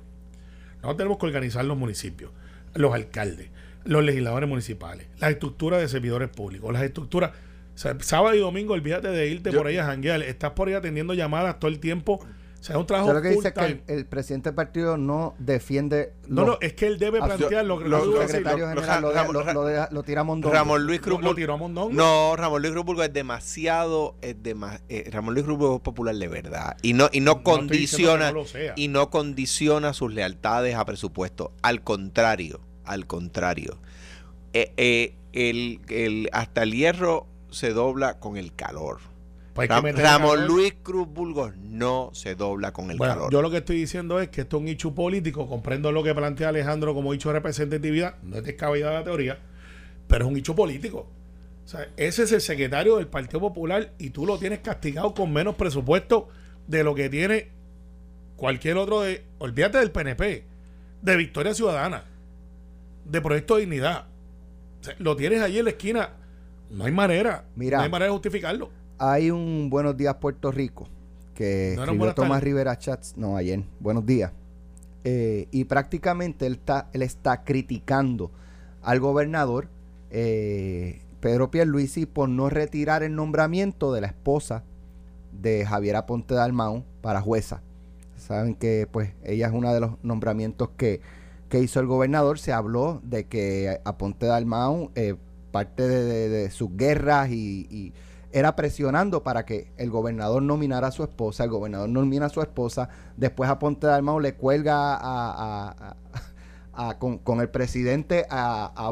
Nosotros 0.77 0.97
tenemos 0.99 1.19
que 1.19 1.27
organizar 1.27 1.65
los 1.65 1.77
municipios, 1.77 2.31
los 2.75 2.95
alcaldes, 2.95 3.51
los 3.85 4.05
legisladores 4.05 4.49
municipales, 4.49 5.09
las 5.19 5.31
estructuras 5.31 5.81
de 5.81 5.89
servidores 5.89 6.29
públicos, 6.29 6.73
las 6.73 6.83
estructuras. 6.83 7.33
O 7.75 7.79
sea, 7.79 7.97
sábado 8.01 8.35
y 8.35 8.39
domingo, 8.39 8.73
olvídate 8.75 9.09
de 9.09 9.29
irte 9.29 9.51
Yo- 9.53 9.59
por 9.59 9.67
ahí 9.67 9.77
a 9.79 9.85
janguear. 9.85 10.23
Estás 10.23 10.53
por 10.53 10.69
ahí 10.69 10.75
atendiendo 10.75 11.15
llamadas 11.15 11.59
todo 11.59 11.71
el 11.71 11.79
tiempo. 11.79 12.25
Sea, 12.67 12.75
es 12.75 12.81
un 12.81 12.87
trabajo 12.87 13.11
Usted 13.11 13.17
lo 13.17 13.23
que 13.23 13.29
dice 13.37 13.53
que 13.53 13.95
el, 13.95 14.07
presidente 14.07 14.49
del 14.49 14.57
partido 14.57 14.97
no 14.97 15.35
defiende 15.39 16.15
No, 16.27 16.43
los, 16.43 16.47
no, 16.47 16.59
es 16.61 16.73
que 16.73 16.89
él 16.89 16.99
debe 16.99 17.21
Ah, 17.23 17.27
plantear 17.27 17.65
lo 17.65 17.79
que 17.79 17.85
lo- 17.85 17.91
lo, 17.91 17.99
los 17.99 18.07
lo- 18.15 18.21
lo- 18.23 18.27
secretarios 18.29 18.61
lo- 18.75 18.81
generales, 18.83 19.03
lo, 19.03 19.09
deja- 19.11 19.23
Ramón- 19.23 19.35
lo- 19.35 19.53
lo 19.53 19.65
deja- 19.65 19.89
lo 19.93 20.03
tira 20.03 20.25
Mondongo. 20.25 20.53
Ramón 20.53 20.85
Luis 20.85 21.01
Cruz 21.01 21.21
lo 21.23 21.31
Bul- 21.31 21.37
tiró 21.37 21.55
a 21.55 21.57
Mondongo. 21.59 21.93
No, 21.93 22.35
Ramón 22.35 22.63
Luis 22.63 22.75
Cruz 22.75 23.05
es 23.05 23.13
demasiado, 23.13 24.17
es 24.21 24.37
dema- 24.43 24.81
eh, 24.89 25.09
Ramón 25.13 25.35
Luis 25.35 25.47
Cruz 25.47 25.77
es 25.77 25.81
popular 25.81 26.17
de 26.17 26.27
verdad 26.27 26.77
y 26.83 26.93
no 26.93 27.09
y 27.13 27.21
no, 27.21 27.45
condiciona 27.45 28.33
y 28.75 28.89
no 28.89 29.11
condiciona 29.11 29.93
sus 29.93 30.13
lealtades 30.13 30.75
a 30.75 30.85
presupuesto. 30.85 31.53
Al 31.63 31.83
contrario, 31.85 32.61
al 32.85 33.07
contrario, 33.07 33.79
Eh, 34.53 34.73
eh, 34.77 35.15
el, 35.35 35.81
el- 35.89 36.31
hasta 36.33 36.63
el 36.63 36.73
hierro 36.73 37.27
se 37.51 37.71
dobla 37.75 38.19
con 38.19 38.37
el 38.39 38.55
calor. 38.55 38.99
Pues 39.57 39.69
Ram- 39.69 39.93
Ramón. 39.97 40.47
Luis 40.47 40.75
Cruz 40.83 41.09
Burgos 41.09 41.57
no 41.57 42.11
se 42.13 42.35
dobla 42.37 42.73
con 42.73 42.91
el 42.91 42.97
Bueno, 42.99 43.15
calor. 43.15 43.33
yo 43.33 43.43
lo 43.43 43.51
que 43.51 43.57
estoy 43.59 43.77
diciendo 43.77 44.21
es 44.21 44.29
que 44.29 44.43
esto 44.43 44.59
es 44.59 44.63
un 44.63 44.69
hecho 44.69 44.95
político. 44.95 45.49
Comprendo 45.49 45.91
lo 45.93 46.03
que 46.05 46.15
plantea 46.15 46.51
Alejandro 46.51 46.95
como 46.95 47.13
hecho 47.15 47.31
de 47.31 47.35
representatividad. 47.35 48.17
No 48.23 48.37
es 48.37 48.45
descabellada 48.45 48.93
la 48.93 49.05
teoría, 49.05 49.39
pero 50.07 50.25
es 50.27 50.31
un 50.31 50.37
hecho 50.37 50.55
político. 50.55 51.09
O 51.65 51.69
sea, 51.69 51.89
ese 51.97 52.23
es 52.23 52.31
el 52.33 52.41
secretario 52.41 52.97
del 52.99 53.09
Partido 53.09 53.41
Popular 53.41 53.93
y 53.99 54.11
tú 54.11 54.25
lo 54.27 54.39
tienes 54.39 54.61
castigado 54.61 55.13
con 55.15 55.33
menos 55.33 55.57
presupuesto 55.57 56.29
de 56.69 56.85
lo 56.85 56.95
que 56.95 57.09
tiene 57.09 57.49
cualquier 58.37 58.77
otro 58.77 59.01
de. 59.01 59.25
Olvídate 59.39 59.79
del 59.79 59.91
PNP, 59.91 60.45
de 61.03 61.17
Victoria 61.17 61.55
Ciudadana, 61.55 62.05
de 63.05 63.21
Proyecto 63.21 63.55
de 63.57 63.63
Dignidad. 63.63 64.07
O 64.81 64.85
sea, 64.85 64.95
lo 64.99 65.17
tienes 65.17 65.41
allí 65.41 65.59
en 65.59 65.65
la 65.65 65.71
esquina. 65.71 66.11
No 66.71 66.85
hay 66.85 66.93
manera. 66.93 67.45
Mira. 67.57 67.79
no 67.79 67.85
hay 67.85 67.91
manera 67.91 68.07
de 68.07 68.13
justificarlo. 68.13 68.71
Hay 68.99 69.31
un 69.31 69.69
Buenos 69.71 69.97
Días 69.97 70.17
Puerto 70.17 70.51
Rico 70.51 70.87
que 71.35 71.75
No 71.77 71.83
escribió 71.85 72.15
Tomás. 72.15 72.43
Rivera 72.43 72.79
Chats, 72.79 73.15
no, 73.17 73.37
ayer, 73.37 73.63
buenos 73.81 74.07
días. 74.07 74.33
Eh, 75.05 75.49
y 75.51 75.65
prácticamente 75.65 76.47
él 76.47 76.55
está, 76.55 76.89
él 76.93 77.03
está 77.03 77.45
criticando 77.45 78.31
al 78.83 78.99
gobernador 79.01 79.69
eh, 80.11 81.01
Pedro 81.21 81.51
Pierluisi 81.51 82.07
por 82.07 82.29
no 82.29 82.49
retirar 82.49 83.03
el 83.03 83.15
nombramiento 83.15 83.93
de 83.93 84.01
la 84.01 84.07
esposa 84.09 84.63
de 85.41 85.67
Javier 85.67 85.97
Aponte 85.97 86.35
Dalmau 86.35 86.83
para 87.03 87.21
jueza. 87.21 87.61
Saben 88.17 88.55
que 88.55 88.89
pues 88.91 89.11
ella 89.25 89.49
es 89.49 89.53
uno 89.53 89.73
de 89.75 89.81
los 89.81 89.91
nombramientos 90.03 90.71
que, 90.79 91.03
que 91.51 91.61
hizo 91.61 91.81
el 91.81 91.87
gobernador. 91.87 92.39
Se 92.39 92.53
habló 92.55 93.01
de 93.05 93.25
que 93.25 93.79
Aponte 93.85 94.25
Dalmau, 94.27 94.91
eh, 94.95 95.17
parte 95.53 95.87
de, 95.87 96.03
de- 96.05 96.29
de 96.31 96.51
sus 96.51 96.75
guerras 96.77 97.31
y, 97.31 97.67
y 97.71 97.93
era 98.39 98.55
presionando 98.55 99.23
para 99.23 99.47
que 99.47 99.73
el 99.79 99.89
gobernador 99.91 100.43
nominara 100.43 100.89
a 100.89 100.91
su 100.91 101.03
esposa. 101.03 101.45
El 101.45 101.51
gobernador 101.51 101.89
nomina 101.89 102.27
a 102.27 102.29
su 102.29 102.43
esposa. 102.43 102.91
Después 103.17 103.49
Aponte 103.49 103.87
Dalmau 103.87 104.21
le 104.21 104.35
cuelga 104.35 104.95
a, 104.95 104.99
a- 105.01 105.69
a- 105.71 105.97
a- 106.91 106.99
con, 106.99 107.17
con 107.19 107.41
el 107.41 107.49
presidente 107.49 108.27
a, 108.29 108.73
a. 108.77 108.91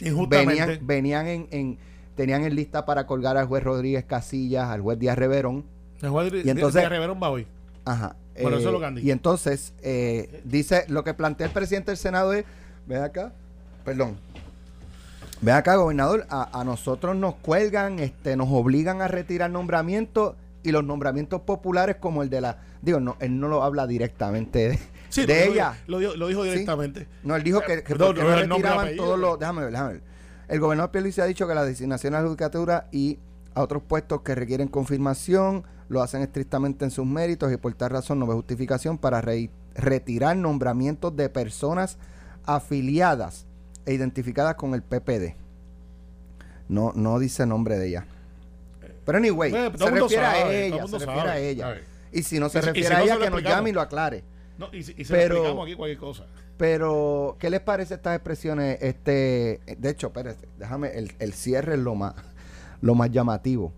Injustamente. 0.00 0.80
Venían, 0.80 0.86
venían 0.86 1.26
en, 1.28 1.48
en- 1.52 1.78
tenían 2.16 2.42
en 2.44 2.56
lista 2.56 2.84
para 2.86 3.06
colgar 3.06 3.36
al 3.36 3.46
juez 3.46 3.62
Rodríguez 3.62 4.04
Casillas, 4.04 4.68
al 4.68 4.80
juez 4.80 4.98
Díaz 4.98 5.16
Reverón. 5.16 5.64
El 6.02 6.10
juez 6.10 6.32
de- 6.32 6.42
Y 6.44 6.50
entonces- 6.50 6.82
de 6.82 6.88
Reverón 6.88 7.20
va 7.22 7.30
hoy. 7.30 7.46
Ajá. 7.84 8.16
Eh, 8.34 8.42
eso 8.48 8.56
es 8.56 8.64
lo. 8.64 8.98
Y 8.98 9.10
entonces, 9.12 9.74
eh, 9.82 10.42
dice, 10.44 10.84
lo 10.88 11.04
que 11.04 11.14
plantea 11.14 11.46
el 11.46 11.52
presidente 11.52 11.92
del 11.92 11.98
Senado 11.98 12.32
es, 12.34 12.44
ven 12.86 13.02
acá, 13.02 13.32
perdón, 13.84 14.16
ven 15.40 15.54
acá, 15.54 15.76
gobernador, 15.76 16.26
a, 16.30 16.58
a 16.60 16.64
nosotros 16.64 17.14
nos 17.16 17.34
cuelgan, 17.36 17.98
este, 17.98 18.36
nos 18.36 18.48
obligan 18.50 19.02
a 19.02 19.08
retirar 19.08 19.50
nombramientos 19.50 20.34
y 20.62 20.72
los 20.72 20.84
nombramientos 20.84 21.42
populares 21.42 21.96
como 22.00 22.22
el 22.22 22.30
de 22.30 22.40
la, 22.40 22.58
digo, 22.82 22.98
no, 23.00 23.16
él 23.20 23.38
no 23.38 23.48
lo 23.48 23.62
habla 23.62 23.86
directamente 23.86 24.70
de, 24.70 24.78
Sí, 25.08 25.24
de 25.24 25.46
ella. 25.46 25.78
Lo, 25.86 25.98
dijo- 26.00 26.16
lo 26.16 26.26
dijo 26.28 26.42
Sí. 26.42 26.50
directamente. 26.50 27.06
No, 27.22 27.36
él 27.36 27.42
dijo 27.44 27.60
que, 27.60 27.82
que 27.84 27.94
No, 27.94 28.12
no 28.12 28.34
retiraban 28.36 28.96
todos 28.96 29.18
los, 29.18 29.38
déjame 29.38 29.62
ver, 29.62 29.70
déjame 29.70 29.92
ver. 29.94 30.02
El 30.48 30.60
gobernador 30.60 30.90
Pierluisi 30.90 31.20
ha 31.20 31.24
dicho 31.26 31.46
que 31.46 31.54
las 31.54 31.66
designaciones 31.66 32.18
a 32.18 32.22
la 32.22 32.26
judicatura 32.28 32.88
y 32.92 33.18
a 33.54 33.62
otros 33.62 33.82
puestos 33.82 34.20
que 34.22 34.34
requieren 34.34 34.68
confirmación 34.68 35.64
lo 35.88 36.02
hacen 36.02 36.22
estrictamente 36.22 36.84
en 36.84 36.90
sus 36.90 37.06
méritos 37.06 37.52
y 37.52 37.56
por 37.56 37.72
tal 37.74 37.90
razón 37.90 38.18
no 38.18 38.26
ve 38.26 38.34
justificación 38.34 38.98
para 38.98 39.20
re- 39.20 39.50
retirar 39.74 40.36
nombramientos 40.36 41.14
de 41.16 41.28
personas 41.28 41.98
afiliadas 42.44 43.45
e 43.86 43.94
identificadas 43.94 44.56
con 44.56 44.74
el 44.74 44.82
PPD. 44.82 45.34
No, 46.68 46.92
no 46.94 47.18
dice 47.18 47.46
nombre 47.46 47.78
de 47.78 47.88
ella. 47.88 48.06
Pero 49.04 49.18
anyway, 49.18 49.52
Eh, 49.54 49.70
se 49.78 49.90
refiere 49.90 50.22
sabe, 50.24 50.38
a 50.42 50.52
ella, 50.52 50.86
se 50.88 50.98
refiere 50.98 51.30
a 51.30 51.38
ella. 51.38 51.64
sabe. 51.66 51.84
Y 52.12 52.22
si 52.22 52.40
no 52.40 52.48
se 52.48 52.58
Y 52.58 52.62
si- 52.62 52.66
y 52.66 52.72
refiere 52.72 52.88
si 52.88 52.92
a 52.94 52.98
no, 52.98 53.04
ella, 53.04 53.18
que 53.18 53.30
nos 53.30 53.42
llame 53.42 53.70
y 53.70 53.72
lo 53.72 53.80
aclare. 53.80 54.24
No, 54.58 54.68
y, 54.72 54.82
si- 54.82 54.94
y 54.96 55.04
se 55.04 55.12
Pero- 55.12 55.34
lo 55.34 55.40
explicamos 55.40 55.66
aquí 55.66 55.74
cualquier 55.76 55.98
cosa. 55.98 56.26
Pero, 56.56 57.36
¿qué 57.38 57.50
les 57.50 57.60
parece 57.60 57.94
estas 57.94 58.16
expresiones? 58.16 58.78
Este, 58.80 59.60
de 59.78 59.90
hecho, 59.90 60.06
espérate, 60.08 60.48
déjame, 60.58 60.88
el, 60.98 61.12
el 61.18 61.32
cierre 61.34 61.74
es 61.74 61.78
lo 61.80 61.94
más, 61.94 62.14
lo 62.80 62.94
más 62.94 63.10
llamativo. 63.10 63.72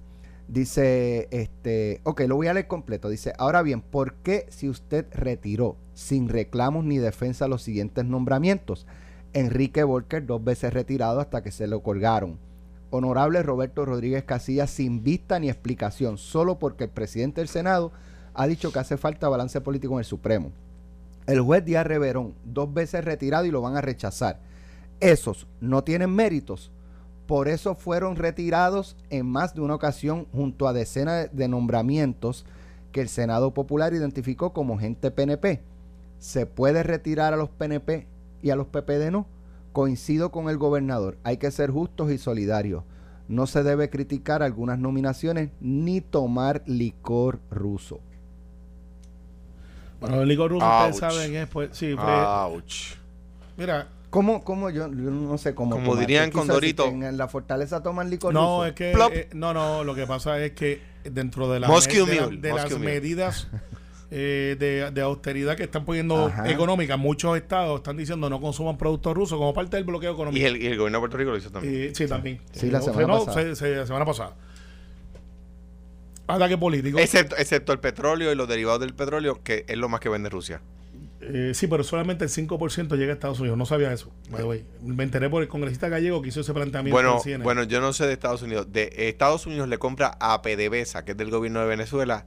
Dice, 0.47 1.29
este, 1.31 2.01
ok, 2.05 2.21
lo 2.23 2.37
voy 2.37 2.47
a 2.47 2.55
leer 2.55 2.69
completo. 2.69 3.09
Dice, 3.11 3.35
ahora 3.37 3.61
bien, 3.63 3.83
¿por 3.83 4.15
qué 4.15 4.47
si 4.49 4.69
usted 4.69 5.07
retiró 5.13 5.77
sin 5.93 6.29
reclamos 6.29 6.85
ni 6.85 6.97
defensa 6.99 7.49
los 7.49 7.63
siguientes 7.63 8.05
nombramientos? 8.07 8.87
Enrique 9.33 9.85
Volker, 9.85 10.25
dos 10.25 10.43
veces 10.43 10.73
retirado 10.73 11.21
hasta 11.21 11.43
que 11.43 11.51
se 11.51 11.67
lo 11.67 11.83
colgaron. 11.83 12.39
Honorable 12.91 13.43
Roberto 13.43 13.85
Rodríguez 13.85 14.25
Casillas, 14.25 14.71
sin 14.71 15.03
vista 15.03 15.39
ni 15.39 15.49
explicación, 15.49 16.17
solo 16.17 16.59
porque 16.59 16.85
el 16.85 16.91
presidente 16.91 17.41
del 17.41 17.49
Senado 17.49 17.93
ha 18.35 18.47
dicho 18.47 18.73
que 18.73 18.79
hace 18.79 18.97
falta 18.97 19.29
balance 19.29 19.61
político 19.61 19.95
en 19.95 19.99
el 20.01 20.05
Supremo. 20.05 20.53
El 21.27 21.41
juez 21.41 21.65
Díaz 21.65 21.87
Reverón, 21.87 22.35
dos 22.45 22.73
veces 22.73 23.05
retirado 23.05 23.45
y 23.45 23.51
lo 23.51 23.61
van 23.61 23.77
a 23.77 23.83
rechazar. 23.83 24.41
Esos 25.01 25.47
no 25.61 25.85
tienen 25.85 26.15
méritos. 26.15 26.71
Por 27.27 27.49
eso 27.49 27.75
fueron 27.75 28.17
retirados 28.17 28.97
en 29.11 29.27
más 29.27 29.55
de 29.55 29.61
una 29.61 29.75
ocasión 29.75 30.27
junto 30.33 30.67
a 30.67 30.73
decenas 30.73 31.29
de 31.31 31.49
nombramientos 31.49 32.47
que 32.91 33.03
el 33.03 33.11
Senado 33.11 33.53
Popular 33.53 33.93
identificó 33.93 34.55
como 34.55 34.79
gente 34.79 35.11
PNP. 35.11 35.61
¿Se 36.19 36.47
puede 36.47 36.83
retirar 36.83 37.35
a 37.35 37.37
los 37.37 37.51
PNP 37.51 38.07
y 38.43 38.51
a 38.51 38.57
los 38.57 38.67
PPD 38.69 39.11
no? 39.11 39.27
Coincido 39.73 40.31
con 40.31 40.49
el 40.49 40.57
gobernador. 40.59 41.19
Hay 41.25 41.37
que 41.37 41.51
ser 41.51 41.71
justos 41.71 42.11
y 42.11 42.19
solidarios. 42.19 42.85
No 43.29 43.47
se 43.47 43.63
debe 43.63 43.91
criticar 43.91 44.43
algunas 44.43 44.79
nominaciones 44.79 45.51
ni 45.61 46.01
tomar 46.01 46.63
licor 46.67 47.41
ruso. 47.51 48.01
Bueno, 50.01 50.23
el 50.23 50.29
licor 50.29 50.51
ruso, 50.51 50.65
Ouch. 50.67 50.95
ustedes 50.95 51.15
saben, 51.15 51.35
es, 51.37 51.49
pues, 51.49 51.71
sí, 51.73 51.95
fue- 51.95 52.05
Ouch. 52.05 52.95
mira, 53.57 53.89
¿Cómo, 54.11 54.43
cómo 54.43 54.71
yo, 54.71 54.87
yo 54.89 55.11
no 55.11 55.37
sé 55.37 55.55
cómo. 55.55 55.73
Como 55.73 55.89
tomar? 55.91 56.01
dirían 56.01 56.25
¿Qué 56.27 56.31
quiso 56.31 56.41
Condorito. 56.47 56.85
decir? 56.85 57.01
¿Que 57.01 57.07
En 57.09 57.19
la 57.19 57.29
fortaleza 57.29 57.83
toman 57.83 58.09
licor 58.09 58.33
no, 58.33 58.41
ruso? 58.61 58.65
es 58.67 58.73
que, 58.73 58.93
eh, 58.93 59.29
no, 59.35 59.53
no, 59.53 59.85
lo 59.85 59.95
que 59.95 60.07
pasa 60.07 60.43
es 60.43 60.53
que 60.53 60.81
dentro 61.05 61.51
de, 61.51 61.61
la- 61.61 61.69
de, 61.69 62.17
la- 62.17 62.29
de 62.29 62.53
las 62.55 62.79
medidas 62.79 63.49
eh, 64.11 64.57
de, 64.59 64.91
de 64.91 65.01
austeridad 65.03 65.57
que 65.57 65.65
están 65.65 65.85
poniendo 65.85 66.27
Ajá. 66.27 66.49
económicas, 66.51 66.99
muchos 66.99 67.37
estados 67.37 67.77
están 67.81 67.97
diciendo 67.97 68.31
no 68.31 68.41
consuman 68.41 68.79
productos 68.79 69.15
rusos 69.15 69.39
como 69.39 69.53
parte 69.53 69.77
del 69.77 69.85
bloqueo 69.85 70.13
económico. 70.13 70.41
Y 70.43 70.47
el, 70.47 70.57
y 70.63 70.67
el 70.67 70.77
gobierno 70.79 70.99
de 70.99 71.01
Puerto 71.01 71.17
Rico 71.19 71.31
lo 71.33 71.37
hizo 71.37 71.51
también. 71.51 71.75
Eh, 71.75 71.93
sí, 71.95 72.07
también. 72.07 72.41
Sí, 72.53 72.71
la 72.71 72.79
Eh, 72.79 72.83
semana 72.83 73.07
no, 73.07 73.25
pasada. 73.25 73.43
se- 73.43 73.57
se- 73.57 73.77
la 73.77 73.87
semana 73.87 74.05
pasada. 74.07 74.35
Ataque 76.27 76.59
político. 76.59 76.99
Excepto, 76.99 77.37
excepto 77.37 77.73
el 77.73 77.81
petróleo 77.81 78.31
y 78.31 78.35
los 78.35 78.47
derivados 78.49 78.81
del 78.81 78.95
petróleo, 78.95 79.41
que 79.43 79.65
es 79.67 79.77
lo 79.79 79.89
más 79.89 80.01
que 80.01 80.09
vende 80.11 80.29
Rusia. 80.29 80.61
Eh, 81.21 81.53
sí, 81.55 81.67
pero 81.67 81.83
solamente 81.83 82.25
el 82.25 82.31
5% 82.31 82.97
llega 82.97 83.13
a 83.13 83.15
Estados 83.15 83.41
Unidos. 83.41 83.57
No 83.59 83.65
sabía 83.67 83.93
eso. 83.93 84.11
by 84.31 84.41
the 84.41 84.45
way. 84.47 84.65
Me 84.83 85.05
enteré 85.05 85.29
por 85.31 85.43
el 85.43 85.49
congresista 85.49 85.89
gallego 85.89 86.21
que 86.23 86.29
hizo 86.29 86.41
ese 86.41 86.53
planteamiento 86.53 86.95
Bueno, 86.95 87.21
en 87.25 87.43
bueno, 87.43 87.63
yo 87.65 87.81
no 87.81 87.93
sé 87.93 88.07
de 88.07 88.13
Estados 88.13 88.43
Unidos. 88.43 88.73
De 88.73 88.93
Estados 89.09 89.47
Unidos 89.47 89.69
le 89.69 89.79
compra 89.79 90.17
a 90.21 90.43
PDVSA, 90.43 91.05
que 91.05 91.13
es 91.13 91.17
del 91.17 91.31
gobierno 91.31 91.61
de 91.61 91.67
Venezuela, 91.67 92.27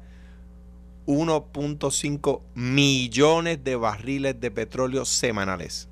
1.5 1.07 2.41
millones 2.55 3.63
de 3.63 3.75
barriles 3.75 4.39
de 4.39 4.51
petróleo 4.51 5.05
semanales. 5.05 5.87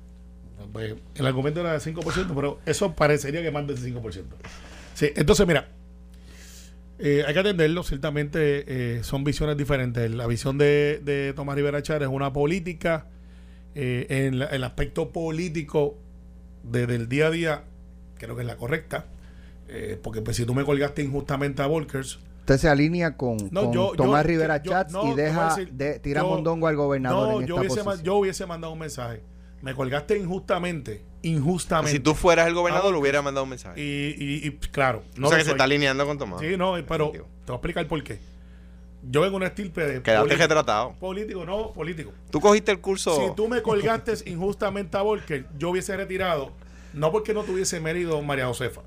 Pues, 0.72 0.94
el 1.16 1.26
argumento 1.26 1.60
era 1.60 1.72
de 1.72 1.78
5%, 1.80 2.32
pero 2.34 2.60
eso 2.66 2.94
parecería 2.94 3.42
que 3.42 3.50
más 3.50 3.66
del 3.66 3.76
5%. 3.78 4.24
Sí, 4.94 5.08
entonces, 5.16 5.46
mira, 5.46 5.68
eh, 6.98 7.24
hay 7.26 7.32
que 7.34 7.40
atenderlo. 7.40 7.82
Ciertamente 7.82 8.64
eh, 8.98 9.02
son 9.02 9.24
visiones 9.24 9.56
diferentes. 9.56 10.10
La 10.10 10.26
visión 10.26 10.58
de, 10.58 11.32
Tomás 11.34 11.56
Rivera 11.56 11.82
Chávez 11.82 12.02
es 12.02 12.08
una 12.14 12.32
política. 12.32 13.06
eh, 13.76 14.26
en 14.26 14.42
el 14.42 14.64
aspecto 14.64 15.10
político 15.10 15.96
de- 16.64 16.88
del 16.88 17.08
día 17.08 17.28
a 17.28 17.30
día, 17.30 17.64
creo 18.18 18.34
que 18.34 18.42
es 18.42 18.46
la 18.46 18.56
correcta. 18.56 19.06
porque 20.02 20.20
pues, 20.22 20.36
si 20.36 20.44
tú 20.44 20.54
me 20.54 20.64
colgaste 20.64 21.00
injustamente 21.02 21.62
a 21.62 21.66
Volkers, 21.66 22.18
Usted 22.50 22.62
se 22.62 22.68
alinea 22.68 23.16
con, 23.16 23.36
No, 23.52 23.64
con 23.66 23.72
yo- 23.72 23.92
Tomás 23.96 24.24
yo- 24.24 24.28
Rivera 24.28 24.60
yo- 24.60 24.72
Chats 24.72 24.92
no, 24.92 25.12
y 25.12 25.14
deja 25.14 25.50
decir, 25.50 25.72
de 25.72 26.00
tirar 26.00 26.24
yo- 26.24 26.30
mondongo 26.30 26.66
al 26.66 26.74
gobernador 26.74 27.28
no, 27.34 27.40
en 27.40 27.46
yo 27.46 27.54
esta 27.54 27.60
hubiese, 27.60 27.76
ma- 27.78 27.84
posición. 27.92 28.04
yo 28.06 28.14
hubiese 28.16 28.46
mandado 28.46 28.72
un 28.72 28.78
mensaje. 28.80 29.22
me 29.62 29.74
colgaste 29.74 30.16
injustamente, 30.18 31.04
injustamente. 31.22 31.92
Si 31.92 32.00
tú 32.00 32.14
fueras 32.14 32.48
el 32.48 32.54
gobernador, 32.54 32.88
Ah, 32.88 32.92
le 32.92 32.98
hubiera 32.98 33.20
mandado 33.22 33.44
un 33.44 33.50
mensaje. 33.50 33.78
y, 33.80 34.14
y- 34.18 34.46
y, 34.48 34.50
claro, 34.70 35.02
no 35.16 35.26
o 35.26 35.28
sea 35.30 35.38
que 35.38 35.44
se 35.44 35.50
está 35.50 35.64
alineando 35.64 36.04
con 36.06 36.16
Tomás. 36.18 36.40
Sí, 36.40 36.56
no, 36.56 36.74
pero 36.88 37.10
te 37.12 37.18
voy 37.18 37.26
a 37.46 37.52
explicar 37.52 37.86
por 37.86 38.02
qué. 38.02 38.18
Yo 39.08 39.20
vengo 39.20 39.36
una 39.36 39.46
estirpe 39.48 39.86
de 39.86 40.02
Quedaste 40.02 40.34
retratado. 40.36 40.94
político, 40.98 41.44
no, 41.44 41.72
político. 41.72 42.10
Tú 42.30 42.40
cogiste 42.40 42.72
el 42.72 42.80
curso. 42.80 43.14
Si 43.16 43.34
tú 43.36 43.48
me 43.48 43.60
colgaste 43.62 44.14
injustamente 44.30 44.96
a 44.96 45.02
Volker, 45.02 45.46
yo 45.58 45.70
hubiese 45.70 45.94
retirado, 45.96 46.52
no 46.94 47.12
porque 47.12 47.32
no 47.34 47.44
tuviese 47.44 47.78
mérito 47.80 48.20
María 48.22 48.46
Josefa. 48.46 48.80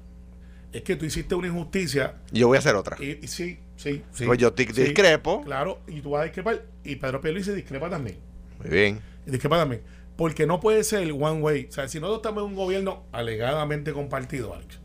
Es 0.74 0.82
que 0.82 0.96
tú 0.96 1.06
hiciste 1.06 1.36
una 1.36 1.48
injusticia 1.48 2.16
Yo 2.32 2.48
voy 2.48 2.58
a 2.58 2.60
hacer 2.60 2.76
otra. 2.76 2.98
y, 3.00 3.20
y 3.22 3.28
sí, 3.28 3.60
sí, 3.78 4.04
sí. 4.12 4.26
Pues 4.26 4.40
yo 4.40 4.54
te 4.54 4.66
sí, 4.66 4.84
discrepo. 4.84 5.44
Claro, 5.44 5.80
y 5.88 6.02
tú 6.02 6.10
vas 6.12 6.22
a 6.22 6.24
discrepar. 6.26 6.66
Y 6.84 6.96
Pedro 6.96 7.22
Pierluisi 7.22 7.52
discrepa 7.52 7.90
también. 7.90 8.18
Muy 8.60 8.70
bien. 8.70 9.00
Y 9.28 9.32
discrepa 9.32 9.58
también. 9.58 9.84
Porque 10.16 10.46
no 10.48 10.60
puede 10.60 10.84
ser 10.84 11.10
one 11.12 11.42
way. 11.42 11.68
O 11.70 11.72
sea, 11.72 11.88
si 11.88 12.00
nosotros 12.00 12.20
estamos 12.20 12.44
en 12.44 12.50
un 12.50 12.56
gobierno 12.56 13.04
alegadamente 13.12 13.94
compartido, 13.94 14.54
Alex, 14.54 14.80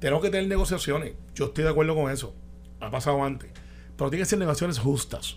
tenemos 0.00 0.22
que 0.22 0.30
tener 0.30 0.48
negociaciones. 0.48 1.14
Yo 1.34 1.46
estoy 1.46 1.64
de 1.64 1.70
acuerdo 1.70 1.94
con 1.94 2.10
eso. 2.10 2.34
Ha 2.80 2.90
pasado 2.90 3.22
antes. 3.24 3.50
Pero 3.96 4.10
tienen 4.10 4.24
que 4.24 4.30
ser 4.30 4.38
negociaciones 4.38 4.78
justas. 4.78 5.36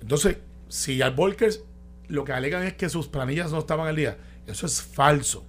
Entonces, 0.00 0.36
si 0.68 1.02
al 1.02 1.14
Volkers 1.14 1.62
lo 2.08 2.24
que 2.24 2.32
alegan 2.32 2.62
es 2.64 2.74
que 2.74 2.88
sus 2.88 3.08
planillas 3.08 3.52
no 3.52 3.58
estaban 3.58 3.86
al 3.86 3.96
día, 3.96 4.18
eso 4.46 4.66
es 4.66 4.82
falso. 4.82 5.46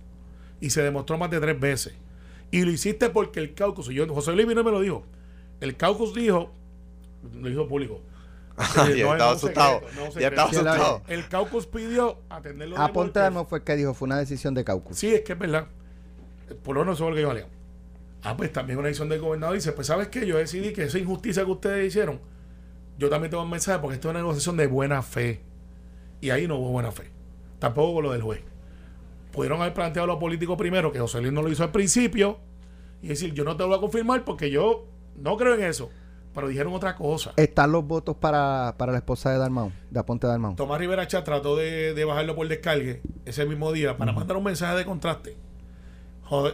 Y 0.59 0.69
se 0.69 0.81
demostró 0.81 1.17
más 1.17 1.31
de 1.31 1.39
tres 1.39 1.59
veces. 1.59 1.93
Y 2.51 2.61
lo 2.63 2.71
hiciste 2.71 3.09
porque 3.09 3.39
el 3.39 3.53
caucus, 3.53 3.89
y 3.89 3.93
yo, 3.93 4.07
José 4.13 4.33
Luis 4.33 4.47
vino 4.47 4.61
y 4.61 4.63
me 4.63 4.71
lo 4.71 4.81
dijo. 4.81 5.03
El 5.61 5.77
caucus 5.77 6.13
dijo, 6.13 6.51
lo 7.33 7.47
dijo 7.49 7.67
público. 7.67 8.01
ya 8.75 8.87
Eh, 8.89 9.03
no, 9.03 9.13
estaba 9.13 9.17
no 9.17 9.23
asustado. 9.29 9.79
secreto, 9.79 9.95
no 9.95 10.05
ya 10.07 10.11
secreto. 10.11 10.29
estaba 10.29 10.49
Sí, 10.49 10.55
asustado. 10.57 11.01
El 11.07 11.27
caucus 11.29 11.67
pidió 11.67 12.17
atenderlo 12.29 12.75
Volkers. 12.75 13.13
Dalmau 13.13 13.45
fue 13.47 13.59
el 13.59 13.63
que 13.63 13.75
dijo, 13.75 13.93
fue 13.93 14.05
una 14.07 14.17
decisión 14.19 14.53
de 14.53 14.63
caucus. 14.63 14.97
Sí, 14.97 15.13
es 15.13 15.21
que 15.21 15.33
es 15.33 15.39
verdad. 15.39 15.67
Por 16.63 16.75
lo 16.75 16.81
menos 16.81 16.97
eso 16.97 17.05
es 17.05 17.09
lo 17.11 17.15
que 17.15 17.21
yo 17.21 17.27
valía. 17.29 17.47
Ah, 18.23 18.35
pues 18.37 18.51
también 18.51 18.77
una 18.77 18.87
decisión 18.89 19.09
del 19.09 19.19
gobernador 19.21 19.55
dice, 19.55 19.71
pues 19.71 19.87
¿sabes 19.87 20.09
qué? 20.09 20.27
Yo 20.27 20.37
decidí 20.37 20.73
que 20.73 20.83
esa 20.83 20.99
injusticia 20.99 21.43
que 21.45 21.51
ustedes 21.51 21.87
hicieron, 21.87 22.19
yo 22.97 23.09
también 23.09 23.31
tengo 23.31 23.43
un 23.43 23.49
mensaje 23.49 23.79
porque 23.79 23.95
esto 23.95 24.09
es 24.09 24.11
una 24.11 24.19
negociación 24.19 24.57
de 24.57 24.67
buena 24.67 25.01
fe. 25.01 25.41
Y 26.19 26.29
ahí 26.29 26.47
no 26.47 26.57
hubo 26.57 26.69
buena 26.69 26.91
fe. 26.91 27.09
Tampoco 27.59 27.95
con 27.95 28.03
lo 28.03 28.11
del 28.11 28.21
juez. 28.21 28.41
Pudieron 29.31 29.61
haber 29.61 29.73
planteado 29.73 30.07
lo 30.07 30.19
político 30.19 30.57
primero, 30.57 30.91
que 30.91 30.99
José 30.99 31.21
Luis 31.21 31.33
no 31.33 31.41
lo 31.41 31.49
hizo 31.49 31.63
al 31.63 31.71
principio, 31.71 32.39
y 33.01 33.07
decir, 33.07 33.33
yo 33.33 33.43
no 33.43 33.55
te 33.55 33.63
lo 33.63 33.69
voy 33.69 33.77
a 33.77 33.81
confirmar 33.81 34.25
porque 34.25 34.51
yo 34.51 34.85
no 35.15 35.37
creo 35.37 35.55
en 35.55 35.63
eso. 35.63 35.89
Pero 36.33 36.47
dijeron 36.47 36.73
otra 36.73 36.95
cosa. 36.95 37.33
Están 37.35 37.73
los 37.73 37.85
votos 37.85 38.15
para, 38.15 38.75
para 38.77 38.93
la 38.93 38.99
esposa 38.99 39.31
de 39.31 39.37
Dalmau, 39.37 39.71
de 39.89 39.99
Aponte 39.99 40.27
Dalmau. 40.27 40.55
Tomás 40.55 40.79
Rivera 40.79 41.05
Chat 41.05 41.25
trató 41.25 41.57
de, 41.57 41.93
de 41.93 42.05
bajarlo 42.05 42.35
por 42.35 42.47
descargue 42.47 43.01
ese 43.25 43.45
mismo 43.45 43.73
día 43.73 43.97
para 43.97 44.13
mandar 44.13 44.37
un 44.37 44.43
mensaje 44.45 44.77
de 44.77 44.85
contraste. 44.85 45.35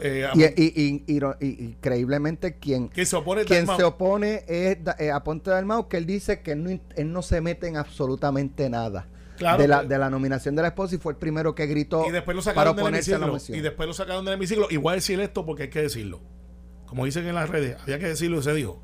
Eh, 0.01 0.27
Y, 0.33 0.73
y, 0.73 1.03
increíblemente 1.39 2.57
quien, 2.57 2.89
que 2.89 3.05
se 3.05 3.15
opone 3.15 3.45
quien 3.45 3.67
se 3.67 3.83
opone 3.83 4.43
es 4.47 4.79
eh, 4.97 5.11
Aponte 5.11 5.51
Dalmau, 5.51 5.87
que 5.87 5.97
él 5.97 6.07
dice 6.07 6.41
que 6.41 6.53
él 6.53 6.63
no, 6.63 6.69
él 6.71 7.11
no 7.13 7.21
se 7.21 7.41
mete 7.41 7.67
en 7.67 7.77
absolutamente 7.77 8.69
nada. 8.71 9.07
Claro, 9.37 9.61
de, 9.61 9.67
la, 9.67 9.83
de 9.83 9.97
la 9.97 10.09
nominación 10.09 10.55
de 10.55 10.63
la 10.63 10.69
esposa 10.69 10.95
y 10.95 10.97
fue 10.97 11.13
el 11.13 11.17
primero 11.19 11.53
que 11.55 11.65
gritó 11.67 12.05
y 12.07 12.11
después 12.11 12.35
lo 12.35 12.41
para 12.41 12.53
sacaron 12.55 12.75
del 12.75 12.83
oponerse 12.85 13.13
a 13.13 13.19
la 13.19 13.25
hemiciclo. 13.27 13.33
moción. 13.33 13.57
Y 13.57 13.61
después 13.61 13.87
lo 13.87 13.93
sacaron 13.93 14.25
del 14.25 14.33
hemiciclo. 14.33 14.67
Y 14.69 14.77
voy 14.77 14.91
a 14.91 14.95
decir 14.95 15.19
esto 15.19 15.45
porque 15.45 15.63
hay 15.63 15.69
que 15.69 15.81
decirlo. 15.81 16.21
Como 16.87 17.05
dicen 17.05 17.27
en 17.27 17.35
las 17.35 17.49
redes, 17.49 17.77
había 17.81 17.99
que 17.99 18.07
decirlo 18.07 18.39
y 18.39 18.43
se 18.43 18.53
dijo. 18.53 18.81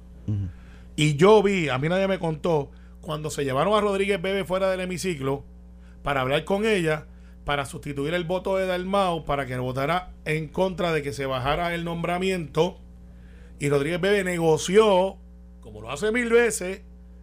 Y 0.95 1.15
yo 1.15 1.41
vi, 1.41 1.69
a 1.69 1.77
mí 1.77 1.89
nadie 1.89 2.07
me 2.07 2.19
contó, 2.19 2.69
cuando 3.01 3.29
se 3.29 3.43
llevaron 3.43 3.73
a 3.73 3.81
Rodríguez 3.81 4.21
Bebe 4.21 4.45
fuera 4.45 4.69
del 4.69 4.79
hemiciclo 4.81 5.43
para 6.03 6.21
hablar 6.21 6.43
con 6.45 6.65
ella, 6.65 7.07
para 7.45 7.65
sustituir 7.65 8.13
el 8.13 8.23
voto 8.23 8.55
de 8.57 8.65
Dalmau, 8.65 9.25
para 9.25 9.45
que 9.45 9.57
votara 9.57 10.11
en 10.25 10.47
contra 10.47 10.93
de 10.93 11.01
que 11.01 11.13
se 11.13 11.25
bajara 11.25 11.73
el 11.73 11.83
nombramiento. 11.83 12.79
Y 13.59 13.69
Rodríguez 13.69 13.99
Bebe 13.99 14.23
negoció, 14.23 15.17
como 15.61 15.81
lo 15.81 15.91
hace 15.91 16.11
mil 16.11 16.29
veces, 16.29 16.81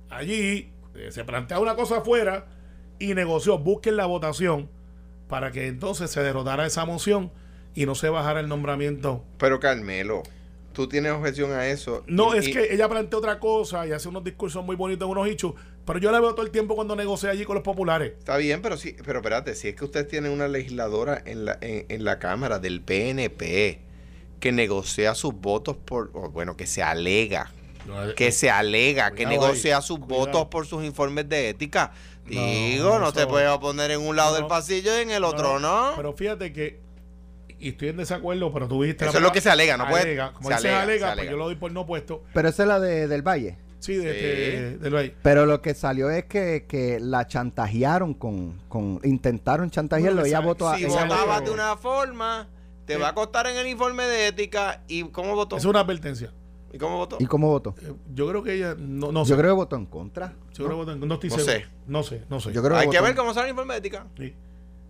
allí, 0.09 0.73
eh, 0.95 1.09
se 1.11 1.25
plantea 1.25 1.59
una 1.59 1.77
cosa 1.77 1.99
afuera 1.99 2.47
y 3.01 3.15
negoció, 3.15 3.59
busquen 3.59 3.97
la 3.97 4.07
votación 4.07 4.69
para 5.29 5.51
que 5.51 5.67
entonces 5.67 6.11
se 6.11 6.23
derrotara 6.23 6.67
esa 6.67 6.85
moción 6.85 7.33
y 7.75 7.87
no 7.87 7.95
se 7.97 8.09
bajara 8.09 8.39
el 8.41 8.49
nombramiento 8.49 9.25
Pero 9.39 9.59
Carmelo, 9.61 10.23
tú 10.73 10.89
tienes 10.89 11.13
objeción 11.13 11.53
a 11.53 11.67
eso. 11.69 12.05
no, 12.07 12.35
Y- 12.35 12.39
es 12.39 12.49
y- 12.49 12.53
que 12.53 12.75
ella 12.75 12.89
plantea 12.89 13.19
otra 13.19 13.39
cosa 13.41 13.87
y 13.87 13.93
hace 13.93 14.09
unos 14.09 14.23
discursos 14.25 14.65
muy 14.65 14.77
bonitos 14.77 15.07
en 15.07 15.11
unos 15.13 15.27
hechos, 15.29 15.55
pero 15.87 15.99
yo 15.99 16.13
la 16.13 16.21
veo 16.21 16.35
todo 16.35 16.45
el 16.45 16.53
tiempo 16.53 16.75
cuando 16.77 16.95
negocia 16.95 17.31
allí 17.31 17.45
con 17.45 17.55
los 17.55 17.65
populares. 17.65 18.13
Está 18.19 18.37
bien, 18.37 18.61
pero 18.63 18.77
sí, 18.77 18.95
pero 19.05 19.19
espérate, 19.21 19.55
si 19.55 19.69
es 19.69 19.75
que 19.77 19.85
usted 19.85 20.07
tiene 20.07 20.29
una 20.31 20.47
legisladora 20.47 21.21
en 21.25 21.45
la, 21.47 21.59
en, 21.61 21.87
en 21.89 22.05
la 22.05 22.19
Cámara 22.19 22.59
del 22.59 22.81
PNP 22.83 23.81
que 24.41 24.53
negocia 24.53 25.15
sus 25.15 25.35
votos 25.35 25.77
por, 25.77 26.11
bueno, 26.33 26.57
que 26.57 26.67
se 26.67 26.83
alega, 26.83 27.51
que 28.17 28.31
se 28.33 28.51
alega, 28.51 29.11
que 29.11 29.25
Cuidado 29.25 29.31
ahí, 29.33 29.39
negocia 29.41 29.81
sus 29.81 29.99
cuidado. 29.99 30.27
votos 30.27 30.47
por 30.47 30.67
sus 30.67 30.85
informes 30.85 31.29
de 31.29 31.49
ética. 31.51 31.93
Digo, 32.31 32.99
no, 32.99 33.13
te 33.13 33.27
puedes 33.27 33.49
oponer 33.51 33.91
en 33.93 34.01
un 34.01 34.17
lado 34.17 34.31
No, 34.33 34.37
del 34.39 34.47
pasillo 34.47 34.97
y 34.99 35.03
en 35.03 35.11
el 35.11 35.25
otro 35.25 35.59
no. 35.59 35.93
Pero 35.97 36.13
fíjate 36.13 36.53
que, 36.53 36.81
y 37.59 37.71
estoy 37.71 37.89
en 37.89 37.97
desacuerdo, 37.99 38.53
pero 38.53 38.69
tú 38.69 38.83
dijiste... 38.83 39.05
Eso 39.05 39.13
la 39.15 39.19
es 39.19 39.23
lo 39.25 39.33
que 39.33 39.41
se 39.41 39.51
alega, 39.51 39.77
no 39.77 39.89
puede- 39.89 40.03
Alega, 40.03 40.33
Como 40.33 40.49
se 40.49 40.55
dice 40.57 40.69
alega, 40.69 40.83
alega, 40.83 41.11
se 41.11 41.17
pues 41.17 41.31
yo 41.31 41.37
lo 41.37 41.45
doy 41.45 41.57
por 41.57 41.73
no 41.73 41.87
puesto. 41.87 42.23
Pero 42.33 42.49
esa 42.49 42.63
es 42.63 42.69
la 42.69 42.81
de, 42.81 43.07
del 43.09 43.23
Valle. 43.23 43.59
Sí, 43.81 43.95
de, 43.97 44.79
Sí. 44.79 44.79
de- 44.91 44.99
ahí. 44.99 45.15
Pero 45.23 45.47
lo 45.47 45.63
que 45.63 45.75
salió 45.75 46.11
es 46.11 46.25
que, 46.27 46.67
que 46.69 46.99
la 47.01 47.27
chantajearon 47.27 48.13
con, 48.15 48.61
con 48.69 49.01
intentaron 49.05 49.71
chantajearlo. 49.71 50.21
Bueno, 50.21 50.27
ella 50.27 50.41
votó 50.41 50.69
a 50.69 50.77
si 50.77 50.85
votabas 50.85 51.45
de 51.45 51.51
una 51.51 51.77
forma, 51.77 52.49
te 52.85 52.97
va 52.99 53.09
a 53.09 53.15
costar 53.15 53.47
en 53.47 53.57
el 53.57 53.67
informe 53.67 54.05
de 54.05 54.27
ética. 54.29 54.83
¿Y 54.87 55.05
cómo 55.05 55.35
votó? 55.35 55.57
Es 55.57 55.65
una 55.65 55.81
advertencia. 55.81 56.31
¿Y 56.73 56.79
cómo 56.79 56.97
votó? 56.99 57.17
¿Y 57.19 57.27
cómo 57.27 57.49
votó? 57.49 57.75
Eh, 57.83 57.93
Yo 58.15 58.29
creo 58.29 58.43
que 58.43 58.55
ella... 58.55 58.75
No, 58.79 59.11
no 59.13 59.25
sé. 59.25 59.31
Yo 59.31 59.37
creo 59.37 59.51
que 59.51 59.57
votó 59.57 59.77
en 59.77 59.87
contra. 59.87 60.35
Yo 60.55 60.67
creo 60.67 60.87
que 60.87 60.95
no 61.07 61.15
estoy 61.15 61.31
No 61.31 61.37
seguro. 61.37 61.53
sé. 61.53 61.67
No 61.87 62.03
sé, 62.03 62.23
no 62.31 62.41
sé. 62.41 62.53
Yo 62.53 62.63
creo 62.63 62.77
Hay 62.77 62.83
que 62.89 62.97
votó 62.99 63.03
ver 63.03 63.11
en- 63.11 63.17
cómo 63.17 63.35
sale 63.35 63.47
el 63.47 63.51
informe 63.51 63.75
de 63.75 63.79
ética. 63.79 64.07
Sí. 64.17 64.35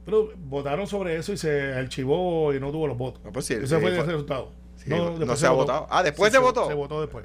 Pero 0.04 0.30
votaron 0.36 0.86
sobre 0.86 1.16
eso 1.16 1.32
y 1.32 1.36
se 1.36 1.72
archivó 1.74 2.52
y 2.54 2.60
no 2.60 2.70
tuvo 2.70 2.86
los 2.86 2.98
votos. 2.98 3.22
No, 3.24 3.32
pues 3.32 3.46
sí, 3.46 3.54
Ese 3.54 3.66
sí, 3.66 3.74
fue 3.80 3.90
el 3.90 3.96
fue- 3.96 4.06
resultado. 4.06 4.52
sí, 4.76 4.90
no 4.90 5.36
se 5.36 5.46
ha 5.46 5.50
votado. 5.50 5.86
Ah, 5.90 6.02
¿después 6.02 6.32
se 6.32 6.38
votó? 6.38 6.66
Se 6.68 6.74
votó 6.74 7.00
después. 7.00 7.24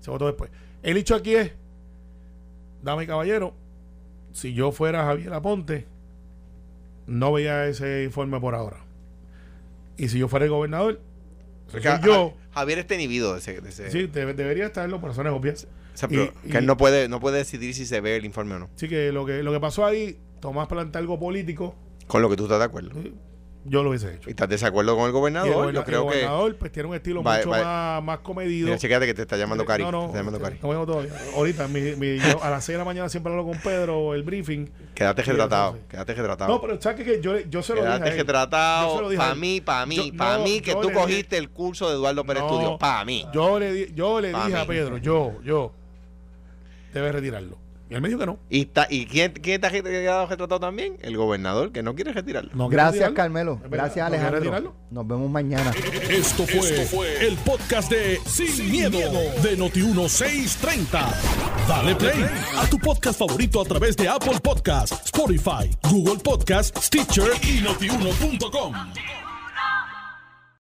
Se 0.00 0.10
votó 0.10 0.26
después. 0.26 0.50
El 0.82 0.96
hecho 0.96 1.14
aquí 1.14 1.34
es, 1.34 1.52
dame 2.82 3.06
caballero, 3.06 3.54
si 4.32 4.54
yo 4.54 4.72
fuera 4.72 5.04
Javier 5.04 5.32
Aponte, 5.32 5.86
no 7.06 7.32
veía 7.32 7.66
ese 7.66 8.04
informe 8.04 8.40
por 8.40 8.54
ahora. 8.54 8.78
Y 9.96 10.08
si 10.08 10.18
yo 10.18 10.28
fuera 10.28 10.44
el 10.44 10.50
gobernador, 10.50 11.00
soy 11.68 11.80
a- 11.86 12.00
yo, 12.00 12.34
a- 12.36 12.41
Javier 12.54 12.78
está 12.80 12.94
inhibido 12.94 13.32
de 13.32 13.38
ese. 13.40 13.60
de 13.60 13.68
ese- 13.68 13.90
sí, 13.90 14.06
debe- 14.06 14.34
debería 14.34 14.66
estarlo 14.66 15.00
por 15.00 15.10
razones 15.10 15.32
obvias. 15.32 15.66
o 15.94 15.96
sea, 15.96 16.08
pero 16.08 16.32
y- 16.44 16.50
que 16.50 16.58
él 16.58 16.66
no 16.66 16.76
puede, 16.76 17.08
no 17.08 17.20
puede 17.20 17.38
decidir 17.38 17.74
si 17.74 17.86
se 17.86 18.00
ve 18.00 18.16
el 18.16 18.24
informe 18.24 18.54
o 18.54 18.58
no. 18.60 18.70
Así 18.76 18.88
que 18.88 19.12
lo 19.12 19.24
que, 19.26 19.42
lo 19.42 19.52
que 19.52 19.60
pasó 19.60 19.84
ahí, 19.84 20.18
Tomás 20.40 20.66
plantea 20.68 21.00
algo 21.00 21.18
político, 21.20 21.76
Con 22.08 22.20
lo 22.22 22.28
que 22.28 22.36
tú 22.36 22.44
estás 22.44 22.58
de 22.58 22.64
acuerdo. 22.64 22.90
Yo 23.64 23.82
lo 23.82 23.90
hubiese 23.90 24.14
hecho. 24.14 24.28
¿Y 24.28 24.32
estás 24.32 24.48
de 24.48 24.54
desacuerdo 24.56 24.94
con 24.94 25.02
el 25.04 25.08
el, 25.08 25.12
gobernador? 25.12 25.52
goberna- 25.54 25.72
Yo 25.72 25.78
el 25.80 25.84
creo 25.86 26.00
que. 26.02 26.14
gobernador 26.16 26.56
pues 26.56 26.72
tiene 26.72 26.88
un 26.88 26.94
estilo 26.96 27.22
Va- 27.22 27.36
mucho 27.36 27.50
va- 27.50 27.62
más, 27.64 28.02
más 28.04 28.18
comedido. 28.18 28.66
Mira, 28.66 28.78
chécate 28.78 29.06
que 29.06 29.14
te 29.14 29.22
está 29.22 29.36
llamando 29.36 29.64
Cari. 29.64 29.84
No, 29.84 29.92
no, 29.92 30.06
está 30.06 30.18
llamando 30.18 30.40
Cari. 30.40 30.58
no 30.62 30.68
vengo 30.68 30.86
todavía. 30.86 31.12
Ahorita, 31.36 31.68
mi, 31.68 31.80
mi- 31.96 32.18
yo 32.18 32.42
a 32.42 32.50
las 32.50 32.64
6 32.64 32.74
de 32.74 32.78
la 32.78 32.84
mañana 32.84 33.08
siempre 33.08 33.32
hablo 33.32 33.44
con 33.44 33.58
Pedro, 33.58 34.14
el 34.14 34.22
briefing. 34.24 34.68
Quédate 34.94 35.22
retratado. 35.22 35.78
Quédate 35.88 36.14
retratado. 36.14 36.52
No, 36.52 36.60
pero 36.60 36.80
¿sabes 36.80 37.04
qué? 37.04 37.20
Yo, 37.20 37.38
yo 37.38 37.62
se 37.62 37.74
lo 37.74 37.82
dije. 37.82 37.92
Quédate. 37.92 38.04
Yo 38.10 38.10
se 38.12 38.16
retratado. 38.18 39.08
dije 39.10 39.16
Para 39.22 39.34
mí, 39.34 39.60
para 39.60 39.86
mí, 39.86 40.12
para 40.12 40.38
mí, 40.38 40.60
que 40.60 40.72
tú 40.74 40.82
dije- 40.88 40.94
cogiste 40.94 41.38
el 41.38 41.50
curso 41.50 41.88
de 41.88 41.94
Eduardo 41.94 42.24
Pérez 42.24 42.42
No, 42.42 42.48
Estudio. 42.50 42.78
Para 42.78 43.04
mí. 43.04 43.26
Yo 43.32 43.58
le, 43.58 43.72
di- 43.72 43.92
yo 43.94 44.20
le 44.20 44.28
dije 44.28 44.56
a. 44.56 44.66
Pedro, 44.66 44.96
yo, 44.98 45.34
yo, 45.44 45.72
debe 46.92 47.12
retirarlo. 47.12 47.61
Y 47.92 47.94
él 47.94 48.00
me 48.00 48.08
dijo 48.08 48.20
que 48.20 48.24
no. 48.24 48.38
¿Y, 48.48 48.62
está, 48.62 48.86
y 48.88 49.04
quién, 49.04 49.32
quién 49.34 49.56
está 49.62 49.70
quedado 49.70 50.26
retratado 50.26 50.58
también? 50.60 50.96
El 51.02 51.14
gobernador, 51.18 51.72
que 51.72 51.82
no 51.82 51.94
quiere 51.94 52.14
retirarlo. 52.14 52.50
No 52.54 52.68
quiere 52.68 52.84
Gracias, 52.84 52.94
retirarlo. 53.10 53.14
Carmelo. 53.14 53.60
Gracias, 53.68 53.96
no 53.98 54.06
Alejandro. 54.06 54.38
retirarlo. 54.38 54.74
Nos 54.90 55.06
vemos 55.06 55.30
mañana. 55.30 55.72
Esto 56.08 56.46
fue, 56.46 57.26
el 57.26 57.36
podcast 57.36 57.90
de 57.90 58.18
Sin, 58.24 58.70
miedo, 58.70 58.98
de 59.42 59.58
Noti1630. 59.58 61.06
Dale 61.68 61.94
play 61.96 62.24
a 62.56 62.66
tu 62.70 62.78
podcast 62.78 63.18
favorito 63.18 63.60
a 63.60 63.64
través 63.66 63.94
de 63.94 64.08
Apple 64.08 64.40
Podcasts, 64.42 64.98
Spotify, 65.04 65.70
Google 65.90 66.22
Podcasts, 66.22 66.86
Stitcher 66.86 67.28
y 67.42 67.60
notiuno.com. 67.60 68.72